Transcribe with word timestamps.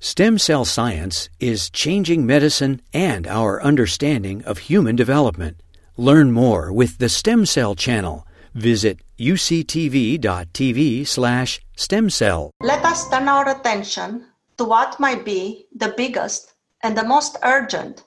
Stem 0.00 0.38
cell 0.38 0.64
science 0.64 1.28
is 1.40 1.70
changing 1.70 2.24
medicine 2.24 2.80
and 2.94 3.26
our 3.26 3.60
understanding 3.60 4.44
of 4.44 4.58
human 4.58 4.94
development. 4.94 5.60
Learn 5.96 6.30
more 6.30 6.72
with 6.72 6.98
the 6.98 7.08
Stem 7.08 7.44
Cell 7.44 7.74
Channel. 7.74 8.24
Visit 8.54 9.00
uctv.tv 9.18 11.04
slash 11.04 11.60
stem 11.76 12.10
cell. 12.10 12.52
Let 12.60 12.84
us 12.84 13.10
turn 13.10 13.28
our 13.28 13.48
attention 13.48 14.26
to 14.56 14.64
what 14.64 15.00
might 15.00 15.24
be 15.24 15.66
the 15.74 15.92
biggest 15.96 16.54
and 16.84 16.96
the 16.96 17.02
most 17.02 17.36
urgent 17.42 18.04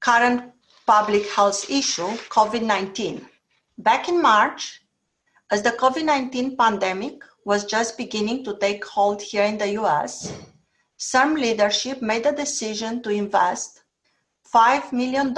current 0.00 0.52
public 0.86 1.26
health 1.30 1.70
issue, 1.70 2.08
COVID-19. 2.28 3.24
Back 3.78 4.06
in 4.10 4.20
March, 4.20 4.82
as 5.50 5.62
the 5.62 5.70
COVID-19 5.70 6.58
pandemic 6.58 7.22
was 7.46 7.64
just 7.64 7.96
beginning 7.96 8.44
to 8.44 8.58
take 8.58 8.84
hold 8.84 9.22
here 9.22 9.44
in 9.44 9.56
the 9.56 9.70
US, 9.80 10.30
CIRM 11.04 11.34
leadership 11.34 12.00
made 12.00 12.26
a 12.26 12.32
decision 12.32 13.02
to 13.02 13.10
invest 13.10 13.82
$5 14.54 14.92
million 14.92 15.34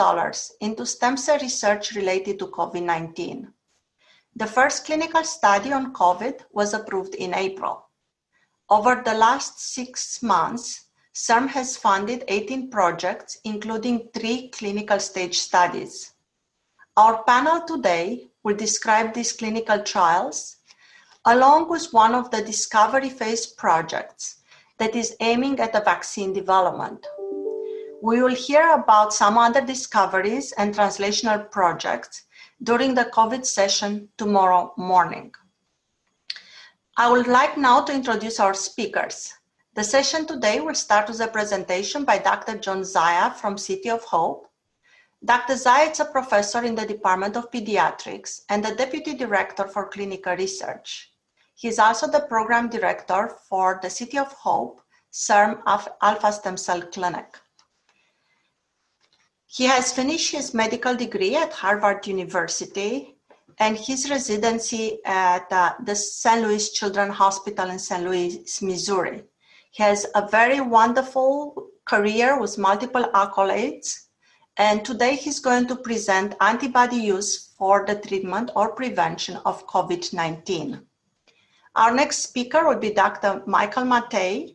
into 0.61 0.85
stem 0.85 1.17
cell 1.17 1.39
research 1.39 1.95
related 1.95 2.39
to 2.39 2.49
COVID 2.49 2.83
19. 2.83 3.51
The 4.37 4.47
first 4.47 4.85
clinical 4.85 5.25
study 5.25 5.73
on 5.73 5.95
COVID 5.95 6.41
was 6.53 6.75
approved 6.75 7.15
in 7.15 7.33
April. 7.33 7.89
Over 8.69 9.01
the 9.03 9.15
last 9.15 9.59
six 9.59 10.23
months, 10.23 10.85
CIRM 11.15 11.49
has 11.49 11.79
funded 11.79 12.25
18 12.29 12.69
projects, 12.69 13.39
including 13.45 14.11
three 14.13 14.51
clinical 14.51 15.01
stage 15.01 15.39
studies. 15.39 16.13
Our 16.99 17.25
panel 17.25 17.63
today 17.63 18.27
will 18.43 18.57
describe 18.57 19.15
these 19.15 19.33
clinical 19.33 19.83
trials, 19.83 20.59
along 21.25 21.71
with 21.71 21.91
one 21.95 22.15
of 22.15 22.31
the 22.31 22.43
discovery 22.43 23.09
phase 23.09 23.47
projects 23.47 24.43
that 24.79 24.95
is 24.95 25.17
aiming 25.21 25.61
at 25.61 25.75
a 25.75 25.85
vaccine 25.85 26.33
development. 26.33 27.07
We 28.03 28.21
will 28.21 28.35
hear 28.35 28.73
about 28.73 29.15
some 29.15 29.39
other 29.39 29.61
discoveries 29.65 30.53
and 30.53 30.75
translational 30.75 31.51
projects 31.51 32.25
during 32.63 32.95
the 32.95 33.07
COVID 33.07 33.47
session 33.47 34.09
tomorrow 34.19 34.75
morning. 34.77 35.33
I 36.97 37.11
would 37.11 37.27
like 37.27 37.57
now 37.57 37.83
to 37.83 37.93
introduce 37.93 38.39
our 38.39 38.55
speakers. 38.55 39.33
The 39.75 39.83
session 39.83 40.27
today 40.27 40.61
will 40.61 40.75
start 40.75 41.09
with 41.09 41.21
a 41.21 41.27
presentation 41.27 42.05
by 42.05 42.19
Dr. 42.19 42.59
John 42.59 42.83
Zaia 42.83 43.35
from 43.35 43.59
City 43.59 43.91
of 43.91 44.05
Hope. 44.05 44.49
Dr. 45.25 45.55
Zaia 45.55 45.91
is 45.91 46.01
a 46.01 46.05
professor 46.05 46.63
in 46.63 46.75
the 46.75 46.87
Department 46.87 47.37
of 47.37 47.51
Pediatrics 47.51 48.43
and 48.49 48.65
the 48.65 48.75
Deputy 48.75 49.15
Director 49.15 49.67
for 49.67 49.89
Clinical 49.89 50.37
Research. 50.37 51.14
He 51.55 51.69
is 51.69 51.79
also 51.79 52.09
the 52.09 52.21
program 52.21 52.69
director 52.69 53.37
for 53.49 53.79
the 53.81 53.89
City 53.89 54.19
of 54.19 54.33
Hope 54.33 54.81
CIRM 55.13 55.63
Alpha 56.03 56.33
Stem 56.33 56.57
Cell 56.57 56.83
Clinic. 56.83 57.39
He 59.47 59.65
has 59.65 59.93
finished 59.93 60.33
his 60.33 60.53
medical 60.53 60.97
degree 60.97 61.37
at 61.37 61.53
Harvard 61.53 62.07
University 62.09 63.15
and 63.61 63.77
his 63.77 64.11
residency 64.11 64.99
at 65.05 65.47
uh, 65.53 65.75
the 65.85 65.95
St. 65.95 66.43
Louis 66.43 66.73
Children's 66.73 67.15
Hospital 67.15 67.71
in 67.71 67.79
St. 67.79 68.03
Louis, 68.03 68.61
Missouri. 68.61 69.23
He 69.71 69.83
has 69.85 70.07
a 70.17 70.29
very 70.29 70.61
wonderful 70.61 71.69
career 71.85 72.41
with 72.41 72.59
multiple 72.59 73.05
accolades, 73.15 74.07
and 74.57 74.85
today 74.85 75.15
he's 75.15 75.39
going 75.39 75.69
to 75.69 75.77
present 75.77 76.35
antibody 76.41 76.97
use 76.97 77.53
for 77.57 77.85
the 77.87 77.95
treatment 77.95 78.51
or 78.57 78.75
prevention 78.75 79.37
of 79.45 79.67
COVID 79.69 80.13
19. 80.13 80.85
Our 81.77 81.93
next 81.93 82.19
speaker 82.19 82.69
will 82.69 82.79
be 82.79 82.93
Dr. 82.93 83.43
Michael 83.47 83.83
Matthay, 83.83 84.55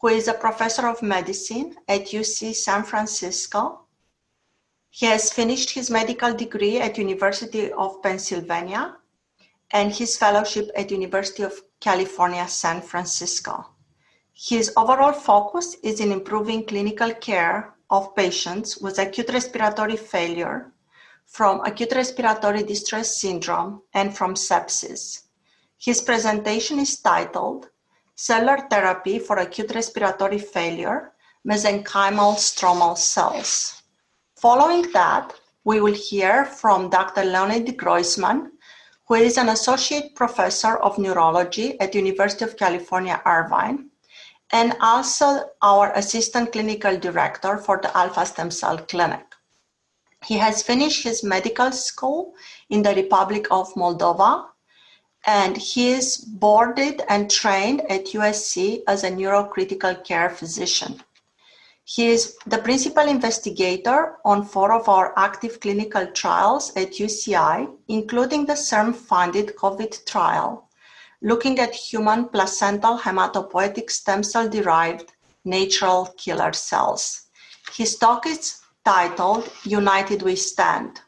who 0.00 0.08
is 0.08 0.28
a 0.28 0.34
professor 0.34 0.86
of 0.86 1.02
medicine 1.02 1.74
at 1.88 2.06
UC 2.06 2.54
San 2.54 2.84
Francisco. 2.84 3.86
He 4.88 5.06
has 5.06 5.32
finished 5.32 5.70
his 5.70 5.90
medical 5.90 6.32
degree 6.32 6.78
at 6.78 6.96
University 6.96 7.72
of 7.72 8.00
Pennsylvania 8.04 8.96
and 9.72 9.92
his 9.92 10.16
fellowship 10.16 10.70
at 10.76 10.92
University 10.92 11.42
of 11.42 11.60
California, 11.80 12.46
San 12.46 12.80
Francisco. 12.82 13.66
His 14.32 14.72
overall 14.76 15.12
focus 15.12 15.76
is 15.82 15.98
in 15.98 16.12
improving 16.12 16.66
clinical 16.66 17.12
care 17.14 17.74
of 17.90 18.14
patients 18.14 18.78
with 18.78 19.00
acute 19.00 19.30
respiratory 19.30 19.96
failure 19.96 20.72
from 21.26 21.60
acute 21.64 21.92
respiratory 21.96 22.62
distress 22.62 23.20
syndrome 23.20 23.82
and 23.92 24.16
from 24.16 24.34
sepsis. 24.34 25.23
His 25.84 26.00
presentation 26.00 26.78
is 26.78 26.98
titled 26.98 27.68
Cellular 28.14 28.66
Therapy 28.70 29.18
for 29.18 29.36
Acute 29.36 29.74
Respiratory 29.74 30.38
Failure, 30.38 31.12
Mesenchymal 31.46 32.36
Stromal 32.36 32.96
Cells. 32.96 33.82
Following 34.34 34.90
that, 34.92 35.34
we 35.64 35.82
will 35.82 35.92
hear 35.92 36.46
from 36.46 36.88
Dr. 36.88 37.24
Leonid 37.24 37.76
Groysman, 37.76 38.52
who 39.06 39.16
is 39.16 39.36
an 39.36 39.50
associate 39.50 40.14
professor 40.14 40.78
of 40.78 40.96
neurology 40.96 41.78
at 41.80 41.94
University 41.94 42.46
of 42.46 42.56
California, 42.56 43.20
Irvine, 43.26 43.90
and 44.52 44.74
also 44.80 45.50
our 45.60 45.92
assistant 45.92 46.52
clinical 46.52 46.98
director 46.98 47.58
for 47.58 47.78
the 47.82 47.94
Alpha 47.94 48.24
Stem 48.24 48.50
Cell 48.50 48.78
Clinic. 48.78 49.26
He 50.24 50.38
has 50.38 50.62
finished 50.62 51.04
his 51.04 51.22
medical 51.22 51.70
school 51.72 52.32
in 52.70 52.80
the 52.80 52.94
Republic 52.94 53.48
of 53.50 53.74
Moldova 53.74 54.46
and 55.26 55.56
he 55.56 55.90
is 55.90 56.16
boarded 56.18 57.02
and 57.08 57.30
trained 57.30 57.80
at 57.90 58.06
USC 58.06 58.82
as 58.86 59.04
a 59.04 59.10
neurocritical 59.10 60.04
care 60.04 60.30
physician. 60.30 61.02
He 61.84 62.06
is 62.08 62.36
the 62.46 62.58
principal 62.58 63.06
investigator 63.06 64.16
on 64.24 64.44
four 64.44 64.72
of 64.72 64.88
our 64.88 65.12
active 65.18 65.60
clinical 65.60 66.06
trials 66.06 66.74
at 66.76 66.92
UCI, 66.92 67.70
including 67.88 68.46
the 68.46 68.54
CIRM 68.54 68.94
funded 68.94 69.54
COVID 69.56 70.06
trial, 70.06 70.68
looking 71.20 71.58
at 71.58 71.74
human 71.74 72.28
placental 72.28 72.98
hematopoietic 72.98 73.90
stem 73.90 74.22
cell 74.22 74.48
derived 74.48 75.12
natural 75.44 76.06
killer 76.16 76.54
cells. 76.54 77.26
His 77.74 77.96
talk 77.96 78.26
is 78.26 78.60
titled 78.84 79.50
United 79.64 80.22
We 80.22 80.36
Stand. 80.36 81.00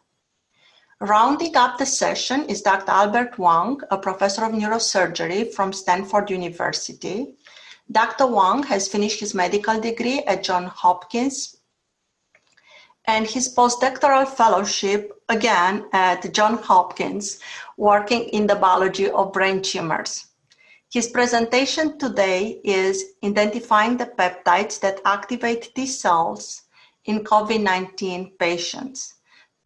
Rounding 1.01 1.55
up 1.59 1.77
the 1.77 1.85
session 1.85 2.47
is 2.49 2.63
Dr. 2.63 2.91
Albert 2.91 3.39
Wong, 3.39 3.83
a 3.91 3.99
professor 3.99 4.47
of 4.47 4.53
neurosurgery 4.53 5.53
from 5.53 5.71
Stanford 5.75 6.31
University. 6.31 7.35
Dr. 7.93 8.27
Wong 8.27 8.63
has 8.63 8.89
finished 8.89 9.21
his 9.21 9.35
medical 9.35 9.79
degree 9.79 10.21
at 10.21 10.43
Johns 10.43 10.73
Hopkins 10.75 11.59
and 13.05 13.27
his 13.27 13.55
postdoctoral 13.55 14.27
fellowship 14.27 15.13
again 15.29 15.85
at 15.93 16.33
Johns 16.33 16.65
Hopkins, 16.65 17.41
working 17.77 18.31
in 18.31 18.47
the 18.47 18.57
biology 18.57 19.11
of 19.11 19.35
brain 19.35 19.61
tumors. 19.61 20.29
His 20.91 21.09
presentation 21.09 21.99
today 21.99 22.59
is 22.65 23.05
identifying 23.23 23.99
the 23.99 24.07
peptides 24.07 24.81
that 24.81 25.03
activate 25.05 25.75
T 25.75 25.85
cells 25.85 26.63
in 27.05 27.23
COVID 27.23 27.61
19 27.61 28.33
patients. 28.39 29.16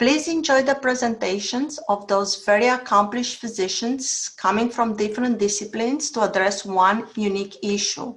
Please 0.01 0.29
enjoy 0.29 0.63
the 0.63 0.77
presentations 0.77 1.79
of 1.91 2.09
those 2.09 2.43
very 2.47 2.69
accomplished 2.69 3.39
physicians 3.39 4.31
coming 4.31 4.71
from 4.71 4.97
different 4.97 5.39
disciplines 5.39 6.11
to 6.13 6.23
address 6.23 6.65
one 6.65 7.07
unique 7.17 7.59
issue. 7.63 8.17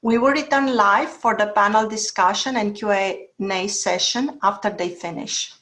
We 0.00 0.16
will 0.16 0.30
return 0.30 0.74
live 0.74 1.10
for 1.10 1.36
the 1.36 1.48
panel 1.48 1.86
discussion 1.86 2.56
and 2.56 2.74
Q&A 2.74 3.68
session 3.68 4.38
after 4.42 4.70
they 4.70 4.88
finish. 4.88 5.52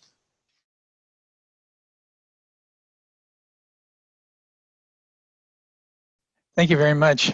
Thank 6.55 6.71
you 6.71 6.77
very 6.77 6.94
much. 6.94 7.32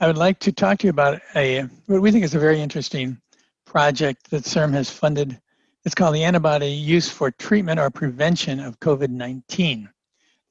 I 0.00 0.06
would 0.06 0.16
like 0.16 0.38
to 0.38 0.52
talk 0.52 0.78
to 0.78 0.86
you 0.86 0.90
about 0.90 1.20
a 1.36 1.64
what 1.84 2.00
we 2.00 2.12
think 2.12 2.24
is 2.24 2.34
a 2.34 2.38
very 2.38 2.62
interesting 2.62 3.20
project 3.66 4.30
that 4.30 4.44
CIRM 4.44 4.72
has 4.72 4.88
funded 4.88 5.38
it's 5.84 5.94
called 5.94 6.14
the 6.14 6.24
Antibody 6.24 6.68
Use 6.68 7.08
for 7.08 7.30
Treatment 7.30 7.78
or 7.78 7.90
Prevention 7.90 8.60
of 8.60 8.80
COVID 8.80 9.10
19. 9.10 9.88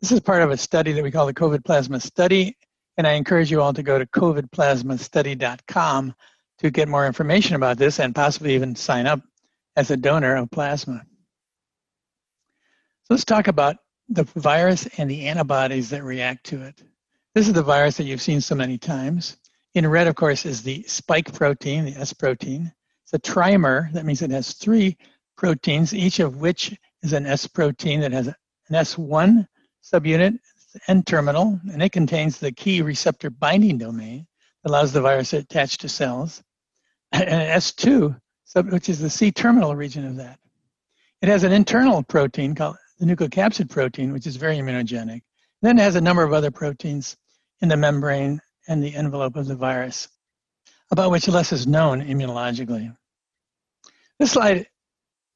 This 0.02 0.12
is 0.12 0.20
part 0.20 0.42
of 0.42 0.52
a 0.52 0.58
study 0.58 0.92
that 0.94 1.04
we 1.04 1.12
call 1.12 1.26
the 1.26 1.34
COVID 1.34 1.66
Plasma 1.66 2.00
Study, 2.00 2.56
and 2.98 3.06
I 3.06 3.14
encourage 3.14 3.52
you 3.52 3.62
all 3.62 3.74
to 3.74 3.84
go 3.84 4.00
to 4.00 4.06
covidplasmastudy.com 4.06 6.16
to 6.60 6.72
get 6.72 6.88
more 6.88 7.06
information 7.06 7.56
about 7.56 7.78
this 7.78 8.00
and 8.00 8.16
possibly 8.16 8.56
even 8.56 8.76
sign 8.76 9.06
up 9.06 9.22
as 9.76 9.92
a 9.92 9.98
donor 9.98 10.36
of 10.36 10.50
plasma. 10.50 11.04
So 13.04 13.14
let's 13.14 13.26
talk 13.26 13.48
about 13.48 13.78
the 14.10 14.24
virus 14.24 14.88
and 14.98 15.10
the 15.10 15.28
antibodies 15.28 15.90
that 15.90 16.04
react 16.04 16.46
to 16.48 16.62
it. 16.64 16.82
This 17.36 17.48
is 17.48 17.54
the 17.54 17.62
virus 17.62 17.98
that 17.98 18.06
you've 18.06 18.22
seen 18.22 18.42
so 18.42 18.56
many 18.56 18.78
times. 18.78 19.38
In 19.76 19.86
red, 19.86 20.08
of 20.08 20.16
course, 20.16 20.46
is 20.46 20.64
the 20.64 20.84
spike 20.84 21.34
protein, 21.34 21.86
the 21.86 21.96
S 21.96 22.14
protein. 22.14 22.72
It's 23.04 23.14
a 23.14 23.20
trimer. 23.20 23.92
That 23.94 24.06
means 24.06 24.22
it 24.22 24.32
has 24.32 24.54
three 24.54 24.98
proteins, 25.38 25.94
each 25.94 26.20
of 26.20 26.38
which 26.38 26.76
is 27.04 27.14
an 27.14 27.26
S 27.26 27.48
protein 27.48 28.02
that 28.02 28.12
has 28.12 28.28
an 28.28 28.36
S1 28.72 29.48
subunit, 29.84 30.38
N 30.88 31.04
terminal, 31.04 31.60
and 31.72 31.82
it 31.82 31.92
contains 31.92 32.40
the 32.40 32.52
key 32.52 32.82
receptor 32.82 33.30
binding 33.30 33.78
domain 33.78 34.28
that 34.64 34.70
allows 34.70 34.92
the 34.92 35.02
virus 35.02 35.30
to 35.30 35.38
attach 35.38 35.78
to 35.78 35.90
cells. 35.90 36.44
and 37.12 37.24
an 37.24 37.58
S2, 37.58 38.20
which 38.70 38.90
is 38.90 39.00
the 39.00 39.10
C 39.10 39.32
terminal 39.32 39.76
region 39.76 40.06
of 40.06 40.16
that. 40.18 40.40
It 41.22 41.30
has 41.30 41.44
an 41.44 41.52
internal 41.52 42.04
protein 42.04 42.54
called 42.54 42.76
the 43.00 43.06
nucleocapsid 43.06 43.70
protein, 43.70 44.12
which 44.12 44.28
is 44.28 44.36
very 44.36 44.58
immunogenic. 44.58 45.22
Then 45.62 45.80
it 45.80 45.82
has 45.82 45.96
a 45.96 46.02
number 46.02 46.24
of 46.24 46.34
other 46.34 46.52
proteins 46.52 47.18
in 47.62 47.70
the 47.70 47.78
membrane 47.78 48.40
and 48.68 48.84
the 48.84 48.96
envelope 48.96 49.36
of 49.36 49.48
the 49.48 49.56
virus, 49.56 50.08
about 50.92 51.12
which 51.12 51.28
less 51.28 51.52
is 51.52 51.66
known 51.66 52.02
immunologically. 52.02 52.96
This 54.20 54.32
slide 54.32 54.68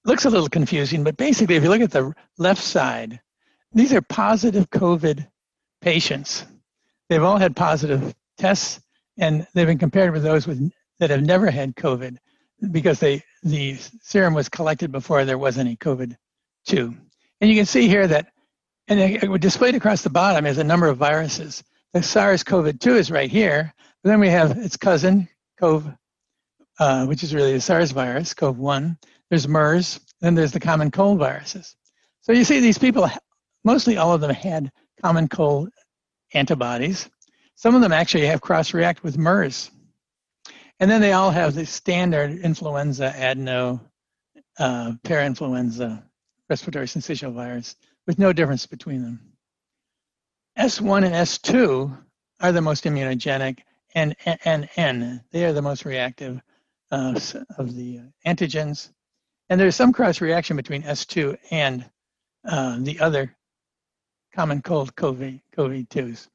looks 0.05 0.25
a 0.25 0.29
little 0.29 0.49
confusing, 0.49 1.03
but 1.03 1.17
basically, 1.17 1.55
if 1.55 1.63
you 1.63 1.69
look 1.69 1.81
at 1.81 1.91
the 1.91 2.13
left 2.37 2.61
side, 2.61 3.19
these 3.73 3.93
are 3.93 4.01
positive 4.01 4.69
COVID 4.69 5.27
patients. 5.81 6.45
They've 7.09 7.23
all 7.23 7.37
had 7.37 7.55
positive 7.55 8.13
tests, 8.37 8.81
and 9.17 9.47
they've 9.53 9.67
been 9.67 9.77
compared 9.77 10.11
with 10.13 10.23
those 10.23 10.47
with, 10.47 10.71
that 10.99 11.09
have 11.09 11.23
never 11.23 11.49
had 11.49 11.75
COVID 11.75 12.17
because 12.71 12.99
they 12.99 13.23
the 13.43 13.75
serum 14.01 14.35
was 14.35 14.49
collected 14.49 14.91
before 14.91 15.25
there 15.25 15.37
was 15.37 15.57
any 15.57 15.75
COVID 15.75 16.15
two. 16.65 16.95
And 17.39 17.49
you 17.49 17.55
can 17.55 17.65
see 17.65 17.87
here 17.87 18.07
that, 18.07 18.27
and 18.87 18.99
it 18.99 19.41
displayed 19.41 19.73
across 19.73 20.03
the 20.03 20.11
bottom 20.11 20.45
is 20.45 20.59
a 20.59 20.63
number 20.63 20.87
of 20.87 20.97
viruses. 20.97 21.63
The 21.93 22.03
SARS-CoV-2 22.03 22.97
is 22.97 23.11
right 23.11 23.29
here, 23.29 23.73
then 24.03 24.19
we 24.19 24.29
have 24.29 24.57
its 24.57 24.77
cousin, 24.77 25.27
CoV, 25.59 25.91
uh, 26.79 27.05
which 27.05 27.23
is 27.23 27.33
really 27.33 27.53
the 27.53 27.61
SARS 27.61 27.91
virus, 27.91 28.33
CoV-1. 28.33 28.97
There's 29.31 29.47
MERS, 29.47 30.01
then 30.19 30.35
there's 30.35 30.51
the 30.51 30.59
common 30.59 30.91
cold 30.91 31.17
viruses. 31.17 31.77
So 32.19 32.33
you 32.33 32.43
see 32.43 32.59
these 32.59 32.77
people, 32.77 33.09
mostly 33.63 33.95
all 33.95 34.13
of 34.13 34.19
them 34.19 34.31
had 34.31 34.69
common 35.01 35.29
cold 35.29 35.69
antibodies. 36.33 37.09
Some 37.55 37.73
of 37.73 37.79
them 37.79 37.93
actually 37.93 38.25
have 38.25 38.41
cross-react 38.41 39.03
with 39.03 39.17
MERS. 39.17 39.71
And 40.81 40.91
then 40.91 40.99
they 40.99 41.13
all 41.13 41.31
have 41.31 41.55
the 41.55 41.65
standard 41.65 42.39
influenza, 42.39 43.13
adeno, 43.15 43.79
uh, 44.59 44.93
parainfluenza, 45.05 46.03
respiratory 46.49 46.87
syncytial 46.87 47.33
virus, 47.33 47.77
with 48.07 48.19
no 48.19 48.33
difference 48.33 48.65
between 48.65 49.01
them. 49.01 49.21
S1 50.59 51.05
and 51.05 51.15
S2 51.15 51.97
are 52.41 52.51
the 52.51 52.61
most 52.61 52.83
immunogenic, 52.83 53.59
and, 53.95 54.13
and 54.43 54.67
N, 54.75 55.23
they 55.31 55.45
are 55.45 55.53
the 55.53 55.61
most 55.61 55.85
reactive 55.85 56.41
uh, 56.91 57.17
of 57.57 57.73
the 57.77 58.01
antigens. 58.27 58.89
And 59.51 59.59
there's 59.59 59.75
some 59.75 59.91
cross 59.91 60.21
reaction 60.21 60.55
between 60.55 60.81
S2 60.83 61.37
and 61.51 61.83
uh, 62.47 62.77
the 62.79 63.01
other 63.01 63.35
common 64.33 64.61
cold 64.61 64.95
COVID, 64.95 65.41
COVID-2s. 65.57 66.29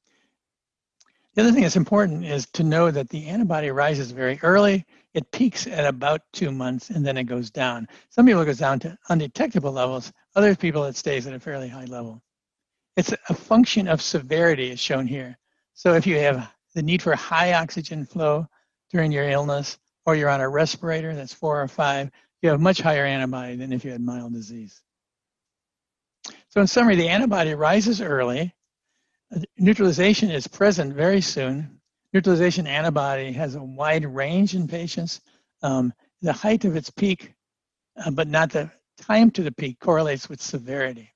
The 1.34 1.40
other 1.40 1.50
thing 1.50 1.62
that's 1.62 1.76
important 1.76 2.26
is 2.26 2.44
to 2.52 2.62
know 2.62 2.90
that 2.90 3.08
the 3.08 3.26
antibody 3.28 3.70
rises 3.70 4.10
very 4.10 4.38
early. 4.42 4.84
It 5.14 5.30
peaks 5.30 5.66
at 5.66 5.86
about 5.86 6.20
two 6.34 6.50
months 6.50 6.90
and 6.90 7.06
then 7.06 7.16
it 7.16 7.24
goes 7.24 7.50
down. 7.50 7.88
Some 8.10 8.26
people 8.26 8.42
it 8.42 8.44
goes 8.44 8.58
down 8.58 8.80
to 8.80 8.98
undetectable 9.08 9.72
levels. 9.72 10.12
Other 10.34 10.54
people 10.54 10.84
it 10.84 10.94
stays 10.94 11.26
at 11.26 11.32
a 11.32 11.40
fairly 11.40 11.68
high 11.68 11.86
level. 11.86 12.22
It's 12.98 13.14
a 13.30 13.34
function 13.34 13.88
of 13.88 14.02
severity 14.02 14.72
as 14.72 14.78
shown 14.78 15.06
here. 15.06 15.38
So 15.72 15.94
if 15.94 16.06
you 16.06 16.18
have 16.18 16.52
the 16.74 16.82
need 16.82 17.00
for 17.00 17.16
high 17.16 17.54
oxygen 17.54 18.04
flow 18.04 18.46
during 18.90 19.10
your 19.10 19.30
illness 19.30 19.78
or 20.04 20.16
you're 20.16 20.28
on 20.28 20.42
a 20.42 20.48
respirator 20.50 21.14
that's 21.14 21.32
four 21.32 21.62
or 21.62 21.66
five, 21.66 22.10
you 22.42 22.50
have 22.50 22.60
much 22.60 22.80
higher 22.80 23.04
antibody 23.04 23.56
than 23.56 23.72
if 23.72 23.84
you 23.84 23.90
had 23.90 24.00
mild 24.00 24.32
disease. 24.32 24.82
So 26.48 26.60
in 26.60 26.66
summary, 26.66 26.96
the 26.96 27.08
antibody 27.08 27.54
rises 27.54 28.00
early 28.00 28.54
neutralization 29.58 30.30
is 30.30 30.46
present 30.46 30.94
very 30.94 31.20
soon. 31.20 31.80
Neutralization 32.12 32.66
antibody 32.66 33.32
has 33.32 33.54
a 33.54 33.62
wide 33.62 34.04
range 34.04 34.54
in 34.54 34.68
patients. 34.68 35.20
Um, 35.62 35.92
the 36.22 36.32
height 36.32 36.64
of 36.64 36.76
its 36.76 36.90
peak, 36.90 37.34
uh, 38.04 38.10
but 38.10 38.28
not 38.28 38.50
the 38.50 38.70
time 38.98 39.30
to 39.32 39.42
the 39.42 39.52
peak, 39.52 39.78
correlates 39.80 40.28
with 40.28 40.40
severity. 40.40 41.12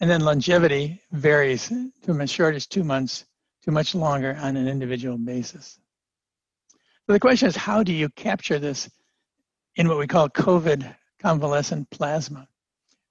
And 0.00 0.10
then 0.10 0.22
longevity 0.22 1.00
varies 1.12 1.72
from 2.02 2.20
as 2.20 2.30
short 2.30 2.54
as 2.54 2.66
two 2.66 2.84
months 2.84 3.24
to 3.62 3.70
much 3.70 3.94
longer 3.94 4.36
on 4.40 4.56
an 4.56 4.68
individual 4.68 5.16
basis. 5.16 5.78
So 7.06 7.12
the 7.12 7.20
question 7.20 7.48
is, 7.48 7.56
how 7.56 7.82
do 7.82 7.92
you 7.92 8.08
capture 8.10 8.58
this 8.58 8.90
in 9.76 9.88
what 9.88 9.98
we 9.98 10.06
call 10.06 10.28
COVID 10.28 10.94
convalescent 11.20 11.90
plasma? 11.90 12.48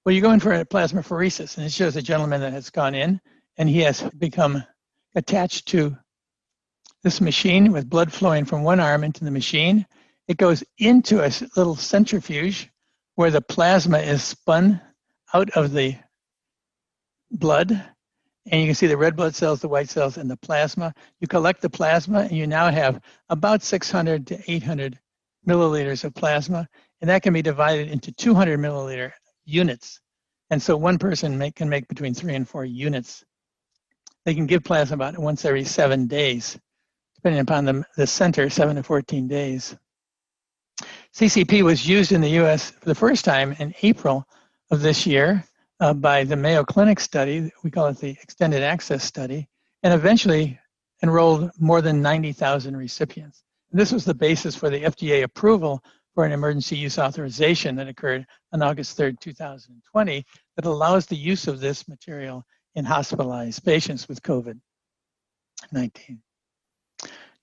Well, 0.06 0.14
you 0.14 0.22
go 0.22 0.32
in 0.32 0.40
for 0.40 0.54
a 0.54 0.66
plasma 0.66 1.02
plasmapheresis, 1.02 1.58
and 1.58 1.66
it 1.66 1.72
shows 1.72 1.96
a 1.96 2.02
gentleman 2.02 2.42
that 2.42 2.54
has 2.54 2.70
gone 2.70 2.96
in 2.96 3.22
and 3.58 3.70
he 3.70 3.80
has 3.80 4.02
become 4.18 4.64
attached 5.16 5.68
to 5.70 5.96
this 7.04 7.22
machine 7.22 7.72
with 7.72 7.90
blood 7.90 8.12
flowing 8.12 8.46
from 8.46 8.64
one 8.64 8.80
arm 8.80 9.04
into 9.04 9.24
the 9.24 9.32
machine. 9.32 9.86
It 10.28 10.38
goes 10.38 10.64
into 10.78 11.20
a 11.20 11.32
little 11.56 11.76
centrifuge 11.76 12.70
where 13.16 13.32
the 13.32 13.42
plasma 13.42 14.00
is 14.00 14.24
spun 14.24 14.82
out 15.34 15.50
of 15.52 15.74
the 15.74 15.96
blood. 17.30 17.72
And 18.50 18.62
you 18.62 18.68
can 18.68 18.76
see 18.76 18.88
the 18.88 18.98
red 18.98 19.16
blood 19.16 19.36
cells, 19.36 19.62
the 19.62 19.68
white 19.68 19.90
cells, 19.90 20.18
and 20.18 20.30
the 20.30 20.38
plasma. 20.38 20.94
You 21.20 21.28
collect 21.28 21.62
the 21.62 21.70
plasma, 21.70 22.22
and 22.22 22.32
you 22.32 22.48
now 22.48 22.70
have 22.72 23.02
about 23.30 23.64
600 23.64 24.28
to 24.28 24.52
800 24.52 25.00
milliliters 25.48 26.04
of 26.04 26.14
plasma. 26.14 26.68
And 27.02 27.10
that 27.10 27.24
can 27.24 27.34
be 27.34 27.42
divided 27.42 27.90
into 27.90 28.12
200 28.12 28.60
milliliter 28.60 29.12
units. 29.46 30.00
And 30.50 30.62
so 30.62 30.78
one 30.78 30.98
person 30.98 31.38
make, 31.38 31.56
can 31.56 31.70
make 31.70 31.88
between 31.88 32.14
three 32.14 32.36
and 32.36 32.48
four 32.48 32.66
units 32.66 33.24
they 34.26 34.34
can 34.34 34.46
give 34.46 34.64
plasma 34.64 34.96
about 34.96 35.18
once 35.18 35.46
every 35.46 35.64
seven 35.64 36.08
days, 36.08 36.58
depending 37.16 37.42
upon 37.42 37.66
the, 37.66 37.86
the 37.98 38.08
center, 38.08 38.50
seven 38.50 38.76
to 38.78 38.84
14 38.84 39.28
days. 39.28 39.76
CCP 41.14 41.62
was 41.62 41.88
used 41.88 42.12
in 42.12 42.22
the 42.22 42.42
US 42.42 42.72
for 42.72 42.86
the 42.86 42.96
first 42.96 43.26
time 43.26 43.56
in 43.60 43.74
April 43.82 44.26
of 44.72 44.82
this 44.82 45.06
year 45.06 45.44
uh, 45.80 45.94
by 45.94 46.24
the 46.24 46.36
Mayo 46.36 46.64
Clinic 46.64 47.00
study. 47.00 47.52
We 47.64 47.70
call 47.70 47.88
it 47.88 47.98
the 47.98 48.18
Extended 48.22 48.64
Access 48.64 49.04
Study, 49.04 49.48
and 49.84 49.94
eventually 49.94 50.60
enrolled 51.04 51.52
more 51.60 51.82
than 51.82 52.02
90,000 52.02 52.76
recipients. 52.76 53.44
And 53.74 53.82
this 53.82 53.92
was 53.92 54.06
the 54.06 54.14
basis 54.14 54.56
for 54.56 54.70
the 54.70 54.84
FDA 54.84 55.24
approval 55.24 55.84
for 56.14 56.26
an 56.26 56.32
emergency 56.32 56.78
use 56.78 57.00
authorization 57.00 57.76
that 57.78 57.88
occurred 57.88 58.24
on 58.52 58.62
August 58.62 58.96
3rd, 59.00 59.20
2020, 59.20 60.24
that 60.56 60.66
allows 60.66 61.08
the 61.08 61.16
use 61.16 61.48
of 61.48 61.60
this 61.60 61.88
material 61.88 62.46
in 62.76 62.86
hospitalized 62.86 63.66
patients 63.66 64.08
with 64.08 64.22
COVID 64.22 64.60
19. 65.72 66.22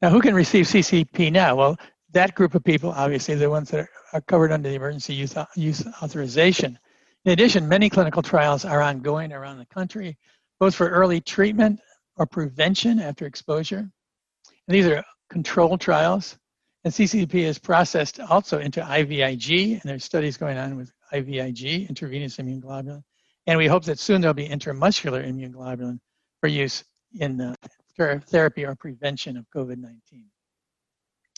Now, 0.03 0.11
who 0.11 0.21
can 0.21 0.37
receive 0.37 0.67
CCP 0.67 1.32
now? 1.32 1.56
Well, 1.56 1.77
that 2.12 2.37
group 2.37 2.55
of 2.55 2.62
people, 2.62 2.93
obviously, 2.93 3.35
the 3.35 3.50
ones 3.50 3.69
that 3.71 3.89
are 4.13 4.20
covered 4.20 4.53
under 4.53 4.69
the 4.69 4.77
emergency 4.77 5.15
use, 5.15 5.34
use 5.56 5.84
authorization. 6.01 6.79
In 7.25 7.32
addition, 7.32 7.69
many 7.69 7.91
clinical 7.91 8.22
trials 8.22 8.65
are 8.65 8.82
ongoing 8.82 9.32
around 9.32 9.58
the 9.58 9.67
country, 9.67 10.17
both 10.60 10.77
for 10.77 10.89
early 10.89 11.20
treatment 11.20 11.81
or 12.17 12.27
prevention 12.27 13.01
after 13.01 13.27
exposure. 13.27 13.79
And 14.69 14.77
these 14.77 14.87
are 14.87 15.03
controlled 15.31 15.81
trials. 15.81 16.37
And 16.84 16.93
CCP 16.93 17.34
is 17.34 17.58
processed 17.58 18.20
also 18.20 18.58
into 18.58 18.81
IVIG, 18.81 19.72
and 19.72 19.82
there's 19.84 20.05
studies 20.05 20.37
going 20.37 20.58
on 20.58 20.77
with 20.77 20.93
IVIG, 21.13 21.89
intravenous 21.89 22.39
immune 22.39 22.60
globulin, 22.60 23.03
and 23.46 23.58
we 23.58 23.67
hope 23.67 23.84
that 23.84 23.99
soon 23.99 24.20
there'll 24.20 24.34
be 24.34 24.49
intramuscular 24.49 25.27
immunoglobulin 25.27 25.99
for 26.41 26.46
use 26.49 26.84
in 27.19 27.41
uh, 27.41 27.55
therapy 27.96 28.65
or 28.65 28.75
prevention 28.75 29.37
of 29.37 29.44
COVID 29.55 29.79
19. 29.79 30.25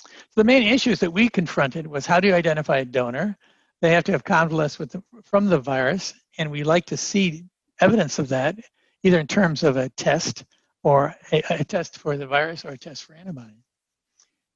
So 0.04 0.11
the 0.37 0.44
main 0.44 0.62
issues 0.62 1.00
that 1.00 1.12
we 1.12 1.28
confronted 1.28 1.87
was 1.87 2.06
how 2.06 2.20
do 2.20 2.28
you 2.28 2.34
identify 2.34 2.78
a 2.78 2.84
donor? 2.84 3.37
They 3.80 3.90
have 3.90 4.04
to 4.04 4.12
have 4.12 4.25
convalesced 4.25 4.78
the, 4.78 5.02
from 5.25 5.46
the 5.46 5.58
virus, 5.58 6.14
and 6.38 6.50
we 6.50 6.62
like 6.62 6.87
to 6.87 6.96
see 6.96 7.44
evidence 7.80 8.18
of 8.18 8.28
that, 8.28 8.56
either 9.02 9.18
in 9.18 9.26
terms 9.26 9.64
of 9.64 9.76
a 9.76 9.88
test 9.90 10.44
or 10.84 11.14
a, 11.32 11.42
a 11.50 11.64
test 11.64 11.99
for 11.99 12.16
the 12.16 12.26
virus 12.26 12.64
or 12.64 12.70
a 12.70 12.78
test 12.78 13.04
for 13.04 13.14
antibody. 13.14 13.56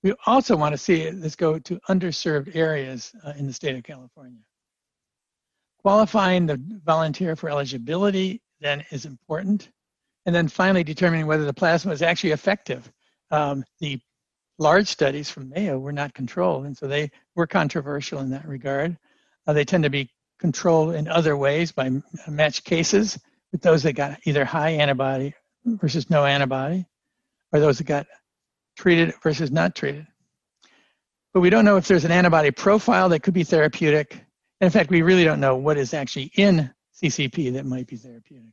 We 0.02 0.14
also 0.26 0.56
want 0.56 0.72
to 0.72 0.78
see 0.78 1.10
this 1.10 1.36
go 1.36 1.58
to 1.58 1.80
underserved 1.88 2.54
areas 2.54 3.12
uh, 3.24 3.32
in 3.36 3.46
the 3.46 3.52
state 3.52 3.76
of 3.76 3.82
California. 3.82 4.40
Qualifying 5.82 6.46
the 6.46 6.60
volunteer 6.84 7.36
for 7.36 7.48
eligibility 7.48 8.40
then 8.60 8.84
is 8.90 9.04
important. 9.04 9.70
And 10.26 10.34
then 10.34 10.48
finally 10.48 10.84
determining 10.84 11.26
whether 11.26 11.44
the 11.44 11.54
plasma 11.54 11.92
is 11.92 12.02
actually 12.02 12.32
effective. 12.32 12.90
Um, 13.30 13.64
the 13.80 14.00
large 14.58 14.88
studies 14.88 15.30
from 15.30 15.50
Mayo 15.50 15.78
were 15.78 15.92
not 15.92 16.14
controlled, 16.14 16.66
and 16.66 16.76
so 16.76 16.86
they 16.86 17.10
were 17.34 17.46
controversial 17.46 18.20
in 18.20 18.30
that 18.30 18.46
regard. 18.46 18.96
Uh, 19.46 19.52
they 19.52 19.64
tend 19.64 19.84
to 19.84 19.90
be 19.90 20.10
controlled 20.38 20.94
in 20.94 21.08
other 21.08 21.36
ways 21.36 21.72
by 21.72 21.90
matched 22.28 22.64
cases 22.64 23.18
with 23.52 23.62
those 23.62 23.82
that 23.82 23.92
got 23.92 24.18
either 24.24 24.44
high 24.44 24.70
antibody 24.70 25.34
versus 25.64 26.10
no 26.10 26.24
antibody, 26.24 26.86
or 27.52 27.60
those 27.60 27.78
that 27.78 27.84
got 27.84 28.06
treated 28.76 29.14
versus 29.22 29.50
not 29.50 29.74
treated. 29.74 30.06
But 31.32 31.40
we 31.40 31.50
don't 31.50 31.64
know 31.64 31.76
if 31.76 31.86
there's 31.88 32.04
an 32.04 32.12
antibody 32.12 32.50
profile 32.50 33.08
that 33.10 33.20
could 33.20 33.34
be 33.34 33.44
therapeutic 33.44 34.26
in 34.60 34.70
fact, 34.70 34.90
we 34.90 35.02
really 35.02 35.24
don't 35.24 35.40
know 35.40 35.56
what 35.56 35.76
is 35.76 35.92
actually 35.92 36.30
in 36.36 36.70
CCP 36.94 37.52
that 37.54 37.66
might 37.66 37.86
be 37.86 37.96
therapeutic. 37.96 38.52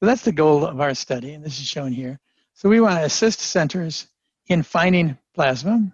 So 0.00 0.06
that's 0.06 0.22
the 0.22 0.32
goal 0.32 0.64
of 0.64 0.80
our 0.80 0.94
study, 0.94 1.34
and 1.34 1.44
this 1.44 1.58
is 1.58 1.66
shown 1.66 1.92
here. 1.92 2.18
So 2.54 2.68
we 2.68 2.80
want 2.80 2.98
to 2.98 3.04
assist 3.04 3.40
centers 3.40 4.06
in 4.46 4.62
finding 4.62 5.18
plasma. 5.34 5.92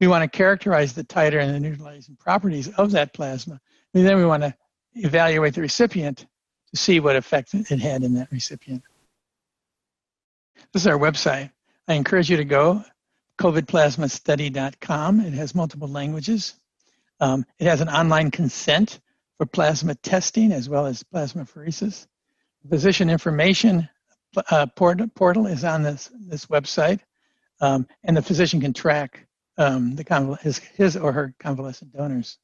We 0.00 0.06
want 0.06 0.22
to 0.22 0.36
characterize 0.36 0.92
the 0.92 1.04
titer 1.04 1.40
and 1.40 1.54
the 1.54 1.60
neutralizing 1.60 2.16
properties 2.16 2.68
of 2.68 2.92
that 2.92 3.14
plasma. 3.14 3.60
And 3.94 4.06
then 4.06 4.16
we 4.16 4.24
want 4.24 4.42
to 4.42 4.54
evaluate 4.94 5.54
the 5.54 5.60
recipient 5.60 6.26
to 6.70 6.76
see 6.76 7.00
what 7.00 7.16
effect 7.16 7.54
it 7.54 7.80
had 7.80 8.02
in 8.02 8.14
that 8.14 8.30
recipient. 8.30 8.82
This 10.72 10.82
is 10.82 10.86
our 10.86 10.98
website. 10.98 11.50
I 11.88 11.94
encourage 11.94 12.30
you 12.30 12.36
to 12.36 12.44
go, 12.44 12.84
covidplasmastudy.com. 13.38 15.20
It 15.20 15.32
has 15.34 15.54
multiple 15.54 15.88
languages. 15.88 16.54
Um, 17.20 17.44
it 17.58 17.66
has 17.66 17.80
an 17.80 17.88
online 17.88 18.30
consent 18.30 19.00
for 19.38 19.46
plasma 19.46 19.94
testing 19.96 20.52
as 20.52 20.68
well 20.68 20.86
as 20.86 21.02
plasmapheresis. 21.02 22.06
Physician 22.68 23.10
information 23.10 23.88
uh, 24.50 24.66
port- 24.74 25.14
portal 25.14 25.46
is 25.46 25.64
on 25.64 25.82
this, 25.82 26.10
this 26.28 26.46
website, 26.46 27.00
um, 27.60 27.86
and 28.04 28.16
the 28.16 28.22
physician 28.22 28.60
can 28.60 28.72
track 28.72 29.26
um, 29.58 29.94
the 29.94 30.38
his, 30.40 30.58
his 30.58 30.96
or 30.96 31.12
her 31.12 31.34
convalescent 31.38 31.92
donors. 31.92 32.38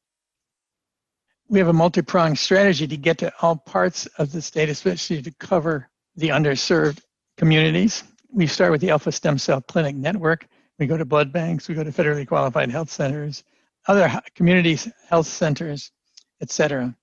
We 1.49 1.59
have 1.59 1.69
a 1.69 1.73
multi-pronged 1.73 2.39
strategy 2.39 2.87
to 2.87 2.97
get 2.97 3.19
to 3.19 3.33
all 3.43 3.57
parts 3.57 4.07
of 4.19 4.31
the 4.31 4.41
state, 4.41 4.69
especially 4.69 5.21
to 5.23 5.33
cover 5.33 5.89
the 6.15 6.29
underserved 6.29 7.01
communities. 7.37 8.05
We 8.33 8.47
start 8.47 8.71
with 8.71 8.81
the 8.81 8.91
Alpha 8.91 9.11
Stem 9.11 9.39
Cell 9.39 9.61
Clinic 9.61 9.97
Network. 9.97 10.47
We 10.81 10.87
go 10.87 10.97
to 10.97 11.05
blood 11.05 11.31
banks, 11.31 11.69
we 11.69 11.75
go 11.75 11.85
to 11.85 11.93
federally 11.93 12.27
qualified 12.27 12.71
health 12.71 12.91
centers, 12.91 13.45
other 13.87 14.11
community 14.35 14.79
health 15.07 15.27
centers, 15.27 15.93
etc., 16.41 16.97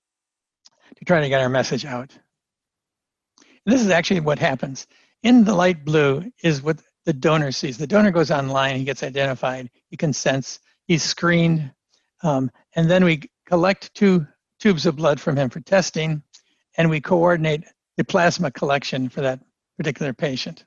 to 0.96 1.04
try 1.04 1.20
to 1.20 1.28
get 1.28 1.40
our 1.40 1.48
message 1.48 1.84
out. 1.84 2.12
And 3.40 3.72
this 3.72 3.80
is 3.80 3.90
actually 3.90 4.18
what 4.18 4.40
happens. 4.40 4.88
In 5.22 5.44
the 5.44 5.54
light 5.54 5.84
blue 5.84 6.24
is 6.42 6.60
what 6.60 6.80
the 7.04 7.12
donor 7.12 7.52
sees. 7.52 7.78
The 7.78 7.86
donor 7.86 8.10
goes 8.10 8.32
online, 8.32 8.76
he 8.76 8.84
gets 8.84 9.04
identified, 9.04 9.70
he 9.90 9.96
consents, 9.96 10.58
he's 10.88 11.04
screened, 11.04 11.70
um, 12.24 12.50
and 12.74 12.90
then 12.90 13.04
we 13.04 13.30
collect 13.46 13.94
two 13.94 14.26
tubes 14.58 14.86
of 14.86 14.96
blood 14.96 15.20
from 15.20 15.36
him 15.36 15.50
for 15.50 15.60
testing, 15.60 16.20
and 16.76 16.90
we 16.90 17.00
coordinate 17.00 17.62
the 17.96 18.02
plasma 18.02 18.50
collection 18.50 19.08
for 19.08 19.20
that 19.20 19.38
particular 19.76 20.12
patient. 20.12 20.64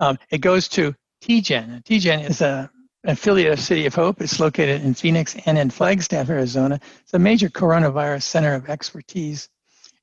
Um, 0.00 0.18
it 0.30 0.38
goes 0.38 0.66
to 0.68 0.94
TGen. 1.22 1.84
TGen 1.84 2.28
is 2.28 2.40
a 2.40 2.68
affiliate 3.04 3.52
of 3.52 3.60
City 3.60 3.86
of 3.86 3.94
Hope. 3.94 4.20
It's 4.20 4.40
located 4.40 4.82
in 4.82 4.92
Phoenix 4.92 5.36
and 5.46 5.56
in 5.56 5.70
Flagstaff, 5.70 6.28
Arizona. 6.28 6.80
It's 7.00 7.14
a 7.14 7.18
major 7.18 7.48
coronavirus 7.48 8.22
center 8.22 8.54
of 8.54 8.68
expertise. 8.68 9.48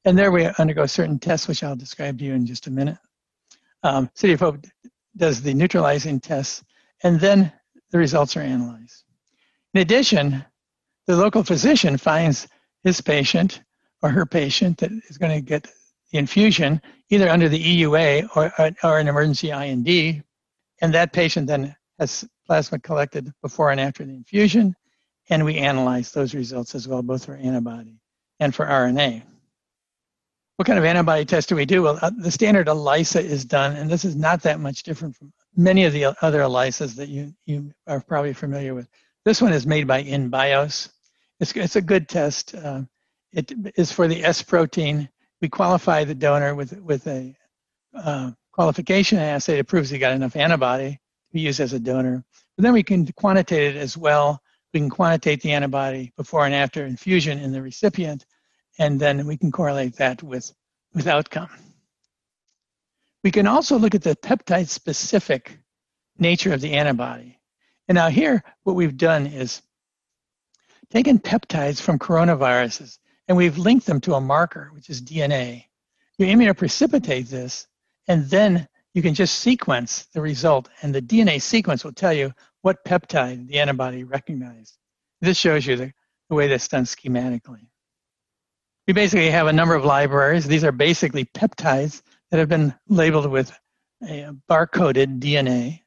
And 0.05 0.17
there 0.17 0.31
we 0.31 0.45
undergo 0.57 0.85
certain 0.85 1.19
tests, 1.19 1.47
which 1.47 1.61
I'll 1.61 1.75
describe 1.75 2.19
to 2.19 2.25
you 2.25 2.33
in 2.33 2.45
just 2.45 2.67
a 2.67 2.71
minute. 2.71 2.97
Um, 3.83 4.09
City 4.15 4.33
of 4.33 4.39
Hope 4.39 4.65
does 5.17 5.41
the 5.41 5.53
neutralizing 5.53 6.21
tests, 6.21 6.63
and 7.03 7.19
then 7.19 7.51
the 7.91 7.97
results 7.97 8.38
are 8.38 8.41
analyzed. 8.41 9.03
In 9.73 9.81
addition, 9.81 10.45
the 11.05 11.17
local 11.17 11.43
physician 11.43 11.97
finds 11.97 12.47
his 12.83 13.01
patient 13.01 13.61
or 14.01 14.09
her 14.09 14.25
patient 14.25 14.77
that 14.77 14.91
is 15.09 15.17
going 15.17 15.33
to 15.33 15.41
get 15.41 15.63
the 16.11 16.17
infusion 16.17 16.81
either 17.09 17.29
under 17.29 17.49
the 17.49 17.59
EUA 17.61 18.29
or, 18.35 18.53
or 18.83 18.99
an 18.99 19.07
emergency 19.07 19.51
IND, 19.51 20.23
and 20.81 20.93
that 20.93 21.13
patient 21.13 21.48
then 21.48 21.75
has 22.00 22.25
plasma 22.45 22.79
collected 22.79 23.31
before 23.41 23.71
and 23.71 23.79
after 23.79 24.05
the 24.05 24.13
infusion, 24.13 24.75
and 25.29 25.45
we 25.45 25.57
analyze 25.57 26.12
those 26.12 26.33
results 26.33 26.75
as 26.75 26.88
well, 26.88 27.01
both 27.01 27.25
for 27.25 27.36
antibody 27.36 28.00
and 28.39 28.55
for 28.55 28.65
RNA. 28.65 29.24
What 30.55 30.65
kind 30.65 30.79
of 30.79 30.86
antibody 30.86 31.24
test 31.24 31.48
do 31.48 31.55
we 31.55 31.65
do? 31.65 31.83
Well, 31.83 32.00
uh, 32.01 32.12
the 32.17 32.31
standard 32.31 32.67
ELISA 32.67 33.21
is 33.21 33.45
done, 33.45 33.77
and 33.77 33.89
this 33.89 34.03
is 34.03 34.15
not 34.15 34.41
that 34.41 34.59
much 34.59 34.83
different 34.83 35.15
from 35.15 35.31
many 35.55 35.86
of 35.86 35.93
the 35.93 36.05
other 36.21 36.41
ELISAs 36.41 36.95
that 36.95 37.07
you, 37.07 37.33
you 37.45 37.71
are 37.88 38.01
probably 38.01 38.33
familiar 38.33 38.74
with. 38.74 38.89
This 39.24 39.41
one 39.41 39.53
is 39.53 39.65
made 39.65 39.88
by 39.88 40.03
InBios. 40.03 40.89
It's, 41.39 41.55
it's 41.55 41.75
a 41.75 41.81
good 41.81 42.09
test. 42.09 42.55
Uh, 42.55 42.81
it 43.31 43.53
is 43.75 43.91
for 43.91 44.07
the 44.07 44.24
S 44.24 44.41
protein. 44.41 45.07
We 45.41 45.48
qualify 45.48 46.03
the 46.03 46.15
donor 46.15 46.55
with, 46.55 46.77
with 46.81 47.07
a 47.07 47.33
uh, 47.93 48.31
qualification 48.51 49.18
assay 49.18 49.58
that 49.58 49.68
proves 49.68 49.89
he 49.89 49.98
got 49.98 50.13
enough 50.13 50.36
antibody 50.36 50.91
to 50.91 51.34
be 51.34 51.41
used 51.41 51.60
as 51.60 51.74
a 51.74 51.79
donor. 51.79 52.24
But 52.56 52.63
then 52.63 52.74
we 52.74 52.84
can 52.84 53.06
quantitate 53.06 53.75
it 53.75 53.77
as 53.77 53.98
well. 53.98 54.41
We 54.74 54.79
can 54.79 54.89
quantitate 54.89 55.41
the 55.41 55.51
antibody 55.51 56.12
before 56.15 56.46
and 56.46 56.53
after 56.53 56.86
infusion 56.86 57.39
in 57.39 57.51
the 57.51 57.62
recipient, 57.62 58.25
and 58.77 59.00
then 59.00 59.25
we 59.25 59.38
can 59.38 59.51
correlate 59.51 59.96
that 59.96 60.22
with, 60.22 60.51
with 60.94 61.08
outcome. 61.08 61.50
We 63.24 63.32
can 63.32 63.48
also 63.48 63.77
look 63.77 63.96
at 63.96 64.03
the 64.03 64.15
peptide 64.15 64.70
specific 64.70 65.60
nature 66.18 66.53
of 66.53 66.62
the 66.62 66.74
antibody. 66.74 67.39
And 67.88 67.96
now 67.96 68.10
here, 68.10 68.44
what 68.63 68.75
we've 68.75 68.98
done 68.98 69.25
is 69.25 69.62
taken 70.91 71.20
peptides 71.20 71.82
from 71.82 72.00
coronaviruses 72.00 73.00
and 73.29 73.38
we've 73.38 73.60
linked 73.60 73.86
them 73.86 74.01
to 74.01 74.15
a 74.15 74.22
marker, 74.22 74.72
which 74.74 74.89
is 74.89 75.01
DNA. 75.01 75.65
You 76.18 76.25
immunoprecipitate 76.25 77.29
this, 77.29 77.68
and 78.09 78.27
then 78.29 78.67
you 78.93 79.01
can 79.01 79.13
just 79.13 79.37
sequence 79.37 80.07
the 80.13 80.19
result, 80.19 80.67
and 80.81 80.93
the 80.93 81.01
DNA 81.01 81.41
sequence 81.41 81.85
will 81.85 81.93
tell 81.93 82.11
you 82.11 82.33
what 82.63 82.83
peptide 82.83 83.47
the 83.47 83.59
antibody 83.59 84.03
recognized. 84.03 84.77
This 85.21 85.37
shows 85.37 85.65
you 85.65 85.75
the, 85.75 85.93
the 86.27 86.35
way 86.35 86.47
that's 86.47 86.67
done 86.67 86.83
schematically. 86.83 87.67
We 88.87 88.93
basically 88.93 89.29
have 89.29 89.45
a 89.45 89.53
number 89.53 89.75
of 89.75 89.85
libraries. 89.85 90.47
These 90.47 90.63
are 90.63 90.71
basically 90.71 91.25
peptides 91.25 92.01
that 92.31 92.39
have 92.39 92.49
been 92.49 92.73
labeled 92.87 93.27
with 93.27 93.57
a 94.03 94.33
barcoded 94.49 95.19
DNA, 95.19 95.81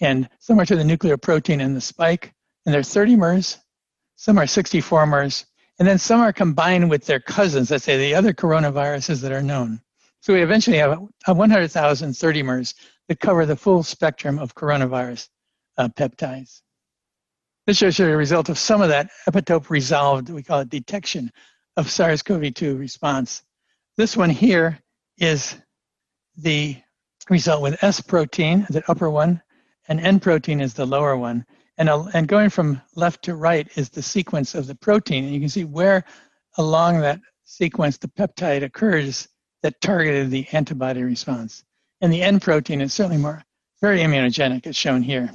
and 0.00 0.28
are 0.50 0.66
to 0.66 0.76
the 0.76 0.84
nuclear 0.84 1.16
protein 1.16 1.62
in 1.62 1.72
the 1.72 1.80
spike, 1.80 2.34
and 2.66 2.74
they're 2.74 2.82
30 2.82 3.16
mers, 3.16 3.58
some 4.16 4.38
are 4.38 4.46
64 4.46 5.06
mers, 5.06 5.46
and 5.78 5.88
then 5.88 5.98
some 5.98 6.20
are 6.20 6.32
combined 6.34 6.90
with 6.90 7.06
their 7.06 7.20
cousins, 7.20 7.70
let's 7.70 7.84
say 7.84 7.96
the 7.96 8.14
other 8.14 8.34
coronaviruses 8.34 9.22
that 9.22 9.32
are 9.32 9.42
known. 9.42 9.80
So 10.26 10.32
we 10.32 10.42
eventually 10.42 10.78
have 10.78 10.98
100,000 11.24 12.10
30mers 12.10 12.74
that 13.06 13.20
cover 13.20 13.46
the 13.46 13.54
full 13.54 13.84
spectrum 13.84 14.40
of 14.40 14.56
coronavirus 14.56 15.28
uh, 15.78 15.86
peptides. 15.86 16.62
This 17.64 17.76
shows 17.76 17.96
you 17.96 18.06
the 18.06 18.16
result 18.16 18.48
of 18.48 18.58
some 18.58 18.82
of 18.82 18.88
that 18.88 19.08
epitope 19.30 19.70
resolved, 19.70 20.28
we 20.30 20.42
call 20.42 20.58
it 20.58 20.68
detection 20.68 21.30
of 21.76 21.88
SARS-CoV-2 21.88 22.76
response. 22.76 23.44
This 23.96 24.16
one 24.16 24.30
here 24.30 24.80
is 25.16 25.54
the 26.36 26.76
result 27.30 27.62
with 27.62 27.84
S 27.84 28.00
protein, 28.00 28.66
the 28.68 28.82
upper 28.90 29.08
one, 29.08 29.40
and 29.86 30.00
N 30.00 30.18
protein 30.18 30.60
is 30.60 30.74
the 30.74 30.86
lower 30.86 31.16
one. 31.16 31.46
And, 31.78 31.88
uh, 31.88 32.02
and 32.14 32.26
going 32.26 32.50
from 32.50 32.82
left 32.96 33.22
to 33.26 33.36
right 33.36 33.68
is 33.76 33.90
the 33.90 34.02
sequence 34.02 34.56
of 34.56 34.66
the 34.66 34.74
protein. 34.74 35.22
And 35.22 35.32
you 35.32 35.38
can 35.38 35.48
see 35.48 35.62
where 35.62 36.04
along 36.58 36.98
that 37.02 37.20
sequence 37.44 37.96
the 37.96 38.08
peptide 38.08 38.64
occurs 38.64 39.28
that 39.66 39.80
targeted 39.80 40.30
the 40.30 40.46
antibody 40.52 41.02
response. 41.02 41.64
And 42.00 42.12
the 42.12 42.22
N 42.22 42.38
protein 42.38 42.80
is 42.80 42.94
certainly 42.94 43.16
more 43.16 43.42
very 43.80 43.98
immunogenic, 43.98 44.64
as 44.64 44.76
shown 44.76 45.02
here. 45.02 45.28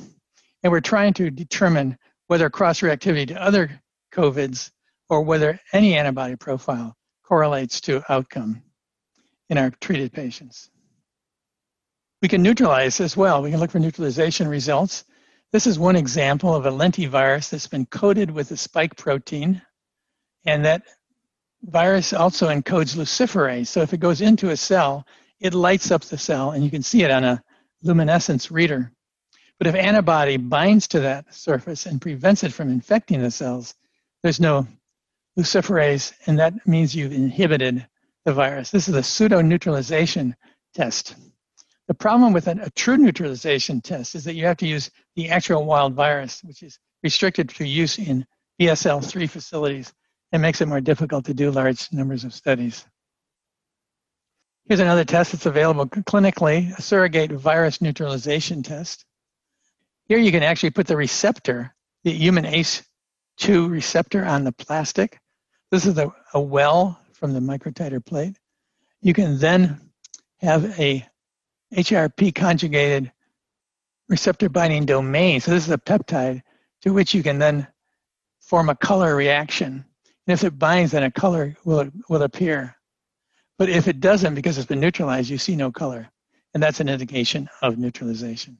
And 0.64 0.72
we're 0.72 0.80
trying 0.80 1.14
to 1.16 1.30
determine 1.30 1.98
whether 2.28 2.50
cross 2.50 2.80
reactivity 2.80 3.28
to 3.28 3.44
other 3.44 3.82
COVIDs 4.14 4.72
or 5.10 5.22
whether 5.22 5.60
any 5.74 5.98
antibody 5.98 6.38
profile 6.38 6.96
correlates 7.26 7.82
to 7.82 8.02
outcome 8.08 8.64
in 9.50 9.58
our 9.58 9.70
treated 9.82 10.14
patients. 10.14 10.70
We 12.22 12.30
can 12.30 12.42
neutralize 12.42 13.02
as 13.02 13.18
well. 13.18 13.42
We 13.42 13.52
can 13.52 13.60
look 13.60 13.72
for 13.72 13.80
neutralization 13.80 14.48
results. 14.48 15.04
This 15.52 15.68
is 15.68 15.78
one 15.78 15.98
example 15.98 16.56
of 16.56 16.66
a 16.66 16.72
lentivirus 16.72 17.50
that's 17.50 17.68
been 17.68 17.86
coated 17.86 18.32
with 18.32 18.50
a 18.52 18.58
spike 18.58 18.96
protein, 18.96 19.62
and 20.46 20.64
that 20.64 20.84
virus 21.64 22.14
also 22.14 22.48
encodes 22.48 22.96
luciferase. 22.96 23.68
So 23.68 23.82
if 23.82 23.94
it 23.94 24.00
goes 24.00 24.22
into 24.22 24.50
a 24.50 24.58
cell, 24.58 25.06
it 25.40 25.54
lights 25.54 25.92
up 25.92 26.04
the 26.04 26.18
cell, 26.18 26.52
and 26.52 26.64
you 26.64 26.70
can 26.70 26.84
see 26.84 27.04
it 27.04 27.12
on 27.12 27.24
a 27.24 27.44
luminescence 27.84 28.52
reader. 28.52 28.92
But 29.58 29.68
if 29.68 29.76
antibody 29.76 30.38
binds 30.38 30.88
to 30.90 31.00
that 31.02 31.34
surface 31.34 31.86
and 31.86 32.02
prevents 32.02 32.44
it 32.44 32.54
from 32.54 32.70
infecting 32.70 33.22
the 33.22 33.32
cells, 33.32 33.76
there's 34.24 34.40
no 34.40 34.68
luciferase, 35.38 36.14
and 36.26 36.40
that 36.40 36.68
means 36.68 36.96
you've 36.96 37.14
inhibited 37.14 37.86
the 38.26 38.34
virus. 38.34 38.72
This 38.72 38.88
is 38.88 38.96
a 38.96 39.04
pseudo 39.04 39.42
neutralization 39.42 40.36
test. 40.74 41.16
The 41.88 41.94
problem 41.94 42.34
with 42.34 42.48
a, 42.48 42.58
a 42.62 42.70
true 42.72 42.98
neutralization 42.98 43.82
test 43.82 44.16
is 44.16 44.24
that 44.24 44.36
you 44.36 44.46
have 44.46 44.58
to 44.58 44.68
use 44.68 44.90
the 45.16 45.30
actual 45.30 45.66
wild 45.66 45.94
virus, 45.94 46.44
which 46.44 46.64
is 46.64 46.80
restricted 47.04 47.50
to 47.50 47.68
use 47.68 47.98
in 47.98 48.26
BSL 48.60 49.04
3 49.04 49.28
facilities 49.28 49.94
it 50.32 50.40
makes 50.40 50.62
it 50.62 50.68
more 50.68 50.82
difficult 50.82 51.26
to 51.26 51.34
do 51.34 51.52
large 51.52 51.92
numbers 51.92 52.24
of 52.24 52.34
studies. 52.34 52.86
Here's 54.68 54.80
another 54.80 55.04
test 55.04 55.34
that's 55.34 55.46
available 55.46 55.86
clinically, 55.86 56.78
a 56.78 56.82
surrogate 56.82 57.32
virus 57.32 57.82
neutralization 57.82 58.64
test. 58.64 59.06
Here 60.06 60.18
you 60.18 60.32
can 60.32 60.44
actually 60.44 60.70
put 60.72 60.88
the 60.88 60.96
receptor, 60.96 61.76
the 62.04 62.12
human 62.12 62.46
ACE2 62.46 63.70
receptor 63.70 64.24
on 64.24 64.44
the 64.44 64.52
plastic. 64.52 65.20
This 65.72 65.86
is 65.86 65.98
a, 65.98 66.14
a 66.34 66.40
well 66.40 67.00
from 67.14 67.34
the 67.34 67.40
microtiter 67.40 68.06
plate. 68.06 68.38
You 69.02 69.14
can 69.14 69.40
then 69.40 69.80
have 70.40 70.80
a 70.80 71.06
HRP 71.74 72.34
conjugated 72.36 73.12
receptor 74.10 74.50
binding 74.50 74.86
domain. 74.86 75.40
So 75.40 75.52
this 75.52 75.66
is 75.66 75.72
a 75.72 75.78
peptide 75.78 76.42
to 76.82 76.94
which 76.94 77.14
you 77.14 77.24
can 77.24 77.40
then 77.40 77.68
form 78.40 78.70
a 78.70 78.76
color 78.76 79.16
reaction. 79.16 79.86
And 80.32 80.40
if 80.40 80.46
it 80.46 80.58
binds, 80.58 80.94
then 80.94 81.04
a 81.04 81.12
color 81.12 81.58
will, 81.66 81.90
will 82.08 82.22
appear. 82.22 82.78
But 83.58 83.68
if 83.68 83.90
it 83.90 84.00
doesn't, 84.00 84.34
because 84.34 84.58
it's 84.58 84.66
been 84.66 84.80
neutralized, 84.80 85.30
you 85.30 85.38
see 85.38 85.58
no 85.58 85.74
color. 85.74 86.10
And 86.54 86.64
that's 86.64 86.80
an 86.80 86.88
indication 86.88 87.50
of 87.62 87.78
neutralization. 87.78 88.58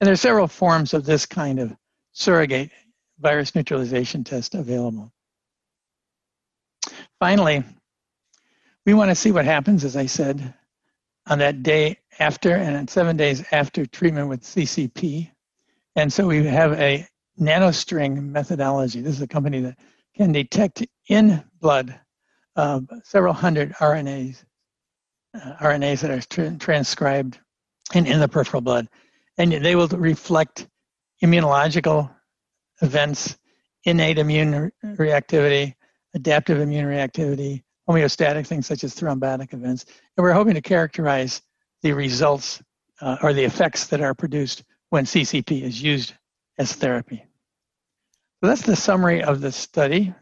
And 0.00 0.06
there 0.08 0.14
are 0.14 0.16
several 0.16 0.48
forms 0.48 0.94
of 0.94 1.04
this 1.04 1.24
kind 1.24 1.60
of 1.60 1.76
surrogate 2.10 2.72
virus 3.20 3.54
neutralization 3.54 4.24
test 4.24 4.56
available. 4.56 5.12
Finally, 7.20 7.62
we 8.84 8.92
want 8.92 9.12
to 9.12 9.14
see 9.14 9.30
what 9.30 9.44
happens, 9.44 9.84
as 9.84 9.94
I 9.94 10.06
said, 10.06 10.52
on 11.28 11.38
that 11.38 11.62
day 11.62 11.98
after 12.18 12.56
and 12.56 12.90
seven 12.90 13.16
days 13.16 13.44
after 13.52 13.86
treatment 13.86 14.26
with 14.26 14.42
CCP. 14.42 15.30
And 15.94 16.12
so 16.12 16.26
we 16.26 16.44
have 16.46 16.72
a 16.80 17.06
nanostring 17.40 18.30
methodology. 18.30 19.00
This 19.00 19.14
is 19.14 19.22
a 19.22 19.28
company 19.28 19.60
that 19.60 19.78
can 20.16 20.32
detect 20.32 20.84
in 21.08 21.42
blood 21.60 21.98
uh, 22.56 22.80
several 23.04 23.32
hundred 23.32 23.72
RNAs, 23.74 24.44
uh, 25.34 25.54
RNAs 25.60 26.00
that 26.00 26.10
are 26.10 26.20
tra- 26.20 26.56
transcribed 26.58 27.38
in, 27.94 28.06
in 28.06 28.20
the 28.20 28.28
peripheral 28.28 28.60
blood. 28.60 28.88
And 29.38 29.52
they 29.52 29.74
will 29.74 29.88
reflect 29.88 30.68
immunological 31.22 32.14
events, 32.82 33.38
innate 33.84 34.18
immune 34.18 34.70
reactivity, 34.84 35.74
adaptive 36.14 36.60
immune 36.60 36.86
reactivity, 36.86 37.62
homeostatic 37.88 38.46
things 38.46 38.66
such 38.66 38.84
as 38.84 38.94
thrombotic 38.94 39.54
events. 39.54 39.86
And 40.16 40.24
we're 40.24 40.32
hoping 40.32 40.54
to 40.54 40.60
characterize 40.60 41.42
the 41.82 41.92
results 41.92 42.62
uh, 43.00 43.16
or 43.22 43.32
the 43.32 43.44
effects 43.44 43.86
that 43.88 44.00
are 44.00 44.14
produced 44.14 44.62
when 44.90 45.04
CCP 45.04 45.62
is 45.62 45.82
used 45.82 46.14
as 46.58 46.74
therapy. 46.74 47.24
So 48.42 48.48
that's 48.48 48.62
the 48.62 48.74
summary 48.74 49.22
of 49.22 49.40
the 49.40 49.52
study. 49.52 50.12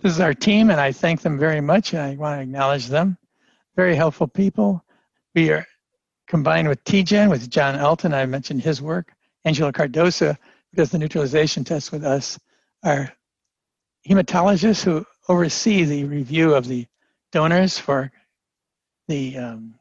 This 0.00 0.10
is 0.14 0.18
our 0.18 0.34
team, 0.34 0.68
and 0.68 0.80
I 0.80 0.90
thank 0.90 1.20
them 1.20 1.38
very 1.38 1.60
much, 1.60 1.92
and 1.92 2.02
I 2.02 2.16
want 2.16 2.36
to 2.36 2.42
acknowledge 2.42 2.88
them. 2.88 3.16
Very 3.76 3.94
helpful 3.94 4.26
people. 4.26 4.84
We 5.32 5.50
are 5.50 5.64
combined 6.26 6.66
with 6.66 6.82
TGen, 6.82 7.30
with 7.30 7.48
John 7.48 7.76
Altin, 7.76 8.12
I 8.12 8.26
mentioned 8.26 8.62
his 8.62 8.82
work. 8.82 9.12
Angela 9.44 9.72
Cardosa, 9.72 10.36
who 10.36 10.76
does 10.76 10.90
the 10.90 10.98
neutralization 10.98 11.62
test 11.62 11.92
with 11.92 12.04
us, 12.04 12.36
our 12.82 13.12
hematologists 14.08 14.82
who 14.82 15.06
oversee 15.28 15.84
the 15.84 16.02
review 16.02 16.52
of 16.52 16.66
the 16.66 16.84
donors 17.30 17.78
for 17.78 18.10
the 19.06 19.38
um, 19.38 19.76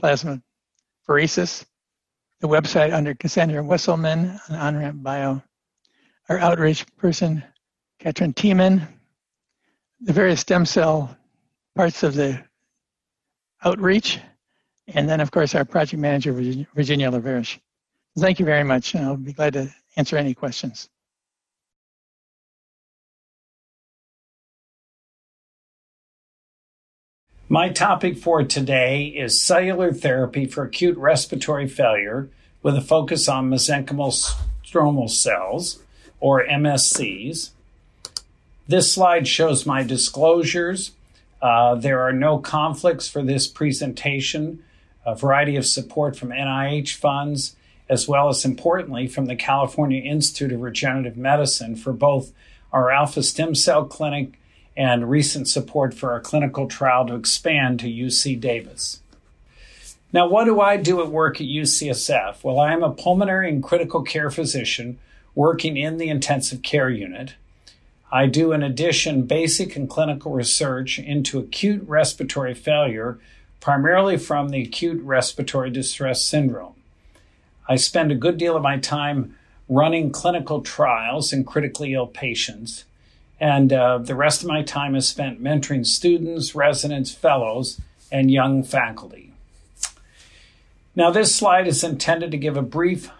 plasma 0.00 0.40
pheresis. 1.06 1.66
The 2.40 2.48
website 2.48 2.94
under 2.94 3.14
Cassandra 3.14 3.62
Wesselman 3.62 4.40
on 4.48 4.74
OnRamp 4.74 5.02
Bio 5.02 5.42
our 6.32 6.38
outreach 6.38 6.86
person, 6.96 7.44
Katrin 7.98 8.32
Tiemann, 8.32 8.88
the 10.00 10.14
various 10.14 10.40
stem 10.40 10.64
cell 10.64 11.14
parts 11.76 12.02
of 12.02 12.14
the 12.14 12.42
outreach, 13.62 14.18
and 14.88 15.06
then, 15.06 15.20
of 15.20 15.30
course, 15.30 15.54
our 15.54 15.66
project 15.66 16.00
manager, 16.00 16.32
Virginia 16.32 17.10
Laverish. 17.10 17.58
Thank 18.18 18.38
you 18.38 18.46
very 18.46 18.64
much, 18.64 18.94
and 18.94 19.04
I'll 19.04 19.16
be 19.16 19.34
glad 19.34 19.52
to 19.52 19.74
answer 19.96 20.16
any 20.16 20.32
questions. 20.32 20.88
My 27.50 27.68
topic 27.68 28.16
for 28.16 28.42
today 28.42 29.08
is 29.08 29.42
cellular 29.42 29.92
therapy 29.92 30.46
for 30.46 30.64
acute 30.64 30.96
respiratory 30.96 31.68
failure 31.68 32.30
with 32.62 32.74
a 32.74 32.80
focus 32.80 33.28
on 33.28 33.50
mesenchymal 33.50 34.34
stromal 34.64 35.10
cells 35.10 35.82
or 36.22 36.46
MSCs. 36.46 37.50
This 38.68 38.94
slide 38.94 39.26
shows 39.26 39.66
my 39.66 39.82
disclosures. 39.82 40.92
Uh, 41.42 41.74
there 41.74 42.00
are 42.00 42.12
no 42.12 42.38
conflicts 42.38 43.08
for 43.08 43.24
this 43.24 43.48
presentation, 43.48 44.62
a 45.04 45.16
variety 45.16 45.56
of 45.56 45.66
support 45.66 46.16
from 46.16 46.30
NIH 46.30 46.94
funds, 46.94 47.56
as 47.88 48.06
well 48.06 48.28
as 48.28 48.44
importantly 48.44 49.08
from 49.08 49.26
the 49.26 49.34
California 49.34 50.00
Institute 50.00 50.52
of 50.52 50.60
Regenerative 50.60 51.16
Medicine 51.16 51.74
for 51.74 51.92
both 51.92 52.32
our 52.72 52.92
alpha 52.92 53.24
stem 53.24 53.56
cell 53.56 53.84
clinic 53.84 54.38
and 54.76 55.10
recent 55.10 55.48
support 55.48 55.92
for 55.92 56.12
our 56.12 56.20
clinical 56.20 56.68
trial 56.68 57.04
to 57.08 57.16
expand 57.16 57.80
to 57.80 57.88
UC 57.88 58.40
Davis. 58.40 59.00
Now, 60.12 60.28
what 60.28 60.44
do 60.44 60.60
I 60.60 60.76
do 60.76 61.02
at 61.02 61.08
work 61.08 61.40
at 61.40 61.48
UCSF? 61.48 62.44
Well, 62.44 62.60
I 62.60 62.72
am 62.72 62.84
a 62.84 62.92
pulmonary 62.92 63.48
and 63.48 63.60
critical 63.60 64.02
care 64.02 64.30
physician 64.30 65.00
working 65.34 65.76
in 65.76 65.96
the 65.96 66.08
intensive 66.08 66.62
care 66.62 66.90
unit. 66.90 67.34
I 68.10 68.26
do, 68.26 68.52
in 68.52 68.62
addition, 68.62 69.22
basic 69.22 69.74
and 69.74 69.88
clinical 69.88 70.32
research 70.32 70.98
into 70.98 71.38
acute 71.38 71.82
respiratory 71.88 72.54
failure, 72.54 73.18
primarily 73.60 74.18
from 74.18 74.50
the 74.50 74.62
acute 74.62 75.02
respiratory 75.02 75.70
distress 75.70 76.22
syndrome. 76.22 76.74
I 77.68 77.76
spend 77.76 78.12
a 78.12 78.16
good 78.16 78.36
deal 78.36 78.56
of 78.56 78.62
my 78.62 78.78
time 78.78 79.36
running 79.68 80.10
clinical 80.10 80.60
trials 80.60 81.32
in 81.32 81.44
critically 81.44 81.94
ill 81.94 82.06
patients, 82.06 82.84
and 83.40 83.72
uh, 83.72 83.98
the 83.98 84.14
rest 84.14 84.42
of 84.42 84.48
my 84.48 84.62
time 84.62 84.94
is 84.94 85.08
spent 85.08 85.42
mentoring 85.42 85.86
students, 85.86 86.54
residents, 86.54 87.12
fellows, 87.12 87.80
and 88.10 88.30
young 88.30 88.62
faculty. 88.62 89.32
Now, 90.94 91.10
this 91.10 91.34
slide 91.34 91.66
is 91.66 91.82
intended 91.82 92.30
to 92.32 92.36
give 92.36 92.58
a 92.58 92.62
brief 92.62 93.10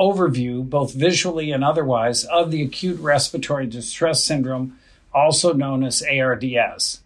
overview, 0.00 0.68
both 0.68 0.94
visually 0.94 1.52
and 1.52 1.62
otherwise, 1.62 2.24
of 2.24 2.50
the 2.50 2.62
acute 2.62 2.98
respiratory 3.00 3.66
distress 3.66 4.24
syndrome, 4.24 4.78
also 5.12 5.52
known 5.52 5.84
as 5.84 6.02
ARDS. 6.02 7.00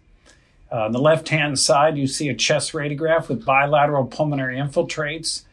Uh, 0.71 0.85
on 0.85 0.91
the 0.93 0.99
left 0.99 1.29
hand 1.29 1.59
side, 1.59 1.97
you 1.97 2.07
see 2.07 2.29
a 2.29 2.33
chest 2.33 2.71
radiograph 2.71 3.27
with 3.27 3.45
bilateral 3.45 4.05
pulmonary 4.05 4.57
infiltrates. 4.57 5.43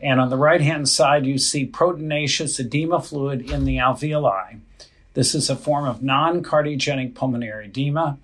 And 0.00 0.20
on 0.20 0.30
the 0.30 0.36
right 0.36 0.60
hand 0.60 0.88
side, 0.88 1.26
you 1.26 1.38
see 1.38 1.66
proteinaceous 1.66 2.60
edema 2.60 3.00
fluid 3.00 3.50
in 3.50 3.64
the 3.64 3.78
alveoli. 3.78 4.58
This 5.14 5.34
is 5.34 5.48
a 5.48 5.56
form 5.56 5.86
of 5.86 6.02
non 6.02 6.42
cardiogenic 6.42 7.14
pulmonary 7.14 7.66
edema. 7.66 8.18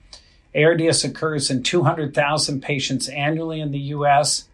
ARDS 0.55 1.05
occurs 1.05 1.51
in 1.51 1.63
200,000 1.63 2.63
patients 2.63 3.09
annually 3.09 3.61
in 3.61 3.71
the 3.71 3.79
US. 3.79 4.45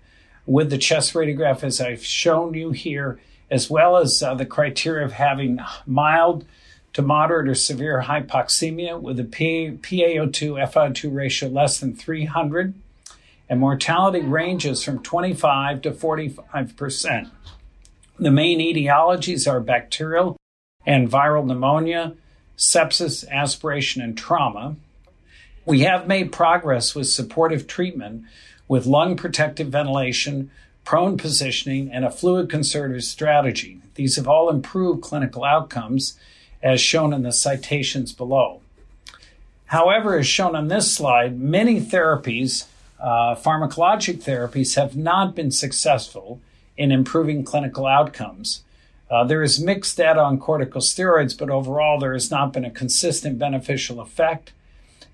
With 0.47 0.69
the 0.69 0.79
chest 0.79 1.15
radiograph, 1.15 1.65
as 1.65 1.81
I've 1.81 2.05
shown 2.05 2.55
you 2.55 2.71
here, 2.73 3.19
as 3.51 3.71
well 3.71 3.97
as 3.97 4.23
uh, 4.23 4.35
the 4.35 4.47
criteria 4.47 5.05
of 5.05 5.13
having 5.13 5.59
mild 5.87 6.45
to 6.93 7.03
moderate 7.03 7.49
or 7.49 7.55
severe 7.55 8.03
hypoxemia 8.03 9.01
with 9.01 9.19
a 9.19 9.25
PaO2 9.25 9.81
FiO2 9.83 11.15
ratio 11.15 11.49
less 11.49 11.81
than 11.81 11.95
300, 11.95 12.75
and 13.49 13.61
mortality 13.61 14.21
ranges 14.21 14.83
from 14.83 15.03
25 15.03 15.83
to 15.83 15.93
45 15.93 16.77
percent. 16.77 17.29
The 18.19 18.31
main 18.31 18.61
etiologies 18.61 19.51
are 19.51 19.61
bacterial 19.61 20.37
and 20.87 21.11
viral 21.11 21.45
pneumonia, 21.45 22.15
sepsis, 22.57 23.29
aspiration, 23.29 24.01
and 24.01 24.17
trauma. 24.17 24.77
We 25.67 25.81
have 25.81 26.07
made 26.07 26.31
progress 26.31 26.95
with 26.95 27.09
supportive 27.09 27.67
treatment 27.67 28.25
with 28.69 28.87
lung 28.87 29.17
protective 29.17 29.69
ventilation, 29.69 30.51
prone 30.85 31.17
positioning, 31.17 31.91
and 31.91 32.05
a 32.05 32.11
fluid 32.11 32.51
conservative 32.51 33.05
strategy. 33.05 33.81
These 33.95 34.17
have 34.17 34.29
all 34.29 34.51
improved 34.51 35.03
clinical 35.03 35.45
outcomes, 35.45 36.19
as 36.63 36.81
shown 36.81 37.13
in 37.13 37.23
the 37.23 37.33
citations 37.33 38.13
below. 38.13 38.61
However, 39.67 40.19
as 40.19 40.27
shown 40.27 40.55
on 40.55 40.69
this 40.69 40.95
slide, 40.95 41.39
many 41.39 41.81
therapies, 41.81 42.67
uh, 43.01 43.35
pharmacologic 43.35 44.23
therapies, 44.23 44.77
have 44.77 44.97
not 44.97 45.35
been 45.35 45.51
successful 45.51 46.41
in 46.77 46.93
improving 46.93 47.45
clinical 47.45 47.87
outcomes. 47.87 48.63
Uh, 49.11 49.25
there 49.25 49.43
is 49.43 49.61
mixed 49.61 49.97
data 49.97 50.21
on 50.21 50.39
corticosteroids, 50.39 51.37
but 51.39 51.51
overall, 51.51 51.99
there 51.99 52.15
has 52.15 52.31
not 52.31 52.53
been 52.53 52.65
a 52.65 52.71
consistent 52.71 53.39
beneficial 53.39 54.01
effect. 54.01 54.53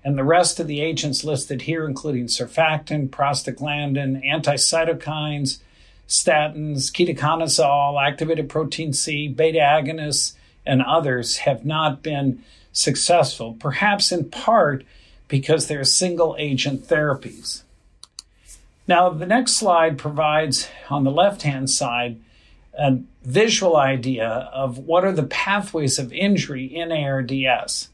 And 0.03 0.17
the 0.17 0.23
rest 0.23 0.59
of 0.59 0.67
the 0.67 0.81
agents 0.81 1.23
listed 1.23 1.63
here, 1.63 1.85
including 1.85 2.25
surfactant, 2.25 3.09
prostaglandin, 3.09 4.25
anticytokines, 4.25 5.59
statins, 6.07 6.91
ketoconazole, 6.91 8.01
activated 8.01 8.49
protein 8.49 8.93
C, 8.93 9.27
beta 9.27 9.59
agonists, 9.59 10.33
and 10.65 10.81
others, 10.81 11.37
have 11.37 11.65
not 11.65 12.01
been 12.01 12.43
successful, 12.73 13.53
perhaps 13.59 14.11
in 14.11 14.29
part 14.29 14.83
because 15.27 15.67
they're 15.67 15.83
single 15.83 16.35
agent 16.39 16.87
therapies. 16.87 17.61
Now, 18.87 19.09
the 19.09 19.25
next 19.25 19.53
slide 19.53 19.97
provides, 19.97 20.67
on 20.89 21.03
the 21.03 21.11
left 21.11 21.43
hand 21.43 21.69
side, 21.69 22.19
a 22.77 22.99
visual 23.23 23.77
idea 23.77 24.27
of 24.27 24.79
what 24.79 25.05
are 25.05 25.11
the 25.11 25.23
pathways 25.23 25.99
of 25.99 26.11
injury 26.11 26.65
in 26.65 26.91
ARDS. 26.91 27.89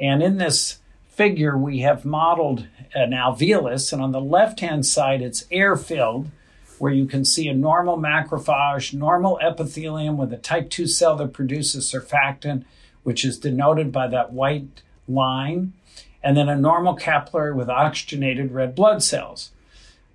And 0.00 0.22
in 0.22 0.38
this 0.38 0.78
figure, 1.16 1.56
we 1.56 1.80
have 1.80 2.04
modeled 2.04 2.66
uh, 2.94 3.00
an 3.00 3.10
alveolus, 3.10 3.92
and 3.92 4.02
on 4.02 4.12
the 4.12 4.20
left 4.20 4.60
hand 4.60 4.86
side, 4.86 5.22
it's 5.22 5.46
air 5.50 5.76
filled 5.76 6.30
where 6.78 6.92
you 6.92 7.06
can 7.06 7.24
see 7.24 7.48
a 7.48 7.54
normal 7.54 7.96
macrophage, 7.96 8.92
normal 8.92 9.38
epithelium 9.40 10.16
with 10.16 10.32
a 10.32 10.36
type 10.36 10.70
2 10.70 10.86
cell 10.86 11.16
that 11.16 11.32
produces 11.32 11.90
surfactant, 11.90 12.64
which 13.04 13.24
is 13.24 13.38
denoted 13.38 13.92
by 13.92 14.08
that 14.08 14.32
white 14.32 14.82
line, 15.06 15.72
and 16.22 16.36
then 16.36 16.48
a 16.48 16.56
normal 16.56 16.94
capillary 16.94 17.52
with 17.52 17.68
oxygenated 17.68 18.50
red 18.50 18.74
blood 18.74 19.02
cells. 19.02 19.50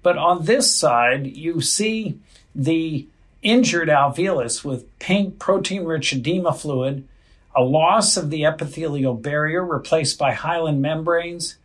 But 0.02 0.18
on 0.18 0.46
this 0.46 0.76
side, 0.76 1.28
you 1.28 1.62
see 1.62 2.20
the 2.54 3.08
injured 3.42 3.90
alveolus 3.90 4.64
with 4.64 5.00
pink 5.00 5.40
protein 5.40 5.86
rich 5.86 6.12
edema 6.12 6.54
fluid, 6.54 7.08
a 7.56 7.64
loss 7.64 8.18
of 8.18 8.30
the 8.30 8.46
epithelial 8.46 9.16
barrier 9.16 9.66
replaced 9.66 10.20
by 10.20 10.34
hyaline 10.34 10.82
membranes, 10.82 11.58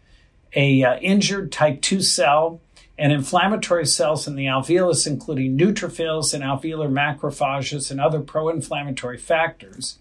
a 0.54 0.82
uh, 0.82 0.96
injured 0.98 1.52
type 1.52 1.80
2 1.82 2.00
cell, 2.00 2.60
and 2.96 3.12
inflammatory 3.12 3.86
cells 3.86 4.26
in 4.26 4.36
the 4.36 4.46
alveolus, 4.46 5.06
including 5.06 5.58
neutrophils 5.58 6.32
and 6.32 6.44
alveolar 6.44 6.90
macrophages 6.90 7.90
and 7.90 8.00
other 8.00 8.20
pro 8.20 8.48
inflammatory 8.48 9.18
factors. 9.18 9.98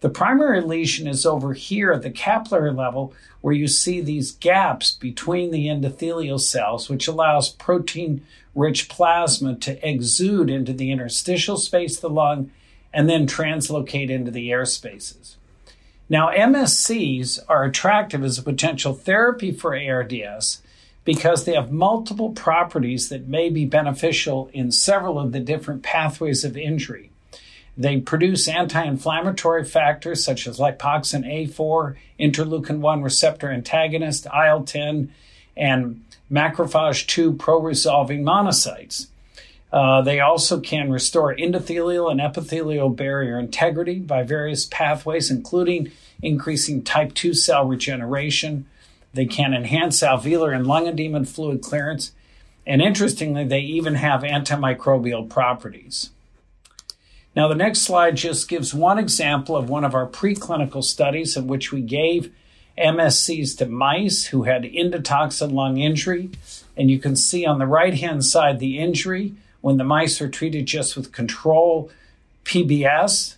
The 0.00 0.10
primary 0.10 0.62
lesion 0.62 1.06
is 1.06 1.26
over 1.26 1.52
here 1.52 1.92
at 1.92 2.02
the 2.02 2.10
capillary 2.10 2.72
level, 2.72 3.12
where 3.40 3.54
you 3.54 3.68
see 3.68 4.00
these 4.00 4.32
gaps 4.32 4.92
between 4.92 5.50
the 5.50 5.66
endothelial 5.66 6.40
cells, 6.40 6.88
which 6.88 7.06
allows 7.06 7.50
protein 7.50 8.24
rich 8.54 8.88
plasma 8.88 9.56
to 9.56 9.88
exude 9.88 10.50
into 10.50 10.72
the 10.72 10.90
interstitial 10.90 11.56
space 11.56 11.96
of 11.96 12.02
the 12.02 12.10
lung 12.10 12.50
and 12.92 13.08
then 13.08 13.26
translocate 13.26 14.10
into 14.10 14.30
the 14.30 14.50
airspaces. 14.50 15.36
Now, 16.08 16.30
MSCs 16.30 17.38
are 17.48 17.64
attractive 17.64 18.24
as 18.24 18.38
a 18.38 18.42
potential 18.42 18.94
therapy 18.94 19.52
for 19.52 19.76
ARDS 19.76 20.60
because 21.04 21.44
they 21.44 21.54
have 21.54 21.70
multiple 21.70 22.30
properties 22.30 23.08
that 23.08 23.28
may 23.28 23.48
be 23.48 23.64
beneficial 23.64 24.50
in 24.52 24.72
several 24.72 25.18
of 25.18 25.32
the 25.32 25.40
different 25.40 25.82
pathways 25.82 26.44
of 26.44 26.56
injury. 26.56 27.10
They 27.76 28.00
produce 28.00 28.48
anti 28.48 28.84
inflammatory 28.84 29.64
factors 29.64 30.24
such 30.24 30.46
as 30.46 30.58
lipoxin 30.58 31.24
A4, 31.24 31.96
interleukin 32.18 32.80
1 32.80 33.02
receptor 33.02 33.50
antagonist, 33.50 34.26
IL 34.26 34.64
10, 34.64 35.12
and 35.56 36.04
macrophage 36.30 37.06
2 37.06 37.34
pro 37.34 37.60
resolving 37.60 38.22
monocytes. 38.22 39.06
Uh, 39.72 40.02
they 40.02 40.18
also 40.18 40.58
can 40.58 40.90
restore 40.90 41.34
endothelial 41.34 42.10
and 42.10 42.20
epithelial 42.20 42.90
barrier 42.90 43.38
integrity 43.38 44.00
by 44.00 44.22
various 44.22 44.66
pathways, 44.66 45.30
including 45.30 45.90
increasing 46.22 46.82
type 46.82 47.14
2 47.14 47.34
cell 47.34 47.64
regeneration. 47.66 48.66
They 49.14 49.26
can 49.26 49.54
enhance 49.54 50.00
alveolar 50.00 50.54
and 50.54 50.66
lung 50.66 50.88
edema 50.88 51.24
fluid 51.24 51.62
clearance. 51.62 52.12
And 52.66 52.82
interestingly, 52.82 53.44
they 53.44 53.60
even 53.60 53.94
have 53.94 54.22
antimicrobial 54.22 55.28
properties. 55.28 56.10
Now, 57.34 57.46
the 57.46 57.54
next 57.54 57.80
slide 57.80 58.16
just 58.16 58.48
gives 58.48 58.74
one 58.74 58.98
example 58.98 59.56
of 59.56 59.68
one 59.68 59.84
of 59.84 59.94
our 59.94 60.06
preclinical 60.06 60.82
studies 60.82 61.36
in 61.36 61.46
which 61.46 61.70
we 61.70 61.80
gave 61.80 62.32
MSCs 62.76 63.56
to 63.58 63.66
mice 63.66 64.26
who 64.26 64.44
had 64.44 64.64
endotoxin 64.64 65.52
lung 65.52 65.78
injury. 65.78 66.30
And 66.76 66.90
you 66.90 66.98
can 66.98 67.14
see 67.14 67.46
on 67.46 67.58
the 67.58 67.66
right 67.66 67.94
hand 67.94 68.24
side 68.24 68.58
the 68.58 68.78
injury 68.78 69.34
when 69.60 69.76
the 69.76 69.84
mice 69.84 70.20
are 70.20 70.28
treated 70.28 70.66
just 70.66 70.96
with 70.96 71.12
control 71.12 71.90
PBS. 72.44 73.36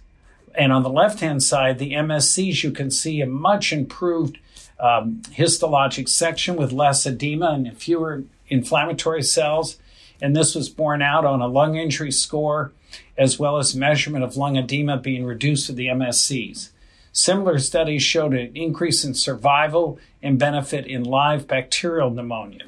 And 0.55 0.73
on 0.73 0.83
the 0.83 0.91
left 0.91 1.21
hand 1.21 1.43
side, 1.43 1.79
the 1.79 1.93
MSCs, 1.93 2.63
you 2.63 2.71
can 2.71 2.91
see 2.91 3.21
a 3.21 3.27
much 3.27 3.73
improved 3.73 4.39
um, 4.79 5.23
histologic 5.31 6.09
section 6.09 6.57
with 6.57 6.73
less 6.73 7.07
edema 7.07 7.53
and 7.53 7.77
fewer 7.77 8.25
inflammatory 8.49 9.23
cells. 9.23 9.79
And 10.21 10.37
this 10.37 10.55
was 10.55 10.69
borne 10.69 11.03
out 11.03 11.25
on 11.25 11.41
a 11.41 11.47
lung 11.47 11.77
injury 11.77 12.13
score, 12.13 12.73
as 13.17 13.39
well 13.39 13.57
as 13.57 13.75
measurement 13.75 14.25
of 14.25 14.37
lung 14.37 14.57
edema 14.57 14.99
being 14.99 15.25
reduced 15.25 15.69
with 15.69 15.77
the 15.77 15.87
MSCs. 15.87 16.71
Similar 17.13 17.59
studies 17.59 18.03
showed 18.03 18.33
an 18.33 18.57
increase 18.57 19.05
in 19.05 19.15
survival 19.15 19.99
and 20.23 20.39
benefit 20.39 20.87
in 20.87 21.05
live 21.05 21.47
bacterial 21.47 22.11
pneumonia. 22.11 22.65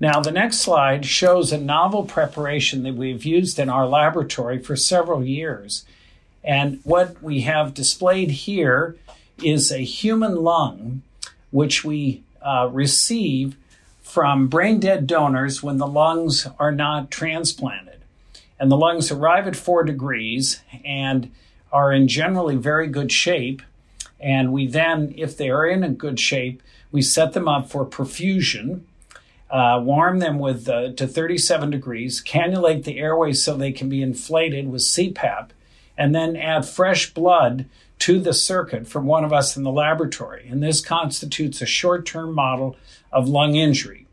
Now, 0.00 0.20
the 0.20 0.30
next 0.30 0.58
slide 0.58 1.04
shows 1.04 1.52
a 1.52 1.58
novel 1.58 2.04
preparation 2.04 2.84
that 2.84 2.94
we've 2.94 3.24
used 3.24 3.58
in 3.58 3.68
our 3.68 3.86
laboratory 3.86 4.58
for 4.58 4.76
several 4.76 5.24
years. 5.24 5.84
And 6.44 6.80
what 6.84 7.20
we 7.20 7.40
have 7.40 7.74
displayed 7.74 8.30
here 8.30 8.96
is 9.42 9.72
a 9.72 9.78
human 9.78 10.36
lung, 10.36 11.02
which 11.50 11.84
we 11.84 12.22
uh, 12.40 12.68
receive 12.72 13.56
from 14.00 14.46
brain 14.46 14.78
dead 14.78 15.06
donors 15.06 15.62
when 15.62 15.78
the 15.78 15.86
lungs 15.86 16.46
are 16.58 16.72
not 16.72 17.10
transplanted. 17.10 18.00
And 18.58 18.70
the 18.70 18.76
lungs 18.76 19.10
arrive 19.10 19.46
at 19.48 19.56
four 19.56 19.82
degrees 19.82 20.60
and 20.84 21.30
are 21.72 21.92
in 21.92 22.08
generally 22.08 22.56
very 22.56 22.86
good 22.86 23.10
shape. 23.10 23.62
And 24.20 24.52
we 24.52 24.66
then, 24.66 25.12
if 25.16 25.36
they 25.36 25.50
are 25.50 25.66
in 25.66 25.82
a 25.82 25.90
good 25.90 26.18
shape, 26.18 26.62
we 26.90 27.02
set 27.02 27.32
them 27.32 27.48
up 27.48 27.68
for 27.68 27.84
perfusion 27.84 28.82
uh, 29.50 29.80
warm 29.82 30.18
them 30.18 30.38
with 30.38 30.68
uh, 30.68 30.92
to 30.92 31.06
37 31.06 31.70
degrees, 31.70 32.22
cannulate 32.22 32.84
the 32.84 32.98
airways 32.98 33.42
so 33.42 33.56
they 33.56 33.72
can 33.72 33.88
be 33.88 34.02
inflated 34.02 34.70
with 34.70 34.82
CPAP, 34.82 35.50
and 35.96 36.14
then 36.14 36.36
add 36.36 36.66
fresh 36.66 37.12
blood 37.12 37.64
to 38.00 38.20
the 38.20 38.34
circuit 38.34 38.86
from 38.86 39.06
one 39.06 39.24
of 39.24 39.32
us 39.32 39.56
in 39.56 39.64
the 39.64 39.72
laboratory. 39.72 40.46
And 40.48 40.62
this 40.62 40.80
constitutes 40.80 41.60
a 41.60 41.66
short 41.66 42.06
term 42.06 42.32
model 42.32 42.76
of 43.10 43.28
lung 43.28 43.54
injury. 43.54 44.06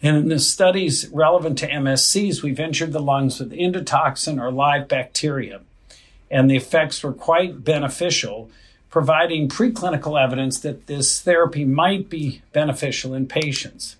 And 0.00 0.16
in 0.16 0.28
the 0.28 0.38
studies 0.38 1.08
relevant 1.08 1.58
to 1.58 1.68
MSCs, 1.68 2.42
we've 2.42 2.60
injured 2.60 2.92
the 2.92 3.00
lungs 3.00 3.40
with 3.40 3.50
endotoxin 3.50 4.40
or 4.40 4.52
live 4.52 4.86
bacteria. 4.86 5.62
And 6.30 6.48
the 6.48 6.56
effects 6.56 7.02
were 7.02 7.12
quite 7.12 7.64
beneficial, 7.64 8.50
providing 8.90 9.48
preclinical 9.48 10.22
evidence 10.22 10.60
that 10.60 10.86
this 10.86 11.20
therapy 11.20 11.64
might 11.64 12.08
be 12.08 12.42
beneficial 12.52 13.12
in 13.14 13.26
patients. 13.26 13.96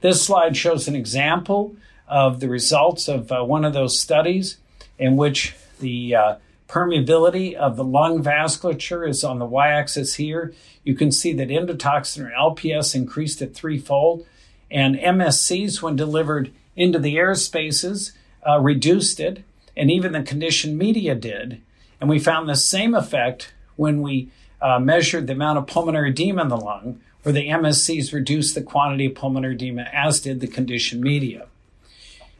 This 0.00 0.24
slide 0.24 0.56
shows 0.56 0.86
an 0.86 0.94
example 0.94 1.74
of 2.06 2.40
the 2.40 2.48
results 2.48 3.08
of 3.08 3.32
uh, 3.32 3.42
one 3.42 3.64
of 3.64 3.72
those 3.72 3.98
studies 3.98 4.58
in 4.98 5.16
which 5.16 5.54
the 5.80 6.14
uh, 6.14 6.34
permeability 6.68 7.54
of 7.54 7.76
the 7.76 7.84
lung 7.84 8.22
vasculature 8.22 9.08
is 9.08 9.24
on 9.24 9.38
the 9.38 9.46
y 9.46 9.68
axis 9.70 10.14
here. 10.14 10.54
You 10.84 10.94
can 10.94 11.10
see 11.10 11.32
that 11.34 11.48
endotoxin 11.48 12.26
or 12.26 12.54
LPS 12.54 12.94
increased 12.94 13.42
at 13.42 13.54
threefold, 13.54 14.26
and 14.70 14.96
MSCs, 14.96 15.82
when 15.82 15.96
delivered 15.96 16.52
into 16.76 16.98
the 16.98 17.16
air 17.16 17.34
spaces, 17.34 18.12
uh, 18.46 18.60
reduced 18.60 19.18
it, 19.18 19.42
and 19.76 19.90
even 19.90 20.12
the 20.12 20.22
conditioned 20.22 20.78
media 20.78 21.14
did. 21.14 21.60
And 22.00 22.08
we 22.08 22.18
found 22.18 22.48
the 22.48 22.54
same 22.54 22.94
effect 22.94 23.52
when 23.76 24.02
we 24.02 24.30
uh, 24.60 24.78
measured 24.78 25.26
the 25.26 25.32
amount 25.32 25.58
of 25.58 25.66
pulmonary 25.66 26.10
edema 26.10 26.42
in 26.42 26.48
the 26.48 26.56
lung, 26.56 27.00
where 27.28 27.34
the 27.34 27.50
MSCs 27.50 28.14
reduced 28.14 28.54
the 28.54 28.62
quantity 28.62 29.04
of 29.04 29.14
pulmonary 29.14 29.52
edema, 29.52 29.82
as 29.92 30.18
did 30.18 30.40
the 30.40 30.46
conditioned 30.46 31.02
media. 31.02 31.46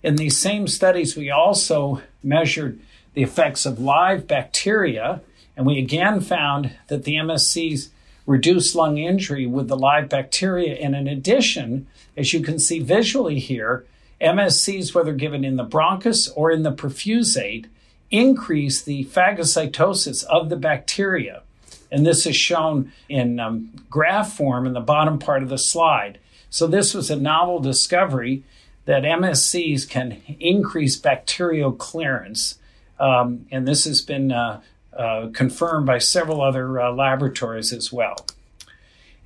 In 0.03 0.16
these 0.16 0.38
same 0.38 0.66
studies, 0.66 1.14
we 1.14 1.31
also 1.31 2.01
measured 2.22 2.81
the 3.12 3.22
effects 3.22 3.66
of 3.66 3.79
live 3.79 4.27
bacteria, 4.27 5.20
and 5.59 5.66
we 5.66 5.79
again 5.79 6.22
found 6.22 6.72
that 6.87 7.05
the 7.05 7.16
MSCs 7.16 7.90
reduced 8.24 8.74
lung 8.74 8.96
injury 8.96 9.46
with 9.46 9.68
the 9.68 9.77
live 9.77 10.09
bacteria. 10.09 10.77
And 10.77 10.96
in 10.96 11.07
addition, 11.07 11.87
as 12.16 12.33
you 12.33 12.40
can 12.40 12.59
see 12.59 12.79
visually 12.79 13.38
here, 13.38 13.85
MSCs, 14.22 14.94
whether 14.94 15.12
given 15.12 15.44
in 15.44 15.57
the 15.57 15.66
bronchus 15.66 16.31
or 16.35 16.51
in 16.51 16.62
the 16.62 16.72
perfusate, 16.72 17.66
increase 18.11 18.81
the 18.81 19.05
phagocytosis 19.05 20.24
of 20.24 20.48
the 20.48 20.57
bacteria. 20.57 21.42
And 21.90 22.05
this 22.05 22.27
is 22.27 22.37
shown 22.37 22.92
in 23.09 23.40
um, 23.40 23.70
graph 23.88 24.33
form 24.33 24.66
in 24.66 24.72
the 24.72 24.81
bottom 24.81 25.18
part 25.18 25.42
of 25.42 25.48
the 25.48 25.59
slide. 25.59 26.18
So, 26.51 26.66
this 26.66 26.94
was 26.94 27.11
a 27.11 27.16
novel 27.16 27.61
discovery 27.61 28.42
that 28.87 29.03
MSCs 29.03 29.88
can 29.88 30.22
increase 30.40 30.96
bacterial 30.96 31.72
clearance. 31.72 32.59
Um, 32.98 33.46
and 33.51 33.68
this 33.68 33.85
has 33.85 34.01
been 34.01 34.33
uh, 34.33 34.62
uh, 34.96 35.29
confirmed 35.33 35.87
by 35.87 35.98
several 35.98 36.40
other 36.40 36.81
uh, 36.81 36.92
laboratories 36.92 37.72
as 37.72 37.92
well. 37.92 38.27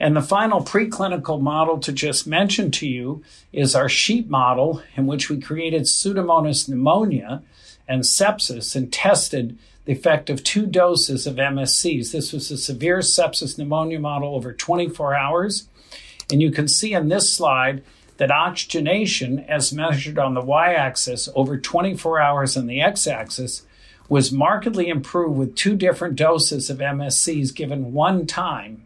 And 0.01 0.16
the 0.16 0.20
final 0.20 0.61
preclinical 0.61 1.40
model 1.40 1.79
to 1.79 1.92
just 1.92 2.27
mention 2.27 2.72
to 2.72 2.88
you 2.88 3.22
is 3.53 3.77
our 3.77 3.88
sheep 3.88 4.29
model, 4.29 4.83
in 4.96 5.07
which 5.07 5.31
we 5.31 5.40
created 5.40 5.83
Pseudomonas 5.83 6.68
pneumonia 6.68 7.42
and 7.87 8.03
sepsis 8.03 8.75
and 8.75 8.92
tested 8.92 9.57
the 9.85 9.92
effect 9.92 10.31
of 10.31 10.45
two 10.45 10.66
doses 10.66 11.27
of 11.27 11.37
MSCs. 11.37 12.12
This 12.12 12.33
was 12.33 12.51
a 12.51 12.57
severe 12.57 12.99
sepsis 12.99 13.59
pneumonia 13.59 13.99
model 13.99 14.35
over 14.35 14.53
24 14.53 15.14
hours. 15.14 15.68
And 16.31 16.40
you 16.40 16.51
can 16.51 16.68
see 16.68 16.95
in 16.95 17.09
this 17.09 17.33
slide 17.33 17.83
that 18.16 18.31
oxygenation, 18.31 19.40
as 19.40 19.73
measured 19.73 20.18
on 20.18 20.35
the 20.35 20.40
y 20.40 20.73
axis 20.73 21.29
over 21.35 21.59
24 21.59 22.21
hours 22.21 22.57
on 22.57 22.66
the 22.66 22.81
x 22.81 23.07
axis, 23.07 23.66
was 24.09 24.31
markedly 24.31 24.88
improved 24.88 25.37
with 25.37 25.57
two 25.57 25.75
different 25.75 26.16
doses 26.16 26.71
of 26.71 26.79
MSCs 26.79 27.55
given 27.55 27.92
one 27.92 28.27
time. 28.27 28.85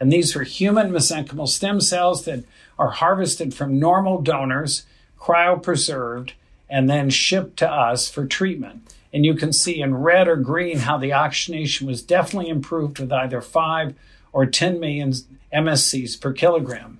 And 0.00 0.12
these 0.12 0.34
were 0.34 0.44
human 0.44 0.90
mesenchymal 0.90 1.48
stem 1.48 1.80
cells 1.80 2.24
that 2.24 2.44
are 2.78 2.90
harvested 2.90 3.54
from 3.54 3.78
normal 3.78 4.20
donors 4.20 4.84
cryopreserved, 5.22 6.32
and 6.68 6.90
then 6.90 7.08
shipped 7.08 7.56
to 7.58 7.70
us 7.70 8.08
for 8.08 8.26
treatment. 8.26 8.82
And 9.12 9.26
you 9.26 9.34
can 9.34 9.52
see 9.52 9.80
in 9.80 9.94
red 9.94 10.26
or 10.26 10.36
green 10.36 10.78
how 10.78 10.96
the 10.96 11.12
oxygenation 11.12 11.86
was 11.86 12.02
definitely 12.02 12.48
improved 12.50 12.98
with 12.98 13.12
either 13.12 13.40
5 13.40 13.94
or 14.32 14.46
10 14.46 14.80
million 14.80 15.12
MSCs 15.52 16.20
per 16.20 16.32
kilogram. 16.32 16.98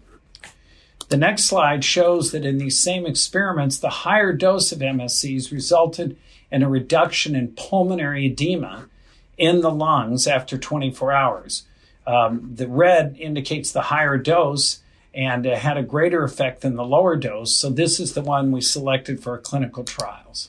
The 1.09 1.17
next 1.17 1.45
slide 1.45 1.85
shows 1.85 2.33
that 2.33 2.45
in 2.45 2.59
these 2.59 2.79
same 2.79 3.07
experiments, 3.07 3.79
the 3.79 3.91
higher 3.91 4.33
dose 4.33 4.73
of 4.73 4.79
MSCs 4.79 5.53
resulted 5.53 6.17
in 6.51 6.63
a 6.63 6.69
reduction 6.69 7.35
in 7.35 7.49
pulmonary 7.49 8.27
edema 8.27 8.89
in 9.37 9.61
the 9.61 9.71
lungs 9.71 10.27
after 10.27 10.57
24 10.57 11.13
hours. 11.13 11.65
Um, 12.07 12.53
the 12.55 12.69
red 12.69 13.17
indicates 13.19 13.73
the 13.73 13.83
higher 13.83 14.19
dose 14.19 14.81
and 15.15 15.45
it 15.45 15.59
had 15.59 15.77
a 15.77 15.83
greater 15.83 16.25
effect 16.25 16.63
than 16.63 16.77
the 16.77 16.85
lower 16.85 17.17
dose. 17.17 17.55
So, 17.55 17.69
this 17.69 18.01
is 18.01 18.15
the 18.15 18.23
one 18.23 18.51
we 18.51 18.61
selected 18.61 19.23
for 19.23 19.37
clinical 19.39 19.85
trials. 19.85 20.49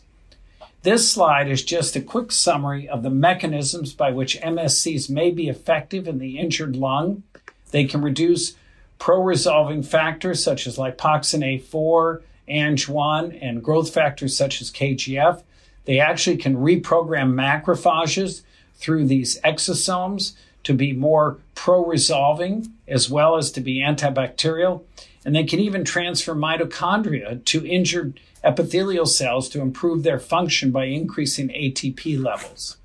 This 0.84 1.10
slide 1.10 1.50
is 1.50 1.63
just 1.63 1.96
a 1.96 2.02
quick 2.02 2.34
summary 2.34 2.89
of 2.89 3.04
the 3.04 3.10
mechanisms 3.10 3.93
by 3.93 4.12
which 4.12 4.38
MSCs 4.41 5.10
may 5.10 5.32
be 5.32 5.48
effective 5.48 6.10
in 6.10 6.19
the 6.19 6.38
injured 6.38 6.76
lung. 6.76 7.24
They 7.72 7.86
can 7.86 8.02
reduce 8.02 8.56
pro 9.00 9.24
resolving 9.24 9.82
factors 9.82 10.43
such 10.43 10.67
as 10.67 10.78
lipoxin 10.78 11.63
A4, 11.63 12.22
Ang1, 12.50 13.39
and 13.41 13.63
growth 13.63 13.93
factors 13.93 14.36
such 14.36 14.62
as 14.62 14.72
KGF. 14.72 15.41
They 15.86 16.02
actually 16.02 16.36
can 16.36 16.58
reprogram 16.58 17.32
macrophages 17.34 18.41
through 18.76 19.06
these 19.06 19.39
exosomes 19.39 20.34
to 20.65 20.74
be 20.74 20.91
more 20.91 21.38
pro 21.56 21.86
resolving 21.86 22.74
as 22.89 23.10
well 23.10 23.38
as 23.38 23.52
to 23.54 23.62
be 23.62 23.80
antibacterial. 23.80 24.84
And 25.24 25.34
they 25.34 25.46
can 25.46 25.62
even 25.62 25.86
transfer 25.86 26.36
mitochondria 26.36 27.46
to 27.46 27.65
injured 27.65 28.19
epithelial 28.43 29.06
cells 29.06 29.49
to 29.49 29.62
improve 29.62 30.03
their 30.03 30.19
function 30.19 30.71
by 30.71 30.86
increasing 30.86 31.49
ATP 31.49 32.21
levels. 32.21 32.77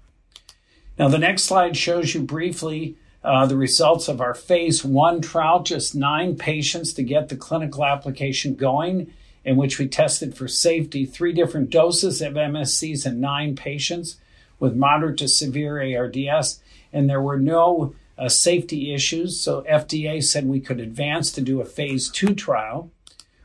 Now, 0.99 1.09
the 1.09 1.19
next 1.19 1.45
slide 1.45 1.77
shows 1.77 2.15
you 2.15 2.23
briefly 2.23 2.97
uh, 3.23 3.47
the 3.47 3.57
results 3.57 4.09
of 4.09 4.21
our 4.21 4.35
phase 4.35 4.85
one 4.85 5.21
trial, 5.21 5.63
just 5.63 5.95
nine 5.95 6.37
patients 6.37 6.93
to 6.95 7.03
get 7.03 7.29
the 7.29 7.37
clinical 7.37 7.85
application 7.85 8.55
going, 8.55 9.13
in 9.45 9.57
which 9.57 9.79
we 9.79 9.89
tested 9.89 10.37
for 10.37 10.49
safety 10.49 11.05
three 11.05 11.33
different 11.33 11.71
doses 11.71 12.21
of 12.21 12.35
MSCs 12.35 13.07
in 13.07 13.21
nine 13.21 13.57
patients 13.57 14.17
with 14.59 14.75
moderate 14.75 15.19
to 15.19 15.29
severe 15.29 15.81
ARDS, 15.81 16.61
and 16.93 17.09
there 17.09 17.23
were 17.23 17.39
no 17.39 17.95
uh, 18.17 18.29
safety 18.29 18.93
issues. 18.93 19.41
So 19.41 19.63
FDA 19.63 20.23
said 20.23 20.47
we 20.47 20.61
could 20.61 20.81
advance 20.81 21.31
to 21.33 21.41
do 21.41 21.61
a 21.61 21.65
phase 21.65 22.09
two 22.09 22.35
trial, 22.35 22.91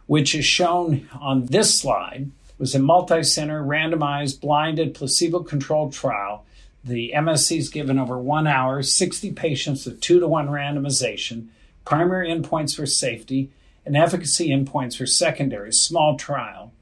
which 0.08 0.36
is 0.36 0.46
shown 0.46 1.10
on 1.20 1.46
this 1.48 1.78
slide. 1.80 2.32
Was 2.60 2.76
a 2.76 2.80
multi-center, 2.80 3.62
randomized, 3.64 4.40
blinded, 4.40 4.94
placebo-controlled 4.94 5.92
trial 5.92 6.46
the 6.84 7.14
MSC 7.16 7.58
is 7.58 7.70
given 7.70 7.98
over 7.98 8.18
one 8.18 8.46
hour, 8.46 8.84
60 8.84 9.32
patients 9.32 9.86
with 9.86 10.02
two 10.02 10.20
to 10.20 10.28
one 10.28 10.48
randomization, 10.50 11.48
primary 11.86 12.30
endpoints 12.30 12.76
for 12.76 12.86
safety, 12.86 13.52
and 13.86 13.96
efficacy 13.96 14.50
endpoints 14.50 14.98
for 14.98 15.06
secondary, 15.06 15.72
small 15.72 16.18
trial. 16.18 16.74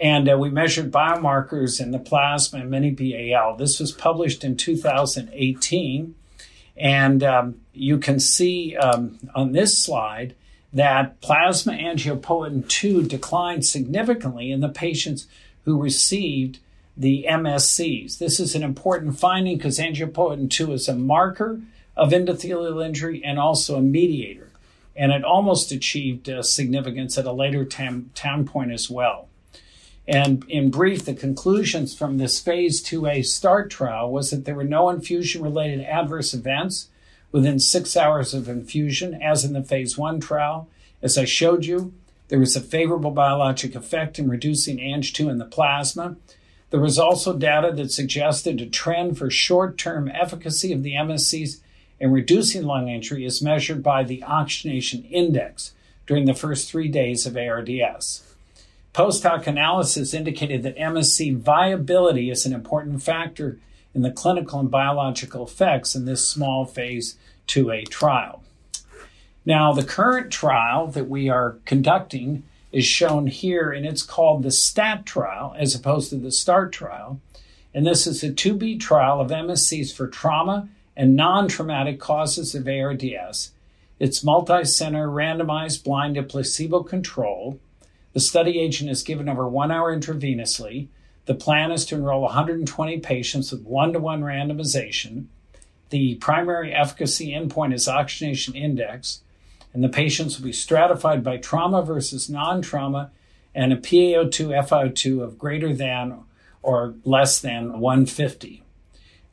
And 0.00 0.30
uh, 0.30 0.36
we 0.38 0.50
measured 0.50 0.92
biomarkers 0.92 1.80
in 1.80 1.90
the 1.90 1.98
plasma 1.98 2.60
and 2.60 2.70
mini 2.70 2.90
BAL. 2.90 3.56
This 3.56 3.78
was 3.78 3.92
published 3.92 4.44
in 4.44 4.56
2018. 4.56 6.14
And 6.78 7.22
um, 7.22 7.60
you 7.72 7.98
can 7.98 8.20
see 8.20 8.76
um, 8.76 9.18
on 9.34 9.52
this 9.52 9.82
slide 9.82 10.34
that 10.76 11.18
plasma 11.22 11.72
angiopoietin 11.72 12.68
2 12.68 13.04
declined 13.04 13.64
significantly 13.64 14.52
in 14.52 14.60
the 14.60 14.68
patients 14.68 15.26
who 15.64 15.80
received 15.80 16.58
the 16.94 17.24
MSCs. 17.26 18.18
This 18.18 18.38
is 18.38 18.54
an 18.54 18.62
important 18.62 19.18
finding 19.18 19.56
because 19.56 19.78
angiopoietin 19.78 20.50
2 20.50 20.72
is 20.72 20.86
a 20.86 20.94
marker 20.94 21.62
of 21.96 22.10
endothelial 22.10 22.84
injury 22.84 23.24
and 23.24 23.38
also 23.38 23.76
a 23.76 23.80
mediator. 23.80 24.50
And 24.94 25.12
it 25.12 25.24
almost 25.24 25.72
achieved 25.72 26.28
uh, 26.28 26.42
significance 26.42 27.16
at 27.16 27.24
a 27.24 27.32
later 27.32 27.64
time, 27.64 28.10
point 28.44 28.70
as 28.70 28.90
well. 28.90 29.28
And 30.06 30.44
in 30.46 30.70
brief, 30.70 31.06
the 31.06 31.14
conclusions 31.14 31.96
from 31.96 32.18
this 32.18 32.38
phase 32.38 32.84
2A 32.84 33.24
START 33.24 33.70
trial 33.70 34.12
was 34.12 34.30
that 34.30 34.44
there 34.44 34.54
were 34.54 34.62
no 34.62 34.90
infusion 34.90 35.42
related 35.42 35.80
adverse 35.80 36.34
events 36.34 36.88
within 37.36 37.58
six 37.58 37.98
hours 37.98 38.32
of 38.32 38.48
infusion, 38.48 39.12
as 39.12 39.44
in 39.44 39.52
the 39.52 39.62
phase 39.62 39.98
1 39.98 40.20
trial. 40.20 40.70
As 41.02 41.18
I 41.18 41.26
showed 41.26 41.66
you, 41.66 41.92
there 42.28 42.38
was 42.38 42.56
a 42.56 42.62
favorable 42.62 43.10
biologic 43.10 43.74
effect 43.74 44.18
in 44.18 44.30
reducing 44.30 44.78
Ang2 44.78 45.28
in 45.28 45.36
the 45.36 45.44
plasma. 45.44 46.16
There 46.70 46.80
was 46.80 46.98
also 46.98 47.36
data 47.36 47.72
that 47.74 47.92
suggested 47.92 48.58
a 48.62 48.66
trend 48.66 49.18
for 49.18 49.28
short 49.28 49.76
term 49.76 50.08
efficacy 50.08 50.72
of 50.72 50.82
the 50.82 50.94
MSCs 50.94 51.60
in 52.00 52.10
reducing 52.10 52.62
lung 52.64 52.88
injury 52.88 53.26
is 53.26 53.42
measured 53.42 53.82
by 53.82 54.02
the 54.02 54.22
oxygenation 54.22 55.04
index 55.04 55.74
during 56.06 56.24
the 56.24 56.32
first 56.32 56.70
three 56.70 56.88
days 56.88 57.26
of 57.26 57.36
ARDS. 57.36 58.34
Post 58.94 59.24
hoc 59.24 59.46
analysis 59.46 60.14
indicated 60.14 60.62
that 60.62 60.78
MSC 60.78 61.36
viability 61.36 62.30
is 62.30 62.46
an 62.46 62.54
important 62.54 63.02
factor 63.02 63.58
in 63.96 64.02
the 64.02 64.10
clinical 64.10 64.60
and 64.60 64.70
biological 64.70 65.46
effects 65.46 65.94
in 65.94 66.04
this 66.04 66.28
small 66.28 66.66
phase 66.66 67.16
2A 67.48 67.88
trial. 67.88 68.44
Now, 69.46 69.72
the 69.72 69.84
current 69.84 70.30
trial 70.30 70.88
that 70.88 71.08
we 71.08 71.30
are 71.30 71.56
conducting 71.64 72.42
is 72.72 72.84
shown 72.84 73.26
here, 73.26 73.72
and 73.72 73.86
it's 73.86 74.02
called 74.02 74.42
the 74.42 74.50
STAT 74.50 75.06
trial 75.06 75.54
as 75.56 75.74
opposed 75.74 76.10
to 76.10 76.16
the 76.16 76.30
START 76.30 76.72
trial. 76.72 77.22
And 77.72 77.86
this 77.86 78.06
is 78.06 78.22
a 78.22 78.30
2B 78.30 78.80
trial 78.80 79.18
of 79.18 79.30
MSCs 79.30 79.94
for 79.94 80.06
trauma 80.06 80.68
and 80.94 81.16
non 81.16 81.48
traumatic 81.48 81.98
causes 81.98 82.54
of 82.54 82.68
ARDS. 82.68 83.52
It's 83.98 84.22
multi 84.22 84.64
center, 84.64 85.08
randomized, 85.08 85.84
blinded, 85.84 86.28
placebo 86.28 86.82
controlled. 86.82 87.58
The 88.12 88.20
study 88.20 88.60
agent 88.60 88.90
is 88.90 89.02
given 89.02 89.26
over 89.26 89.48
one 89.48 89.70
hour 89.70 89.96
intravenously. 89.96 90.88
The 91.26 91.34
plan 91.34 91.70
is 91.70 91.84
to 91.86 91.96
enroll 91.96 92.22
120 92.22 93.00
patients 93.00 93.52
with 93.52 93.62
one 93.62 93.92
to 93.92 93.98
one 93.98 94.22
randomization. 94.22 95.26
The 95.90 96.16
primary 96.16 96.72
efficacy 96.72 97.32
endpoint 97.32 97.74
is 97.74 97.86
oxygenation 97.86 98.54
index 98.54 99.22
and 99.76 99.84
the 99.84 99.90
patients 99.90 100.38
will 100.38 100.46
be 100.46 100.52
stratified 100.52 101.22
by 101.22 101.36
trauma 101.36 101.82
versus 101.82 102.30
non 102.30 102.62
trauma 102.62 103.10
and 103.54 103.74
a 103.74 103.76
PaO2 103.76 104.66
FiO2 104.66 105.22
of 105.22 105.38
greater 105.38 105.74
than 105.74 106.20
or 106.62 106.94
less 107.04 107.40
than 107.40 107.78
150. 107.78 108.62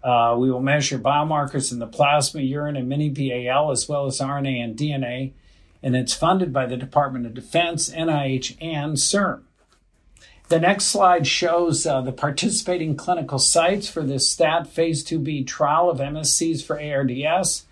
Uh, 0.03 0.35
we 0.37 0.51
will 0.51 0.61
measure 0.61 0.99
biomarkers 0.99 1.71
in 1.71 1.79
the 1.79 1.87
plasma, 1.87 2.41
urine, 2.41 2.75
and 2.75 2.89
mini 2.89 3.07
BAL, 3.09 3.71
as 3.71 3.87
well 3.87 4.05
as 4.05 4.19
RNA 4.19 4.61
and 4.61 4.75
DNA, 4.75 5.31
and 5.81 5.95
it's 5.95 6.13
funded 6.13 6.51
by 6.51 6.65
the 6.65 6.75
Department 6.75 7.25
of 7.25 7.33
Defense, 7.33 7.89
NIH, 7.89 8.57
and 8.59 8.97
CIRM. 8.97 9.43
The 10.49 10.59
next 10.59 10.85
slide 10.85 11.25
shows 11.25 11.85
uh, 11.85 12.01
the 12.01 12.11
participating 12.11 12.95
clinical 12.95 13.39
sites 13.39 13.89
for 13.89 14.03
this 14.03 14.29
STAT 14.31 14.67
phase 14.67 15.03
2B 15.03 15.47
trial 15.47 15.89
of 15.89 15.99
MSCs 15.99 16.63
for 16.63 16.79
ARDS. 16.79 17.65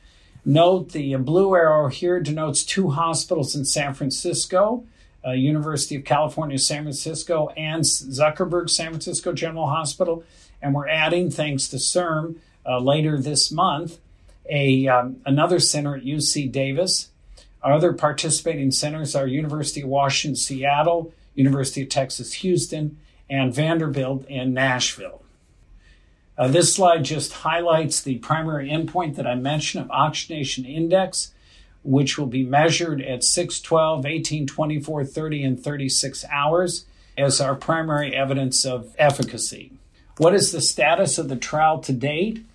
Note 0.44 0.92
the 0.92 1.16
blue 1.18 1.54
arrow 1.54 1.90
here 1.90 2.20
denotes 2.20 2.64
two 2.64 2.92
hospitals 2.92 3.56
in 3.56 3.66
San 3.66 3.94
Francisco, 3.94 4.86
uh, 5.26 5.32
University 5.32 5.96
of 5.96 6.06
California, 6.06 6.58
San 6.58 6.84
Francisco, 6.84 7.50
and 7.50 7.84
Zuckerberg 7.84 8.70
San 8.70 8.90
Francisco 8.90 9.34
General 9.34 9.68
Hospital. 9.68 10.24
And 10.62 10.74
we're 10.74 10.88
adding, 10.88 11.30
thanks 11.30 11.68
to 11.70 11.78
CIRM, 11.78 12.38
uh, 12.66 12.80
later 12.80 13.20
this 13.20 13.52
month, 13.52 14.00
a 14.50 14.88
um, 14.88 15.18
another 15.26 15.60
center 15.60 15.96
at 15.96 16.04
UC 16.04 16.52
Davis. 16.52 17.10
Our 17.62 17.74
other 17.74 17.94
participating 17.94 18.72
centers 18.72 19.16
are 19.16 19.28
University 19.28 19.82
of 19.82 19.90
Washington, 19.90 20.36
Seattle, 20.36 21.14
University 21.42 21.82
of 21.82 21.90
Texas, 21.90 22.34
Houston, 22.34 22.98
and 23.30 23.54
Vanderbilt 23.54 24.26
in 24.28 24.54
Nashville. 24.54 25.22
Uh, 26.38 26.48
this 26.48 26.74
slide 26.74 27.04
just 27.04 27.34
highlights 27.34 28.02
the 28.02 28.18
primary 28.20 28.70
endpoint 28.70 29.16
that 29.16 29.28
I 29.28 29.36
mentioned 29.36 29.84
of 29.84 29.92
oxygenation 29.92 30.66
index, 30.66 31.34
which 31.84 32.18
will 32.18 32.28
be 32.28 32.44
measured 32.44 33.02
at 33.02 33.24
6, 33.24 33.60
12, 33.62 34.06
18, 34.06 34.48
24, 34.48 35.06
30, 35.06 35.44
and 35.44 35.64
36 35.64 36.26
hours 36.32 36.86
as 37.18 37.42
our 37.42 37.56
primary 37.56 38.16
evidence 38.16 38.66
of 38.66 38.96
efficacy. 38.98 39.74
What 40.18 40.34
is 40.34 40.52
the 40.52 40.62
status 40.62 41.18
of 41.18 41.30
the 41.30 41.36
trial 41.36 41.80
to 41.80 41.94
date? 41.94 42.46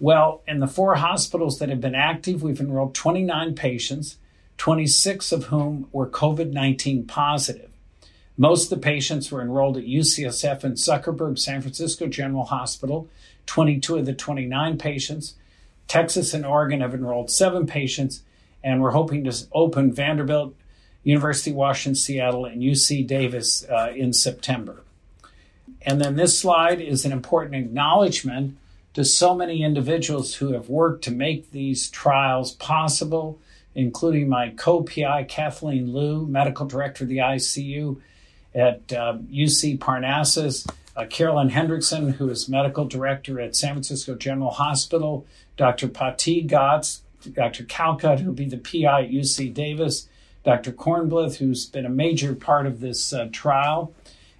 Well, 0.00 0.42
in 0.46 0.60
the 0.60 0.66
four 0.66 0.96
hospitals 0.96 1.58
that 1.58 1.68
have 1.68 1.80
been 1.80 1.94
active, 1.94 2.42
we've 2.42 2.60
enrolled 2.60 2.94
29 2.94 3.54
patients, 3.54 4.16
26 4.58 5.32
of 5.32 5.44
whom 5.44 5.88
were 5.92 6.08
COVID 6.08 6.52
19 6.52 7.06
positive. 7.06 7.67
Most 8.40 8.64
of 8.64 8.78
the 8.78 8.84
patients 8.84 9.32
were 9.32 9.42
enrolled 9.42 9.76
at 9.76 9.84
UCSF 9.84 10.62
and 10.62 10.76
Zuckerberg 10.76 11.40
San 11.40 11.60
Francisco 11.60 12.06
General 12.06 12.44
Hospital, 12.44 13.08
22 13.46 13.96
of 13.96 14.06
the 14.06 14.14
29 14.14 14.78
patients. 14.78 15.34
Texas 15.88 16.32
and 16.32 16.46
Oregon 16.46 16.80
have 16.80 16.94
enrolled 16.94 17.32
seven 17.32 17.66
patients, 17.66 18.22
and 18.62 18.80
we're 18.80 18.92
hoping 18.92 19.24
to 19.24 19.34
open 19.52 19.92
Vanderbilt 19.92 20.54
University 21.02 21.50
of 21.50 21.56
Washington, 21.56 21.96
Seattle, 21.96 22.44
and 22.44 22.62
UC 22.62 23.04
Davis 23.08 23.64
uh, 23.64 23.92
in 23.96 24.12
September. 24.12 24.84
And 25.82 26.00
then 26.00 26.14
this 26.14 26.38
slide 26.38 26.80
is 26.80 27.04
an 27.04 27.10
important 27.10 27.56
acknowledgement 27.56 28.56
to 28.94 29.04
so 29.04 29.34
many 29.34 29.64
individuals 29.64 30.36
who 30.36 30.52
have 30.52 30.68
worked 30.68 31.02
to 31.04 31.10
make 31.10 31.50
these 31.50 31.90
trials 31.90 32.52
possible, 32.52 33.40
including 33.74 34.28
my 34.28 34.50
co 34.50 34.84
PI, 34.84 35.24
Kathleen 35.24 35.92
Liu, 35.92 36.24
medical 36.24 36.66
director 36.66 37.02
of 37.02 37.08
the 37.08 37.18
ICU 37.18 38.00
at 38.54 38.86
UC 38.88 39.78
Parnassus, 39.78 40.66
uh, 40.96 41.06
Carolyn 41.06 41.50
Hendrickson, 41.50 42.14
who 42.14 42.28
is 42.28 42.48
medical 42.48 42.84
director 42.84 43.40
at 43.40 43.54
San 43.54 43.74
Francisco 43.74 44.14
General 44.14 44.50
Hospital, 44.50 45.26
Dr. 45.56 45.88
Pati 45.88 46.46
Gotz, 46.46 47.00
Dr. 47.32 47.64
Calcutt, 47.64 48.20
who'll 48.20 48.32
be 48.32 48.48
the 48.48 48.58
PI 48.58 49.04
at 49.04 49.10
UC 49.10 49.52
Davis, 49.52 50.08
Dr. 50.44 50.72
Kornblith, 50.72 51.36
who's 51.36 51.66
been 51.66 51.86
a 51.86 51.90
major 51.90 52.34
part 52.34 52.66
of 52.66 52.80
this 52.80 53.12
uh, 53.12 53.28
trial. 53.30 53.92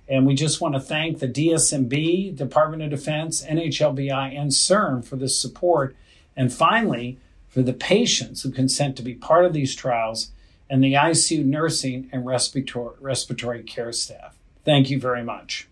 And 0.09 0.27
we 0.27 0.35
just 0.35 0.61
want 0.61 0.75
to 0.75 0.81
thank 0.81 1.19
the 1.19 1.29
DSMB, 1.29 2.35
Department 2.35 2.83
of 2.83 2.91
Defense, 2.91 3.45
NHLBI, 3.45 4.37
and 4.37 4.51
CERN 4.51 5.05
for 5.05 5.17
this 5.17 5.39
support. 5.39 5.95
And 6.35 6.53
finally, 6.53 7.19
for 7.49 7.63
the 7.63 7.73
patients 7.73 8.43
who 8.43 8.51
consent 8.51 8.97
to 8.97 9.03
be 9.03 9.15
part 9.15 9.45
of 9.45 9.53
these 9.53 9.75
trials 9.75 10.31
and 10.71 10.83
the 10.83 10.95
ICU 10.95 11.45
nursing 11.45 12.09
and 12.13 12.27
respiratory, 12.27 12.97
respiratory 13.01 13.63
care 13.63 13.93
staff. 13.93 14.37
Thank 14.65 14.91
you 14.91 15.01
very 15.01 15.23
much. 15.23 15.69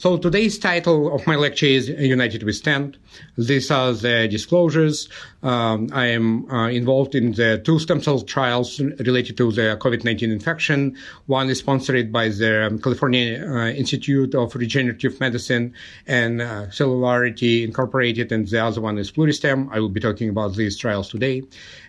So 0.00 0.16
today's 0.16 0.58
title 0.58 1.14
of 1.14 1.26
my 1.26 1.36
lecture 1.36 1.66
is 1.66 1.90
United 1.90 2.42
We 2.42 2.54
Stand. 2.54 2.96
These 3.36 3.70
are 3.70 3.92
the 3.92 4.28
disclosures. 4.28 5.10
Um, 5.42 5.90
I 5.92 6.06
am 6.06 6.50
uh, 6.50 6.68
involved 6.68 7.14
in 7.14 7.32
the 7.32 7.60
two 7.62 7.78
stem 7.78 8.02
cell 8.02 8.22
trials 8.22 8.80
related 8.80 9.36
to 9.36 9.52
the 9.52 9.76
COVID-19 9.78 10.22
infection. 10.22 10.96
One 11.26 11.50
is 11.50 11.58
sponsored 11.58 12.10
by 12.10 12.28
the 12.28 12.80
California 12.82 13.46
uh, 13.46 13.68
Institute 13.72 14.34
of 14.34 14.54
Regenerative 14.54 15.20
Medicine 15.20 15.74
and 16.06 16.40
uh, 16.40 16.68
Cellularity 16.68 17.62
Incorporated, 17.62 18.32
and 18.32 18.48
the 18.48 18.64
other 18.64 18.80
one 18.80 18.96
is 18.96 19.12
Pluristem. 19.12 19.68
I 19.70 19.80
will 19.80 19.90
be 19.90 20.00
talking 20.00 20.30
about 20.30 20.54
these 20.54 20.78
trials 20.78 21.10
today. 21.10 21.42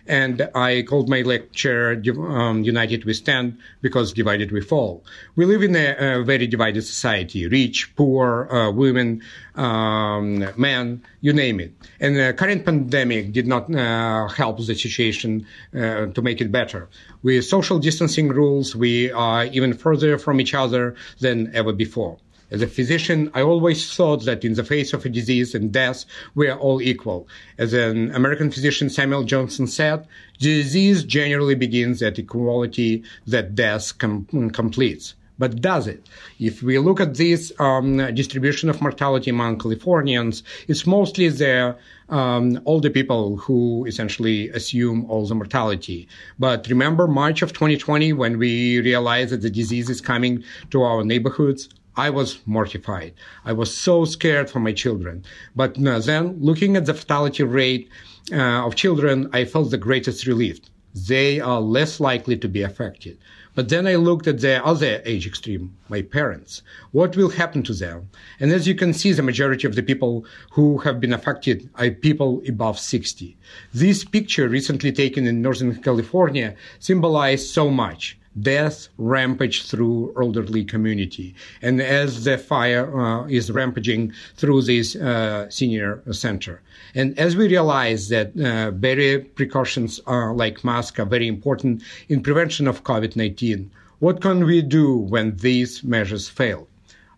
And 0.06 0.50
I 0.54 0.82
called 0.82 1.08
my 1.08 1.22
lecture 1.22 2.02
um, 2.18 2.62
United 2.64 3.06
We 3.06 3.14
Stand 3.14 3.56
because 3.80 4.12
divided 4.12 4.50
we 4.50 4.60
fall. 4.60 5.02
We 5.36 5.46
live 5.46 5.62
in 5.62 5.76
a, 5.76 6.18
a 6.20 6.24
very 6.24 6.46
divided 6.46 6.82
society, 6.82 7.46
rich, 7.46 7.94
poor, 7.94 8.01
uh, 8.02 8.70
women, 8.70 9.22
um, 9.54 10.46
men, 10.56 11.02
you 11.20 11.32
name 11.32 11.60
it. 11.60 11.72
And 12.00 12.16
the 12.16 12.32
current 12.32 12.64
pandemic 12.64 13.32
did 13.32 13.46
not 13.46 13.64
uh, 13.74 14.28
help 14.28 14.58
the 14.58 14.74
situation 14.74 15.46
uh, 15.74 16.06
to 16.06 16.22
make 16.22 16.40
it 16.40 16.50
better. 16.50 16.88
With 17.22 17.44
social 17.44 17.78
distancing 17.78 18.28
rules, 18.28 18.74
we 18.74 19.10
are 19.12 19.44
even 19.46 19.74
further 19.74 20.18
from 20.18 20.40
each 20.40 20.54
other 20.54 20.96
than 21.20 21.54
ever 21.54 21.72
before. 21.72 22.18
As 22.52 22.60
a 22.60 22.66
physician, 22.66 23.30
I 23.32 23.40
always 23.40 23.94
thought 23.96 24.26
that 24.26 24.44
in 24.44 24.52
the 24.52 24.62
face 24.62 24.92
of 24.92 25.06
a 25.06 25.08
disease 25.08 25.54
and 25.54 25.72
death, 25.72 26.04
we 26.34 26.48
are 26.48 26.58
all 26.58 26.82
equal. 26.82 27.26
As 27.56 27.72
an 27.72 28.14
American 28.14 28.50
physician 28.50 28.90
Samuel 28.90 29.24
Johnson 29.24 29.66
said, 29.66 30.06
disease 30.38 31.02
generally 31.02 31.54
begins 31.54 32.02
at 32.02 32.18
equality 32.18 33.04
that 33.26 33.54
death 33.54 33.96
com- 33.96 34.50
completes. 34.52 35.14
But 35.38 35.60
does 35.60 35.86
it? 35.86 36.08
If 36.38 36.62
we 36.62 36.78
look 36.78 37.00
at 37.00 37.14
this 37.14 37.52
um, 37.58 37.96
distribution 38.14 38.68
of 38.68 38.80
mortality 38.80 39.30
among 39.30 39.58
Californians, 39.58 40.42
it's 40.68 40.86
mostly 40.86 41.28
the 41.28 41.76
um, 42.08 42.60
older 42.66 42.90
people 42.90 43.36
who 43.38 43.84
essentially 43.86 44.50
assume 44.50 45.06
all 45.10 45.26
the 45.26 45.34
mortality. 45.34 46.06
But 46.38 46.68
remember 46.68 47.06
March 47.08 47.42
of 47.42 47.52
2020 47.52 48.12
when 48.12 48.38
we 48.38 48.80
realized 48.80 49.30
that 49.30 49.40
the 49.40 49.50
disease 49.50 49.88
is 49.88 50.00
coming 50.00 50.44
to 50.70 50.82
our 50.82 51.02
neighborhoods? 51.02 51.68
I 51.96 52.08
was 52.10 52.38
mortified. 52.46 53.12
I 53.44 53.52
was 53.52 53.74
so 53.76 54.04
scared 54.04 54.48
for 54.48 54.60
my 54.60 54.72
children. 54.72 55.24
But 55.54 55.74
then, 55.74 56.38
looking 56.40 56.76
at 56.76 56.86
the 56.86 56.94
fatality 56.94 57.42
rate 57.42 57.90
uh, 58.32 58.66
of 58.66 58.76
children, 58.76 59.28
I 59.32 59.44
felt 59.44 59.70
the 59.70 59.78
greatest 59.78 60.26
relief. 60.26 60.60
They 60.94 61.40
are 61.40 61.60
less 61.60 62.00
likely 62.00 62.36
to 62.38 62.48
be 62.48 62.62
affected. 62.62 63.18
But 63.54 63.68
then 63.68 63.86
I 63.86 63.96
looked 63.96 64.26
at 64.26 64.40
the 64.40 64.64
other 64.64 65.02
age 65.04 65.26
extreme, 65.26 65.76
my 65.90 66.00
parents. 66.00 66.62
What 66.90 67.16
will 67.16 67.28
happen 67.28 67.62
to 67.64 67.74
them? 67.74 68.08
And 68.40 68.50
as 68.50 68.66
you 68.66 68.74
can 68.74 68.94
see, 68.94 69.12
the 69.12 69.22
majority 69.22 69.66
of 69.66 69.74
the 69.74 69.82
people 69.82 70.24
who 70.52 70.78
have 70.78 71.00
been 71.00 71.12
affected 71.12 71.68
are 71.74 71.90
people 71.90 72.42
above 72.48 72.78
60. 72.78 73.36
This 73.74 74.04
picture, 74.04 74.48
recently 74.48 74.90
taken 74.90 75.26
in 75.26 75.42
Northern 75.42 75.82
California, 75.82 76.54
symbolized 76.78 77.50
so 77.50 77.70
much 77.70 78.18
death 78.40 78.88
rampage 78.98 79.66
through 79.68 80.14
elderly 80.20 80.64
community. 80.64 81.34
And 81.60 81.80
as 81.80 82.24
the 82.24 82.38
fire 82.38 82.98
uh, 82.98 83.26
is 83.26 83.50
rampaging 83.50 84.12
through 84.36 84.62
this 84.62 84.96
uh, 84.96 85.50
senior 85.50 86.02
center. 86.12 86.62
And 86.94 87.18
as 87.18 87.36
we 87.36 87.48
realize 87.48 88.08
that 88.08 88.32
uh, 88.38 88.70
barrier 88.70 89.20
precautions 89.20 90.00
are 90.06 90.34
like 90.34 90.64
masks 90.64 90.98
are 90.98 91.06
very 91.06 91.28
important 91.28 91.82
in 92.08 92.22
prevention 92.22 92.66
of 92.66 92.84
COVID-19, 92.84 93.68
what 93.98 94.20
can 94.20 94.44
we 94.44 94.62
do 94.62 94.96
when 94.96 95.36
these 95.36 95.84
measures 95.84 96.28
fail? 96.28 96.66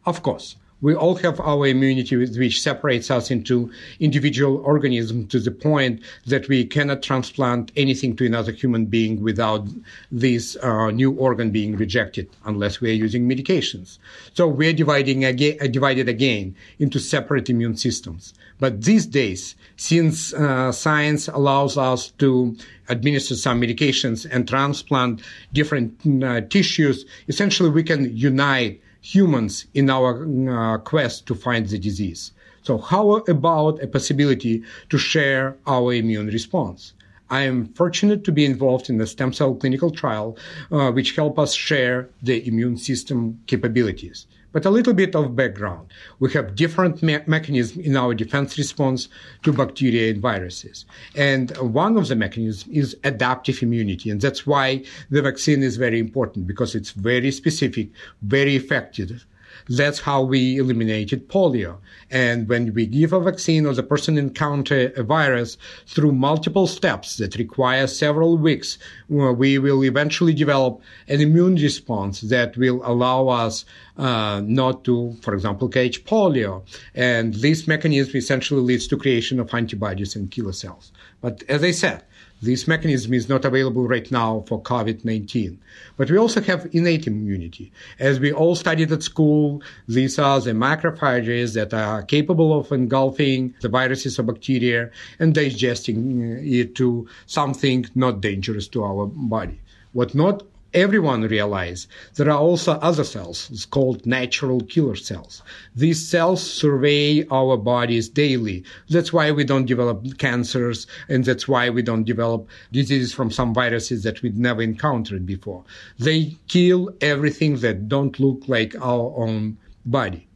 Of 0.05 0.23
course, 0.23 0.57
we 0.85 0.95
all 0.95 1.15
have 1.15 1.41
our 1.41 1.67
immunity, 1.67 2.15
which 2.15 2.61
separates 2.61 3.11
us 3.11 3.31
into 3.31 3.73
individual 4.01 4.59
organisms 4.59 5.33
to 5.33 5.41
the 5.41 5.51
point 5.51 6.03
that 6.27 6.47
we 6.47 6.67
cannot 6.67 7.03
transplant 7.03 7.73
anything 7.75 8.15
to 8.15 8.27
another 8.27 8.53
human 8.53 8.85
being 8.85 9.23
without 9.23 9.67
this 10.13 10.57
uh, 10.57 10.91
new 10.91 11.13
organ 11.13 11.51
being 11.51 11.75
rejected, 11.75 12.29
unless 12.45 12.83
we 12.83 12.91
are 12.91 13.01
using 13.07 13.27
medications. 13.27 13.97
So 14.35 14.47
we're 14.47 14.75
dividing 14.75 15.25
again, 15.25 15.57
uh, 15.59 15.69
divided 15.69 16.07
again 16.07 16.55
into 16.79 16.99
separate 16.99 17.49
immune 17.49 17.79
systems. 17.79 18.35
But 18.61 18.83
these 18.83 19.07
days, 19.07 19.55
since 19.77 20.35
uh, 20.35 20.71
science 20.71 21.29
allows 21.29 21.79
us 21.79 22.11
to 22.19 22.55
administer 22.91 23.37
some 23.37 23.59
medications 23.59 24.29
and 24.31 24.47
transplant 24.47 25.23
different 25.55 25.99
uh, 26.23 26.43
tissues, 26.43 27.07
essentially 27.27 27.71
we 27.71 27.85
can 27.85 28.15
unite 28.15 28.83
humans 29.05 29.67
in 29.75 29.91
our 29.91 30.13
uh, 30.25 30.79
quest 30.79 31.27
to 31.27 31.35
find 31.35 31.69
the 31.69 31.79
disease. 31.79 32.33
So 32.63 32.79
how 32.79 33.17
about 33.17 33.83
a 33.83 33.87
possibility 33.87 34.63
to 34.89 34.97
share 34.97 35.57
our 35.67 35.93
immune 35.93 36.29
response? 36.29 36.95
I 37.29 37.43
am 37.43 37.67
fortunate 37.75 38.25
to 38.25 38.33
be 38.33 38.47
involved 38.47 38.89
in 38.89 38.97
the 38.97 39.07
stem 39.07 39.35
cell 39.35 39.55
clinical 39.55 39.91
trial, 39.91 40.39
uh, 40.73 40.91
which 40.91 41.17
help 41.17 41.39
us 41.39 41.53
share 41.53 42.09
the 42.23 42.47
immune 42.49 42.79
system 42.79 43.39
capabilities. 43.47 44.27
But 44.55 44.65
a 44.65 44.71
little 44.71 44.95
bit 44.95 45.17
of 45.17 45.35
background. 45.35 45.89
We 46.21 46.33
have 46.33 46.55
different 46.55 47.03
me- 47.03 47.19
mechanisms 47.27 47.85
in 47.85 47.97
our 47.97 48.15
defense 48.15 48.57
response 48.57 49.09
to 49.43 49.53
bacteria 49.53 50.13
and 50.13 50.23
viruses. 50.23 50.87
And 51.17 51.51
one 51.57 51.99
of 51.99 52.07
the 52.07 52.15
mechanisms 52.15 52.73
is 52.73 52.97
adaptive 53.03 53.65
immunity. 53.65 54.11
And 54.11 54.21
that's 54.21 54.47
why 54.47 54.85
the 55.11 55.23
vaccine 55.23 55.65
is 55.65 55.77
very 55.77 55.99
important 55.99 56.47
because 56.47 56.77
it's 56.77 56.93
very 56.93 57.33
specific, 57.33 57.89
very 58.23 58.55
effective 58.55 59.27
that's 59.69 60.01
how 60.01 60.23
we 60.23 60.59
eliminated 60.59 61.29
polio. 61.29 61.79
And 62.11 62.49
when 62.49 62.75
we 62.75 62.87
give 62.87 63.13
a 63.13 63.21
vaccine 63.21 63.67
or 63.67 63.75
the 63.75 63.83
person 63.83 64.19
encounter 64.19 64.93
a 64.97 65.03
virus 65.03 65.57
through 65.87 66.13
multiple 66.13 66.67
steps 66.67 67.17
that 67.17 67.37
require 67.37 67.87
several 67.87 68.37
weeks, 68.37 68.79
we 69.09 69.59
will 69.59 69.85
eventually 69.85 70.35
develop 70.35 70.81
an 71.09 71.21
immune 71.21 71.57
response 71.57 72.21
that 72.23 72.57
will 72.57 72.81
allow 72.85 73.29
us 73.29 73.65
uh, 73.97 74.43
not 74.45 74.85
to, 74.85 75.17
for 75.23 75.35
example, 75.35 75.69
catch 75.69 76.05
polio. 76.05 76.63
And 76.95 77.35
this 77.35 77.67
mechanism 77.67 78.17
essentially 78.17 78.61
leads 78.61 78.87
to 78.89 78.97
creation 78.97 79.41
of 79.41 79.53
antibodies 79.55 80.17
and 80.17 80.31
killer 80.31 80.53
cells. 80.53 80.93
But 81.21 81.43
as 81.49 81.65
I 81.65 81.71
said, 81.71 82.05
this 82.45 82.69
mechanism 82.69 83.15
is 83.15 83.29
not 83.29 83.45
available 83.45 83.89
right 83.89 84.11
now 84.11 84.45
for 84.47 84.61
COVID-19. 84.61 85.57
But 85.97 86.11
we 86.11 86.19
also 86.19 86.41
have 86.43 86.69
innate 86.73 87.07
immunity. 87.07 87.73
As 87.99 88.21
we 88.21 88.33
all 88.33 88.55
studied 88.55 88.93
at 88.93 89.03
school, 89.03 89.63
these 89.89 90.19
are 90.19 90.41
the 90.41 90.53
macrophages 90.53 91.55
that 91.55 91.73
are 91.73 92.03
capable 92.03 92.59
of 92.59 92.71
engulfing 92.71 93.55
the 93.61 93.69
viruses 93.69 94.19
or 94.19 94.25
bacteria 94.25 94.91
and 95.19 95.35
digesting 95.35 96.37
uh, 96.37 96.41
it 96.43 96.75
to 96.77 97.09
something 97.27 97.87
not 97.95 98.21
dangerous 98.21 98.69
to 98.69 98.85
our 98.85 99.07
body. 99.07 99.61
What 99.93 100.15
not 100.15 100.43
everyone 100.75 101.23
realize 101.23 101.87
there 102.15 102.31
are 102.31 102.39
also 102.39 102.73
other 102.73 103.05
cells. 103.05 103.49
It's 103.51 103.65
called 103.65 104.05
natural 104.05 104.61
killer 104.63 104.97
cells. 104.97 105.43
These 105.75 106.07
cells 106.07 106.43
survey 106.43 107.27
our 107.31 107.57
bodies 107.57 108.09
daily. 108.09 108.65
That's 108.91 109.13
why 109.13 109.31
we 109.31 109.45
don't 109.45 109.67
develop 109.67 110.19
cancers 110.19 110.87
and 111.09 111.25
that's 111.25 111.49
why 111.49 111.71
we 111.71 111.83
don't 111.83 112.05
develop 112.05 112.49
diseases 112.73 113.15
from 113.15 113.31
some 113.31 113.55
viruses 113.55 114.03
that 114.03 114.23
we'd 114.23 114.39
never 114.39 114.63
encountered 114.63 115.25
before. 115.25 115.65
They 115.99 116.37
kill 116.49 116.91
everything 117.01 117.57
that 117.59 117.89
don't 117.89 118.19
look 118.19 118.49
like 118.49 118.75
our 118.77 119.15
own 119.17 119.57
body. 119.87 120.27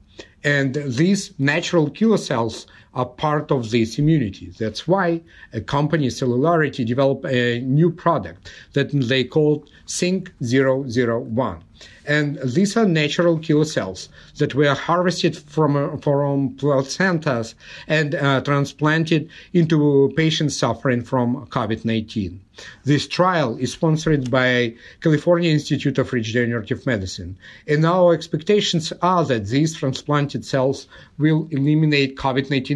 And 0.45 0.75
these 0.75 1.35
natural 1.39 1.91
killer 1.91 2.17
cells 2.17 2.67
are 2.95 3.07
part 3.07 3.51
of 3.51 3.71
this 3.71 3.99
immunity. 3.99 4.53
That's 4.59 4.89
why 4.89 5.21
a 5.53 5.61
company, 5.61 6.09
Cellularity, 6.09 6.87
developed 6.87 7.27
a 7.27 7.61
new 7.61 7.91
product 7.91 8.51
that 8.73 8.91
they 8.93 9.25
called 9.25 9.69
Sync 9.87 10.33
001. 10.41 11.63
And 12.07 12.39
these 12.43 12.77
are 12.77 12.87
natural 12.87 13.39
killer 13.39 13.65
cells 13.65 14.09
that 14.39 14.55
were 14.55 14.75
harvested 14.75 15.37
from, 15.37 16.01
from 16.01 16.57
placentas 16.57 17.55
and 17.87 18.15
uh, 18.15 18.41
transplanted 18.41 19.29
into 19.53 20.13
patients 20.17 20.57
suffering 20.57 21.03
from 21.03 21.47
COVID-19. 21.47 22.39
This 22.85 23.07
trial 23.07 23.57
is 23.59 23.73
sponsored 23.73 24.31
by 24.31 24.75
California 25.01 25.53
Institute 25.53 25.99
of 25.99 26.13
Regenerative 26.13 26.85
Medicine, 26.87 27.37
and 27.69 27.87
our 27.87 28.13
expectations 28.13 28.93
are 29.01 29.25
that 29.27 29.47
these 29.47 29.77
transplanted 29.77 30.45
cells 30.45 30.89
will 31.19 31.47
eliminate 31.53 32.17